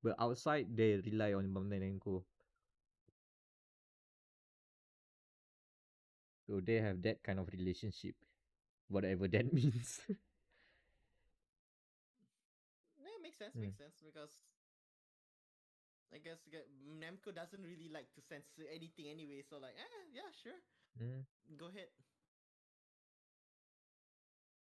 [0.01, 2.25] but outside they rely on Bandai Namco.
[6.49, 8.15] So they have that kind of relationship,
[8.89, 10.01] whatever that means.
[12.97, 13.61] Yeah, makes sense, Mm.
[13.61, 14.43] makes sense because
[16.13, 16.39] I guess
[17.01, 20.59] Namco doesn't really like to censor anything anyway, so like, eh, yeah, sure,
[20.99, 21.25] Mm.
[21.57, 21.89] go ahead.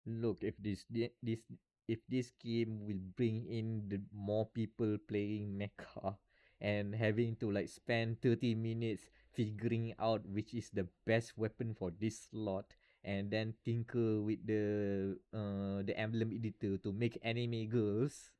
[0.06, 0.84] Look, if this
[1.24, 1.40] this
[1.88, 6.18] if this game will bring in the more people playing mecha
[6.62, 11.92] and having to like spend 30 minutes figuring out which is the best weapon for
[12.00, 12.74] this slot
[13.04, 18.32] and then tinker with the uh the emblem editor to make anime girls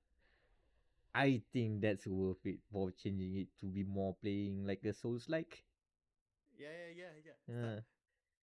[1.14, 5.30] I think that's worth it for changing it to be more playing like a souls
[5.30, 5.64] like
[6.58, 7.76] Yeah, yeah, yeah, yeah.
[7.76, 7.84] Not-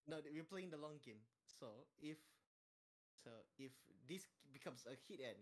[0.07, 1.19] no, we're playing the long game.
[1.45, 1.67] So
[1.99, 2.17] if
[3.23, 3.71] so if
[4.07, 5.37] this becomes a hit and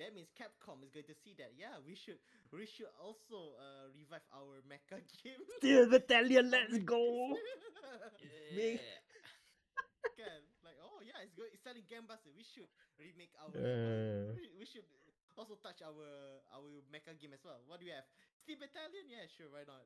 [0.00, 1.52] that means Capcom is going to see that.
[1.56, 2.18] Yeah we should
[2.52, 5.44] we should also uh revive our mecha game.
[5.58, 7.36] Steel Battalion Our let's go.
[7.36, 7.38] Games.
[8.54, 9.00] Make- Yeah.
[10.16, 12.68] kan like oh yeah it's good it's selling Gambuster we should
[12.98, 14.34] remake our Uh.
[14.34, 14.86] we, we should
[15.38, 16.06] also touch our
[16.52, 17.60] our mecha game as well.
[17.66, 18.06] What do we have?
[18.36, 19.84] Steel Battalion yeah sure why not?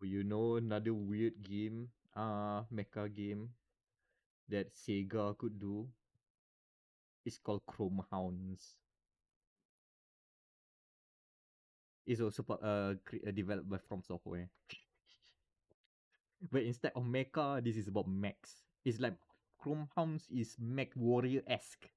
[0.00, 3.54] Oh, You know another weird game, uh mecha game
[4.50, 5.88] that Sega could do?
[7.24, 8.76] It's called Chrome Hounds.
[12.06, 12.94] It's also uh, uh
[13.32, 14.48] developed by From Software.
[16.50, 18.64] but instead of mecha, this is about mechs.
[18.84, 19.14] It's like
[19.60, 21.88] Chrome Hounds is mech warrior esque.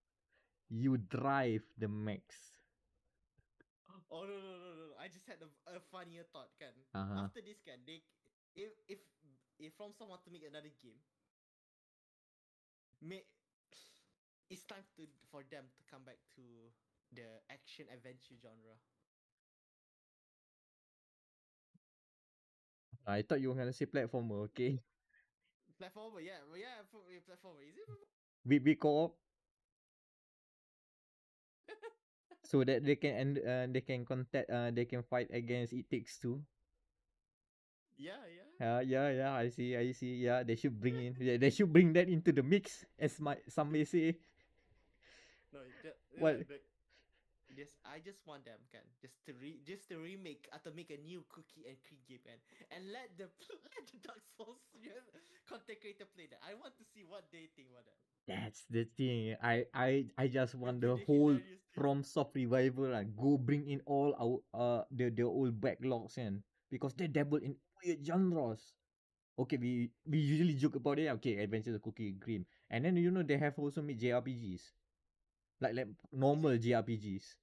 [0.69, 2.35] You drive the mechs.
[4.11, 4.93] Oh no no no no!
[5.01, 6.73] I just had a, a funnier thought, kan.
[6.93, 7.25] Uh-huh.
[7.25, 8.03] After this, kan, they
[8.53, 8.99] if if
[9.57, 11.01] if FromSoft want to make another game,
[13.03, 13.23] may
[14.49, 16.41] it's time to for them to come back to
[17.11, 18.77] the action adventure genre.
[23.07, 24.83] I thought you were gonna say platformer, okay?
[25.79, 26.83] Platformer, yeah, yeah,
[27.27, 27.61] platformer.
[27.67, 27.89] Is it?
[28.45, 29.17] We we co-op
[32.43, 35.89] so that they can and uh, they can contact uh they can fight against it
[35.89, 36.43] takes two.
[37.97, 38.42] Yeah, yeah.
[38.61, 40.23] Uh, yeah, yeah, I see, I see.
[40.23, 41.15] Yeah, they should bring in.
[41.19, 44.17] Yeah, they should bring that into the mix, as my some may say.
[45.51, 46.47] No, the, What?
[46.47, 46.59] The,
[47.55, 50.89] just I just want them, can just to re just to remake or to make
[50.89, 52.39] a new cookie and cream game, kan,
[52.73, 53.29] and let the
[53.69, 54.97] let the Dark Souls yeah,
[55.45, 56.41] content creator play that.
[56.41, 57.99] I want to see what they think about that.
[58.27, 59.35] That's the thing.
[59.41, 61.39] I I I just want the whole
[61.75, 66.43] from soft revival and go bring in all our uh the the old backlogs and
[66.73, 68.73] because they dabble in weird genres.
[69.37, 71.09] Okay, we we usually joke about it.
[71.21, 74.73] Okay, Adventures of Cookie Cream, and then you know they have also made JRPGs,
[75.61, 77.37] like like normal JRPGs.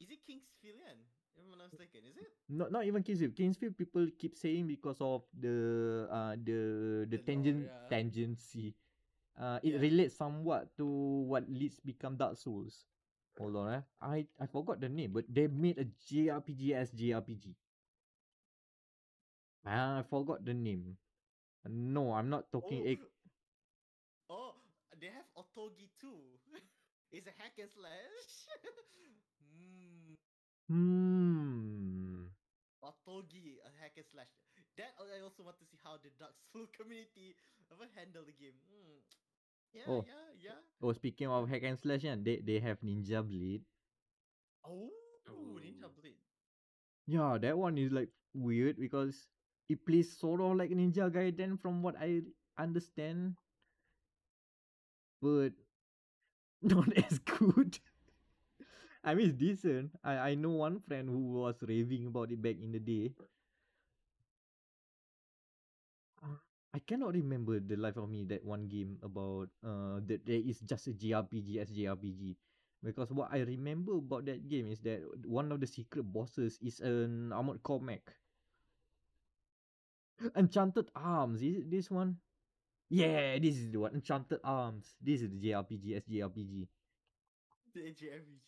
[0.00, 0.98] Is it King's Filian?
[1.36, 2.30] If I'm not mistaken, is it?
[2.48, 3.34] Not not even King's Field.
[3.36, 7.88] Kingsfield people keep saying because of the uh the the, The lore, tangent yeah.
[7.90, 8.74] tangency.
[9.38, 9.80] Uh, it Yeah.
[9.80, 10.84] relates somewhat to
[11.26, 12.84] what leads become Dark Souls.
[13.38, 13.82] Hold on, eh.
[14.02, 17.56] I I forgot the name, but they made a JRPG as JRPG.
[19.64, 20.96] Ah, I forgot the name.
[21.66, 23.00] No, I'm not talking egg.
[24.30, 24.54] Oh,
[25.00, 26.38] they have Otogi too.
[27.12, 28.46] it's a hack and slash.
[29.40, 30.14] Hmm.
[30.70, 32.30] Hmm.
[32.82, 34.30] Otogi, a hack and slash.
[34.76, 37.34] That I also want to see how the Dark Soul community
[37.72, 38.56] ever handle the game.
[38.70, 38.98] Hmm.
[39.72, 40.04] Yeah, Oh.
[40.06, 40.60] yeah, yeah.
[40.82, 43.64] Oh, speaking of hack and slash, yeah, they they have Ninja Blade.
[44.64, 44.90] Oh,
[45.60, 45.94] Ninja Ooh.
[46.00, 46.20] Blade.
[47.06, 49.26] Yeah, that one is like weird because
[49.70, 52.22] it plays sort of like Ninja Gaiden from what I
[52.58, 53.36] understand,
[55.22, 55.52] but
[56.62, 57.78] not as good.
[59.04, 59.92] I mean, it's decent.
[60.04, 63.12] I I know one friend who was raving about it back in the day.
[66.74, 70.60] I cannot remember the life of me that one game about uh that there is
[70.62, 72.36] just a JRPG as JRPG.
[72.82, 76.80] Because what I remember about that game is that one of the secret bosses is
[76.80, 78.06] an armored core mech.
[80.36, 82.16] Enchanted Arms, is it this one?
[82.90, 83.94] Yeah, this is the one.
[83.94, 84.96] Enchanted Arms.
[85.00, 86.66] This is the JRPG as JRPG.
[87.74, 88.42] The JRPG.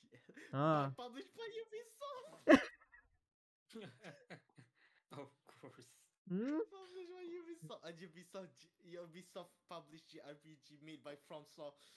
[0.52, 0.90] Ah.
[0.96, 2.58] Published by Ubisoft.
[5.12, 5.30] of
[5.62, 5.86] course.
[6.28, 6.58] Hmm?
[6.66, 7.82] published by Ubisoft.
[7.86, 11.94] Uh, Ubisoft, Ubisoft published JRPG made by FromSoft.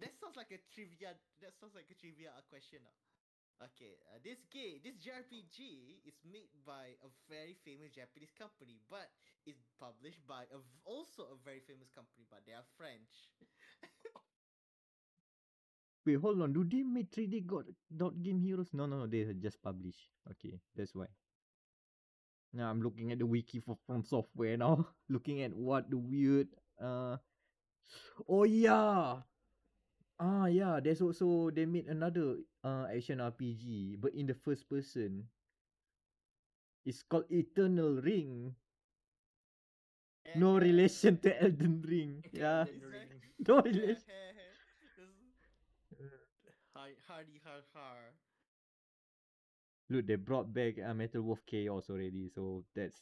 [0.00, 1.16] That sounds like a trivia.
[1.40, 2.80] That sounds like a trivia question.
[2.84, 3.15] uh.
[3.56, 9.08] Okay, uh, this game, this JRPG is made by a very famous Japanese company, but
[9.48, 13.32] it's published by a, also a very famous company, but they are French.
[16.04, 16.52] Wait, hold on.
[16.52, 17.64] Do they make 3D God
[17.96, 18.68] dot game heroes?
[18.72, 19.06] No, no, no.
[19.06, 19.96] They just publish.
[20.30, 21.06] Okay, that's why.
[22.52, 24.86] Now I'm looking at the wiki for From Software now.
[25.08, 26.48] looking at what the weird.
[26.80, 27.16] Uh.
[28.28, 29.22] Oh yeah.
[30.18, 30.80] Ah yeah.
[30.80, 35.28] There's also they made another uh action RPG, but in the first person.
[36.86, 38.56] It's called Eternal Ring.
[40.34, 42.24] No Eh, relation to Elden Ring.
[42.32, 42.64] Yeah.
[43.48, 44.08] No eh, relation.
[44.08, 44.54] eh, eh.
[46.74, 48.14] Har- Hardy har har.
[49.88, 53.00] Look, they brought back uh, Metal Wolf Chaos already, so that's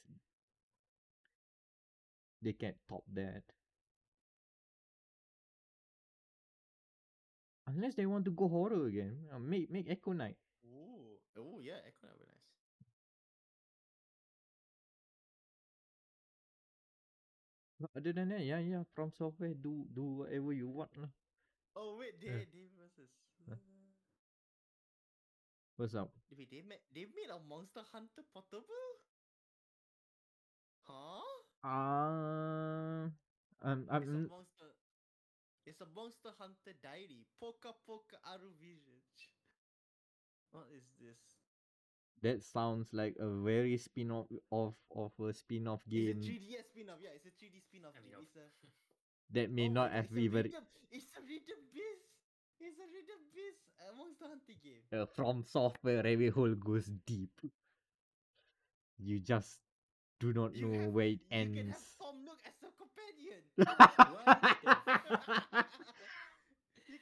[2.43, 3.43] they can't top that.
[7.67, 10.37] Unless they want to go horror again, uh, make make Echo Night.
[10.65, 12.49] Ooh, oh yeah, Echo Night would be nice.
[17.81, 21.11] But other than that, yeah, yeah, from software, do do whatever you want lah.
[21.77, 22.45] Oh wait, they Yeah.
[22.53, 23.11] they versus.
[23.49, 23.57] Huh?
[25.77, 26.11] What's up?
[26.31, 29.01] Wait, they made they made a Monster Hunter portable?
[30.87, 31.23] Huh?
[31.65, 33.09] Uh,
[33.63, 34.54] um, I'm monster.
[35.75, 37.27] It's a Monster Hunter diary.
[37.43, 39.35] Poka Poka Airou Village.
[40.53, 41.19] What is this?
[42.23, 46.17] that sounds like a very spin-off of of a spin-off game.
[46.17, 46.99] It's a 3DS spin-off.
[47.03, 48.15] Yeah, it's a 3D spin-off game.
[48.15, 48.47] of- It's a
[49.35, 50.65] that may oh not have it's a even rhythm.
[50.91, 52.07] It's a rhythm beast.
[52.61, 54.83] It's a rhythm beast uh, Monster Hunter game.
[54.93, 57.41] uh, from software rabbit hole goes deep.
[58.99, 59.59] You just
[60.21, 61.97] do not You know have, where it you can have ends.
[61.99, 63.35] Tom Nook as a companion.
[63.35, 63.65] What you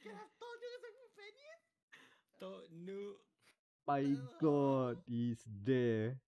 [0.01, 1.57] can have Tom Nook as a companion.
[2.39, 3.17] To- no.
[3.87, 6.19] My god, he's there.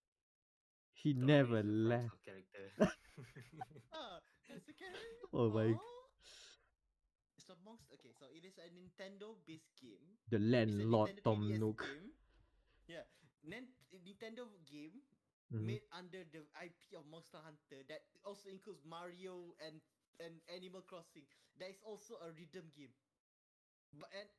[0.93, 2.23] He Tom never is a From left.
[2.23, 2.72] Character.
[4.47, 5.27] That's a character.
[5.34, 5.73] Oh my.
[7.38, 7.93] It's a monster.
[7.95, 10.18] Okay, so it is a Nintendo-based game.
[10.30, 11.81] The landlord Tom 3DS Nook.
[11.81, 12.11] game.
[12.88, 13.03] Yeah,
[13.43, 15.02] Nen- Nintendo game
[15.53, 15.61] Mhm.
[15.65, 19.81] made under the IP of Monster Hunter that also includes Mario and
[20.20, 21.28] and Animal Crossing.
[21.56, 22.94] There is also a rhythm game,
[23.94, 24.30] but and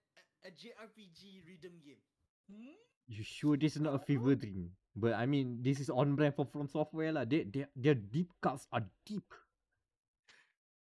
[0.45, 2.03] a, a JRPG rhythm game.
[2.49, 2.77] Hmm?
[3.07, 4.77] You sure this is not a fever dream?
[4.95, 7.25] But I mean, this is on brand for From Software lah.
[7.25, 9.33] They, they, their deep cuts are deep.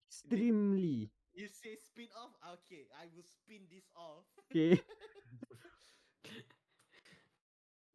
[0.09, 1.11] Extremely.
[1.33, 2.35] You say spin off?
[2.65, 4.27] Okay, I will spin this off.
[4.51, 4.81] Okay.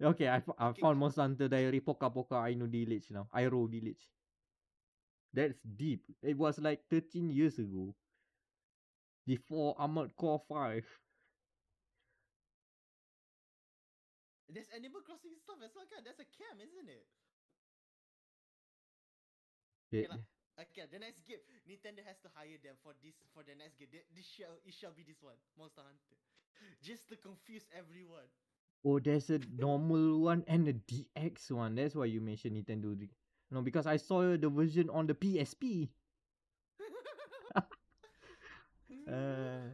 [0.01, 0.81] Okay, I, I Okay.
[0.81, 3.30] found Monster Hunter Diary Poka Poka Aino Village now.
[3.34, 4.09] Airo Village.
[5.33, 6.03] That's deep.
[6.21, 7.95] It was like 13 years ago.
[9.25, 10.85] Before Armored Core 5.
[14.49, 15.85] There's Animal Crossing stuff as well?
[16.03, 17.07] That's a cam, isn't it?
[19.91, 20.17] They- lah.
[20.59, 23.87] Okay, the next game, Nintendo has to hire them for this for the next game.
[24.13, 26.19] This shall it shall be this one, Monster Hunter,
[26.83, 28.29] just to confuse everyone.
[28.83, 31.73] Oh, there's a normal one and a DX one.
[31.75, 32.93] That's why you mentioned Nintendo.
[33.51, 35.91] No, because I saw the version on the PSP.
[39.07, 39.71] Uh,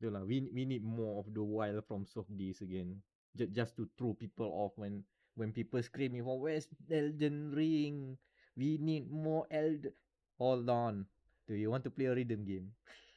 [0.00, 2.98] lah, we we need more of the wild from soft days again.
[3.36, 5.04] J- just to throw people off when
[5.36, 8.16] when people screaming for where's Elden Ring?
[8.56, 9.92] We need more Elden.
[10.40, 11.06] Hold on.
[11.46, 12.72] Do you want to play a rhythm game?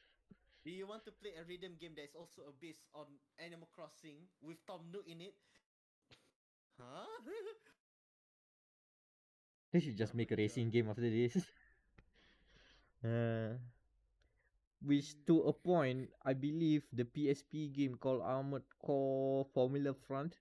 [0.64, 3.04] Do you want to play a rhythm game that is also based on
[3.36, 5.36] Animal Crossing with Tom Nook in it?
[6.80, 7.04] Huh?
[9.72, 11.34] They should just make a racing game after this.
[13.04, 13.58] uh,
[14.80, 20.38] which to a point, I believe the PSP game called Armored Core Formula Front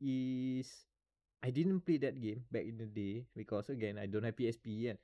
[0.00, 0.88] is.
[1.44, 4.90] I didn't play that game back in the day because again I don't have PSP
[4.90, 4.98] yet.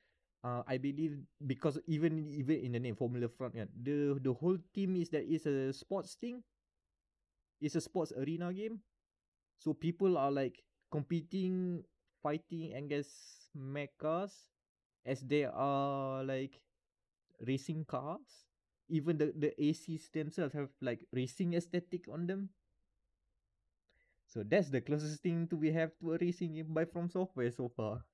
[0.45, 1.17] Uh, I believe
[1.49, 5.25] because even even in the name Formula Front, yeah, the the whole team is that
[5.25, 6.45] it's a sports thing.
[7.61, 8.81] It's a sports arena game,
[9.59, 11.85] so people are like competing,
[12.23, 14.33] fighting against mechas
[15.07, 16.61] as they are like
[17.47, 18.47] racing cars.
[18.89, 22.51] Even the the ACs themselves have like racing aesthetic on them.
[24.27, 27.51] So that's the closest thing to we have to a racing game by From Software
[27.51, 28.05] so far.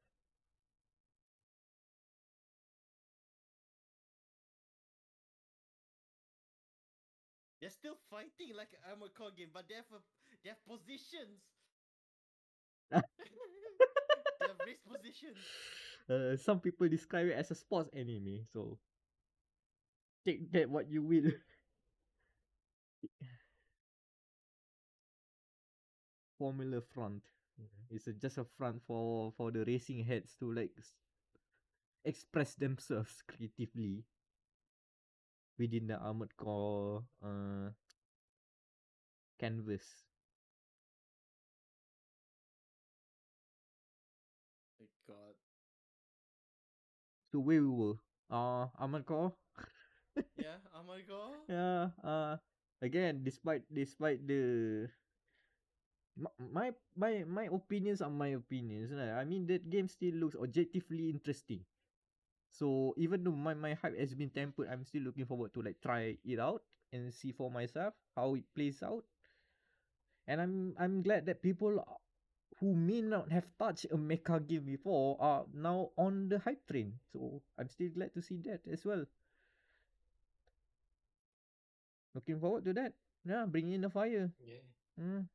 [8.11, 10.01] Fighting like an Armored Core game, but they have a,
[10.43, 11.39] they have positions.
[12.91, 15.47] they have race positions.
[16.09, 18.79] Uh, some people describe it as a sports anime, so
[20.25, 21.31] take that what you will.
[26.39, 27.23] Formula front.
[27.91, 30.73] It's a, just a front for for the racing heads to like
[32.05, 34.05] express themselves creatively
[35.59, 37.71] within the armored core uh
[39.41, 40.05] canvas.
[44.81, 45.35] My God.
[47.33, 47.95] So where we were?
[48.31, 48.69] Uh
[49.03, 49.33] core.
[50.37, 50.59] Yeah,
[51.07, 51.37] Core.
[51.49, 51.91] Yeah.
[52.03, 52.37] Uh
[52.83, 54.89] again, despite despite the
[56.53, 58.93] my my my opinions are my opinions.
[58.93, 59.15] Right?
[59.17, 61.65] I mean that game still looks objectively interesting.
[62.51, 65.81] So even though my, my hype has been tempered, I'm still looking forward to like
[65.83, 66.63] try it out
[66.93, 69.05] and see for myself how it plays out.
[70.27, 71.85] And I'm I'm glad that people
[72.61, 76.99] who may not have touched a mecha game before are now on the hype train.
[77.13, 79.05] So I'm still glad to see that as well.
[82.15, 82.93] Looking forward to that.
[83.25, 84.31] Yeah, bring in the fire.
[84.41, 84.65] Yeah.
[85.01, 85.27] Mm.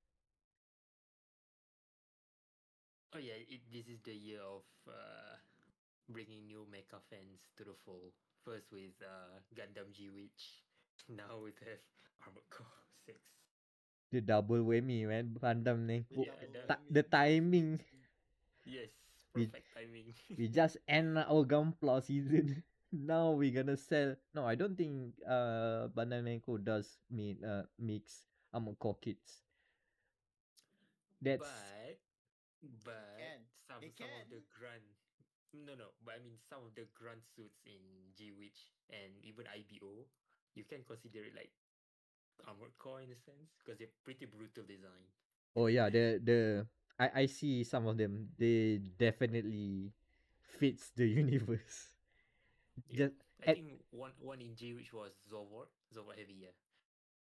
[3.13, 5.37] Oh yeah, it, this is the year of uh,
[6.09, 8.11] bringing new mecha fans to the fold.
[8.43, 10.61] First with uh, Gundam G Witch,
[11.09, 11.81] now we have
[12.27, 12.67] Armored Core
[13.05, 13.17] Six.
[14.15, 15.35] The double whammy, man.
[15.35, 16.23] Gundam Neko.
[16.23, 17.79] Yeah, double the- the timing.
[18.65, 18.89] Yes,
[19.35, 20.13] We- perfect timing.
[20.37, 22.63] we just end our Gunpla season.
[22.91, 24.15] now we're gonna sell.
[24.33, 29.43] No, I don't think uh Bandai does mean uh mix Armored Core kits.
[31.21, 31.99] That's But
[32.83, 33.41] but can.
[33.67, 34.47] some They some of the can.
[34.51, 34.83] grunt
[35.53, 39.47] no no but I mean some of the grunt suits in G Witch and even
[39.47, 40.07] IBO
[40.55, 41.51] you can consider it like
[42.43, 45.05] armored core in a sense because they're pretty brutal design.
[45.55, 46.39] oh yeah the the
[46.99, 48.31] I I see some of them.
[48.39, 49.91] They definitely
[50.59, 51.91] fits the universe.
[52.87, 53.07] Yeah.
[53.07, 56.55] Just I at- think one one in G Witch was Zowort Zowort heavy yeah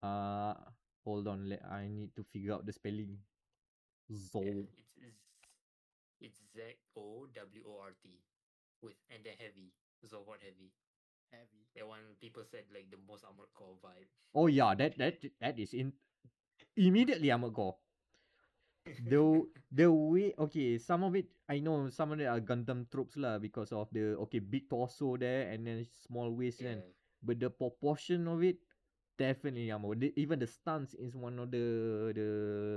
[0.05, 0.55] uh
[1.05, 1.49] hold on.
[1.49, 3.19] Let I need to figure out the spelling.
[4.13, 4.45] Zol.
[4.45, 4.69] yeah
[5.01, 5.25] it's
[6.21, 6.61] it's, Z
[6.97, 8.21] O W O R T
[8.85, 9.73] with and then heavy
[10.05, 10.73] Zowort Heavy.
[11.75, 14.09] That one people said like the most armored core vibe.
[14.35, 15.93] Oh yeah, that that that is in
[16.77, 17.77] immediately Armored Core.
[19.11, 19.21] the
[19.73, 23.39] the way okay some of it I know some of it are Gundam tropes lah
[23.39, 26.79] because of the okay big torso there and then small waist Yeah.
[26.79, 26.79] kan
[27.25, 28.61] but the proportion of it
[29.19, 31.67] definitely Armored the, even the stance is one of the
[32.15, 32.29] the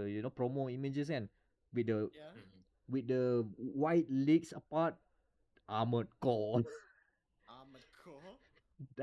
[0.09, 1.29] you know promo images and
[1.75, 2.33] with the Yeah.
[2.33, 2.61] Mhm.
[2.89, 4.95] with the wide legs apart
[5.67, 6.63] Armored Core.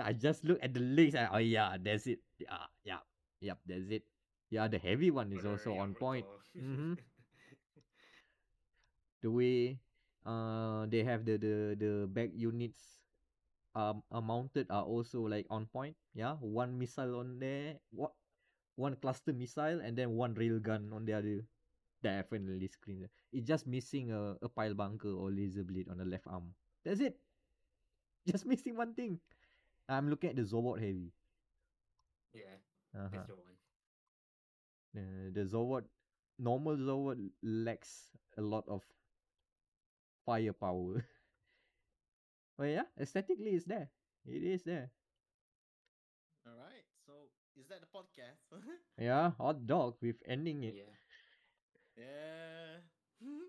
[0.00, 2.20] I just look at the legs and oh yeah that's it.
[2.38, 3.02] Yeah yeah
[3.40, 4.04] yep that's it.
[4.50, 6.26] Yeah the heavy one is also on point.
[6.54, 6.96] Mhm.
[9.22, 9.78] the way
[10.26, 13.02] uh they have the the the back units
[13.74, 15.96] um are mounted are also like on point.
[16.14, 18.12] Yeah one missile on there what
[18.76, 21.44] one cluster missile and then one rail gun on the other.
[22.04, 26.28] Definitely screams it's just missing a, a pile bunker or laser blade on the left
[26.28, 26.54] arm.
[26.84, 27.18] That's it.
[28.26, 29.20] Just missing one thing
[29.88, 31.12] i'm looking at the Zowort heavy
[32.34, 32.58] yeah,
[32.94, 33.08] uh-huh.
[33.12, 33.54] that's the one.
[34.96, 35.84] Uh, the Zowort,
[36.38, 38.82] normal Zowort lacks a lot of
[40.24, 41.04] firepower.
[42.58, 43.90] but yeah, aesthetically it's there.
[44.26, 44.90] It is there.
[46.46, 46.84] All right.
[47.06, 47.12] So
[47.56, 48.40] is that the podcast?
[48.98, 50.74] Yeah, hot dog with ending it.
[50.76, 50.94] Yeah.
[51.96, 52.80] Yeah.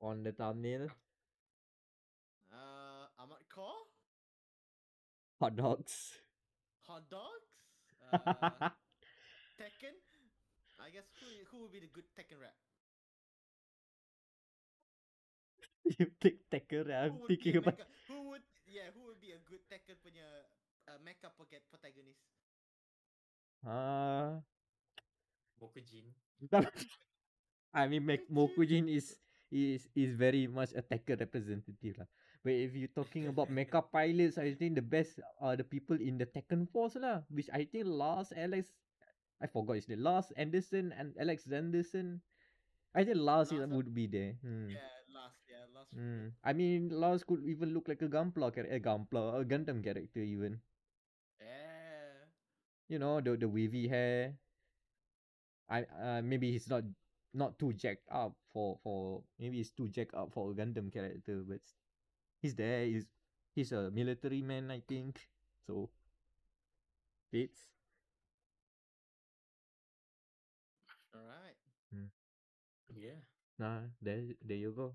[0.00, 0.88] On the thumbnail,
[2.52, 3.86] uh, Armored Core,
[5.40, 6.20] hot dogs.
[6.86, 7.50] hot dogs,
[8.00, 8.32] uh,
[9.58, 9.96] Tekken.
[10.78, 12.56] I guess who who would be the good Tekken rap?
[15.98, 17.74] you take Tekken, I'm Who would be thinking a about.
[17.76, 20.26] mecha, who would yeah who would be a good Tekken punya
[20.88, 22.20] uh, mecha pocket protagonist?
[23.64, 24.42] Ah,
[25.60, 26.14] Mokujin.
[27.74, 29.16] I mean, Mokujin is
[29.50, 32.08] is is very much a Tekken representative lah.
[32.46, 36.14] But if you're talking about mecha pilots, I think the best are the people in
[36.14, 38.70] the Tekken Force lah, which I think Lars Alex,
[39.42, 42.22] I forgot his name, Lars Anderson and Alex Anderson.
[42.94, 44.38] I think Lars, Lars, would be there.
[44.46, 44.70] Hmm.
[44.70, 46.26] Yeah, last yeah be Hmm.
[46.46, 50.22] I mean, Lars could even look like a Gunpla character, a Gunpla, a Gundam character
[50.22, 50.62] even.
[51.42, 52.30] Yeah.
[52.86, 54.38] You know, the the wavy hair.
[55.66, 56.86] I uh maybe he's not
[57.34, 61.42] not too jacked up for for maybe he's too jacked up for a Gundam character,
[61.42, 61.58] but
[62.40, 62.84] he's there.
[62.84, 63.06] He's
[63.54, 65.20] he's a military man, I think.
[65.66, 65.90] So
[67.30, 67.60] fits.
[71.14, 71.56] All right.
[72.94, 73.20] Yeah.
[73.58, 74.94] Nah, there there you go.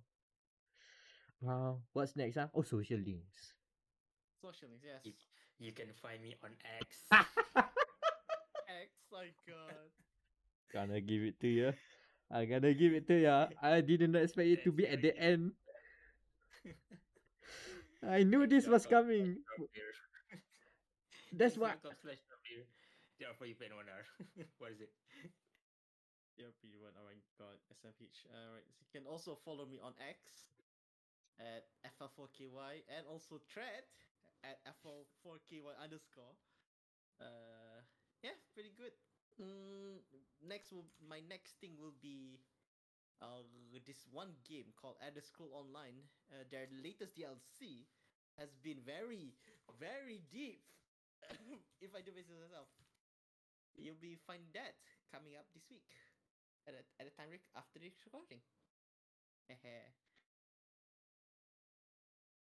[1.41, 2.37] Uh, what's next?
[2.37, 3.57] Ah, oh, social links.
[4.41, 4.85] Social links.
[4.85, 5.01] Yes.
[5.03, 5.13] You,
[5.57, 7.05] you can find me on X.
[8.69, 8.89] X.
[9.11, 9.89] My God.
[10.73, 11.73] Gonna give it to you.
[12.31, 13.47] I'm gonna give it to you.
[13.61, 15.51] I didn't expect it to be at the end.
[18.01, 19.37] I knew this was coming.
[21.31, 21.77] That's why.
[21.77, 22.65] X.com slash Rabir.
[23.19, 24.03] Therefore you pay one hour.
[24.57, 24.89] what is it?
[26.41, 26.97] ERP one.
[26.97, 27.61] Oh my God.
[27.69, 28.25] SMH.
[28.33, 28.65] Alright.
[28.73, 30.49] So you can also follow me on X
[31.37, 33.85] at FL4KY and also Thread
[34.41, 36.33] at FL4KY underscore.
[37.21, 37.85] Uh,
[38.25, 38.93] yeah, pretty good.
[39.37, 40.01] Mm,
[40.41, 42.41] next will my next thing will be
[43.21, 43.45] uh
[43.85, 46.05] this one game called Elder Scroll Online.
[46.29, 47.87] Uh, their latest DLC
[48.37, 49.33] has been very,
[49.79, 50.61] very deep.
[51.85, 52.67] if I do this myself,
[53.77, 54.77] you'll be find that
[55.13, 55.87] coming up this week
[56.67, 58.41] at a, at a time rec- after this recording.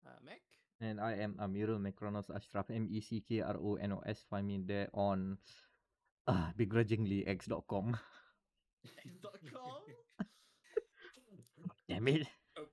[0.06, 0.42] uh, Mac.
[0.80, 4.24] And I am Amirul Meckronos Ashraf M E C K R O N O S.
[4.28, 5.38] Find me there on
[6.28, 7.96] uh, begrudgingly x.com.
[8.84, 9.85] X.com.
[11.96, 12.28] Damn it.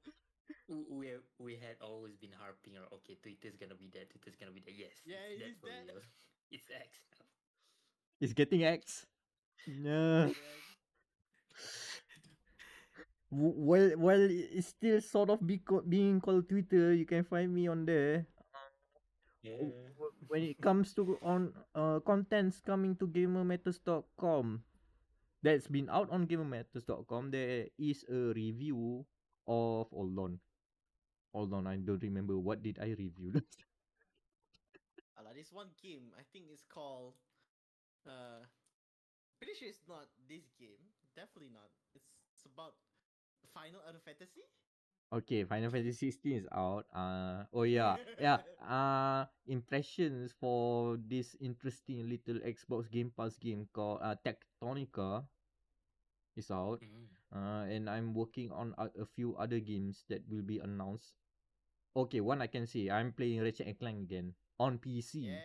[0.69, 4.55] We have, we had always been harping on okay, Twitter's gonna be there, Twitter's gonna
[4.55, 4.73] be there.
[4.73, 6.01] Yes, Yeah, it's it that is for that.
[6.55, 7.25] It's X now.
[8.23, 9.05] It's getting X.
[9.67, 10.27] Yeah.
[10.31, 10.33] Yeah.
[13.31, 16.93] W- Well, well, it's still sort of be co- being called Twitter.
[16.93, 18.25] You can find me on there.
[19.43, 19.67] Yeah.
[20.31, 24.63] When it comes to on uh contents coming to gamermatters.com,
[25.43, 27.31] that's been out on gamermatters.com.
[27.31, 29.05] There is a review
[29.47, 30.39] of hold on,
[31.33, 31.67] hold on.
[31.67, 33.41] I don't remember what did I review.
[35.43, 37.19] This one game, I think it's called.
[38.07, 38.47] Uh,
[39.41, 40.79] pretty sure it's not this game.
[41.19, 41.67] Definitely not.
[41.91, 42.79] It's, it's about
[43.51, 44.47] Final Fantasy.
[45.11, 46.87] Okay, Final Fantasy 16 is out.
[46.95, 47.99] Uh oh yeah.
[48.15, 48.39] Yeah.
[48.63, 55.27] Uh impressions for this interesting little Xbox Game Pass game called uh Techtonica
[56.39, 56.79] is out.
[56.79, 57.12] Mm.
[57.33, 61.17] Uh and I'm working on a, a few other games that will be announced.
[61.97, 62.89] Okay, one I can see.
[62.89, 65.41] I'm playing Ratchet and Clank again on PC Yeah.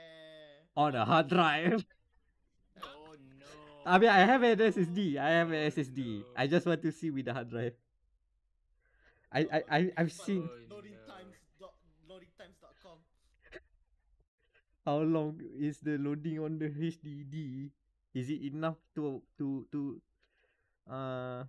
[0.77, 1.85] on a hard drive.
[2.82, 3.47] Oh no.
[3.86, 5.19] I mean, I have an SSD.
[5.19, 6.20] I have an Oh, SSD.
[6.20, 6.24] no.
[6.36, 7.74] I just want to see with the hard drive.
[9.32, 11.12] I I I I've seen Oh, loading no.
[11.12, 11.36] times
[12.09, 12.98] loading times dot com.
[14.85, 17.70] how long is the loading on the HDD?
[18.15, 20.01] Is it enough to to to
[20.89, 21.44] uh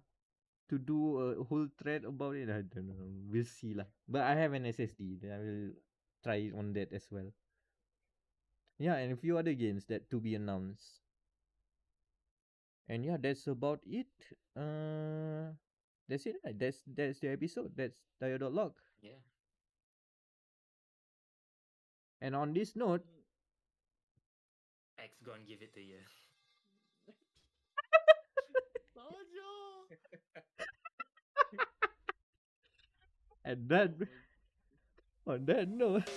[0.69, 2.49] to do a whole thread about it?
[2.49, 2.95] I don't know.
[3.29, 3.85] We'll see lah.
[4.07, 5.17] But I have an SSD.
[5.21, 5.71] Then I will
[6.23, 7.31] try it on that as well.
[8.79, 11.01] Yeah, and a few other games that to be announced.
[12.89, 14.09] And yeah, that's about it.
[14.57, 15.53] Uh,
[16.07, 16.37] that's it.
[16.43, 16.57] Right?
[16.57, 17.71] That's that's the episode.
[17.75, 18.73] That's dia.log.
[19.01, 19.21] Yeah.
[22.21, 23.03] And on this note,
[24.99, 25.97] X go and give it to you.
[33.45, 34.07] And then,
[35.27, 36.09] on that note.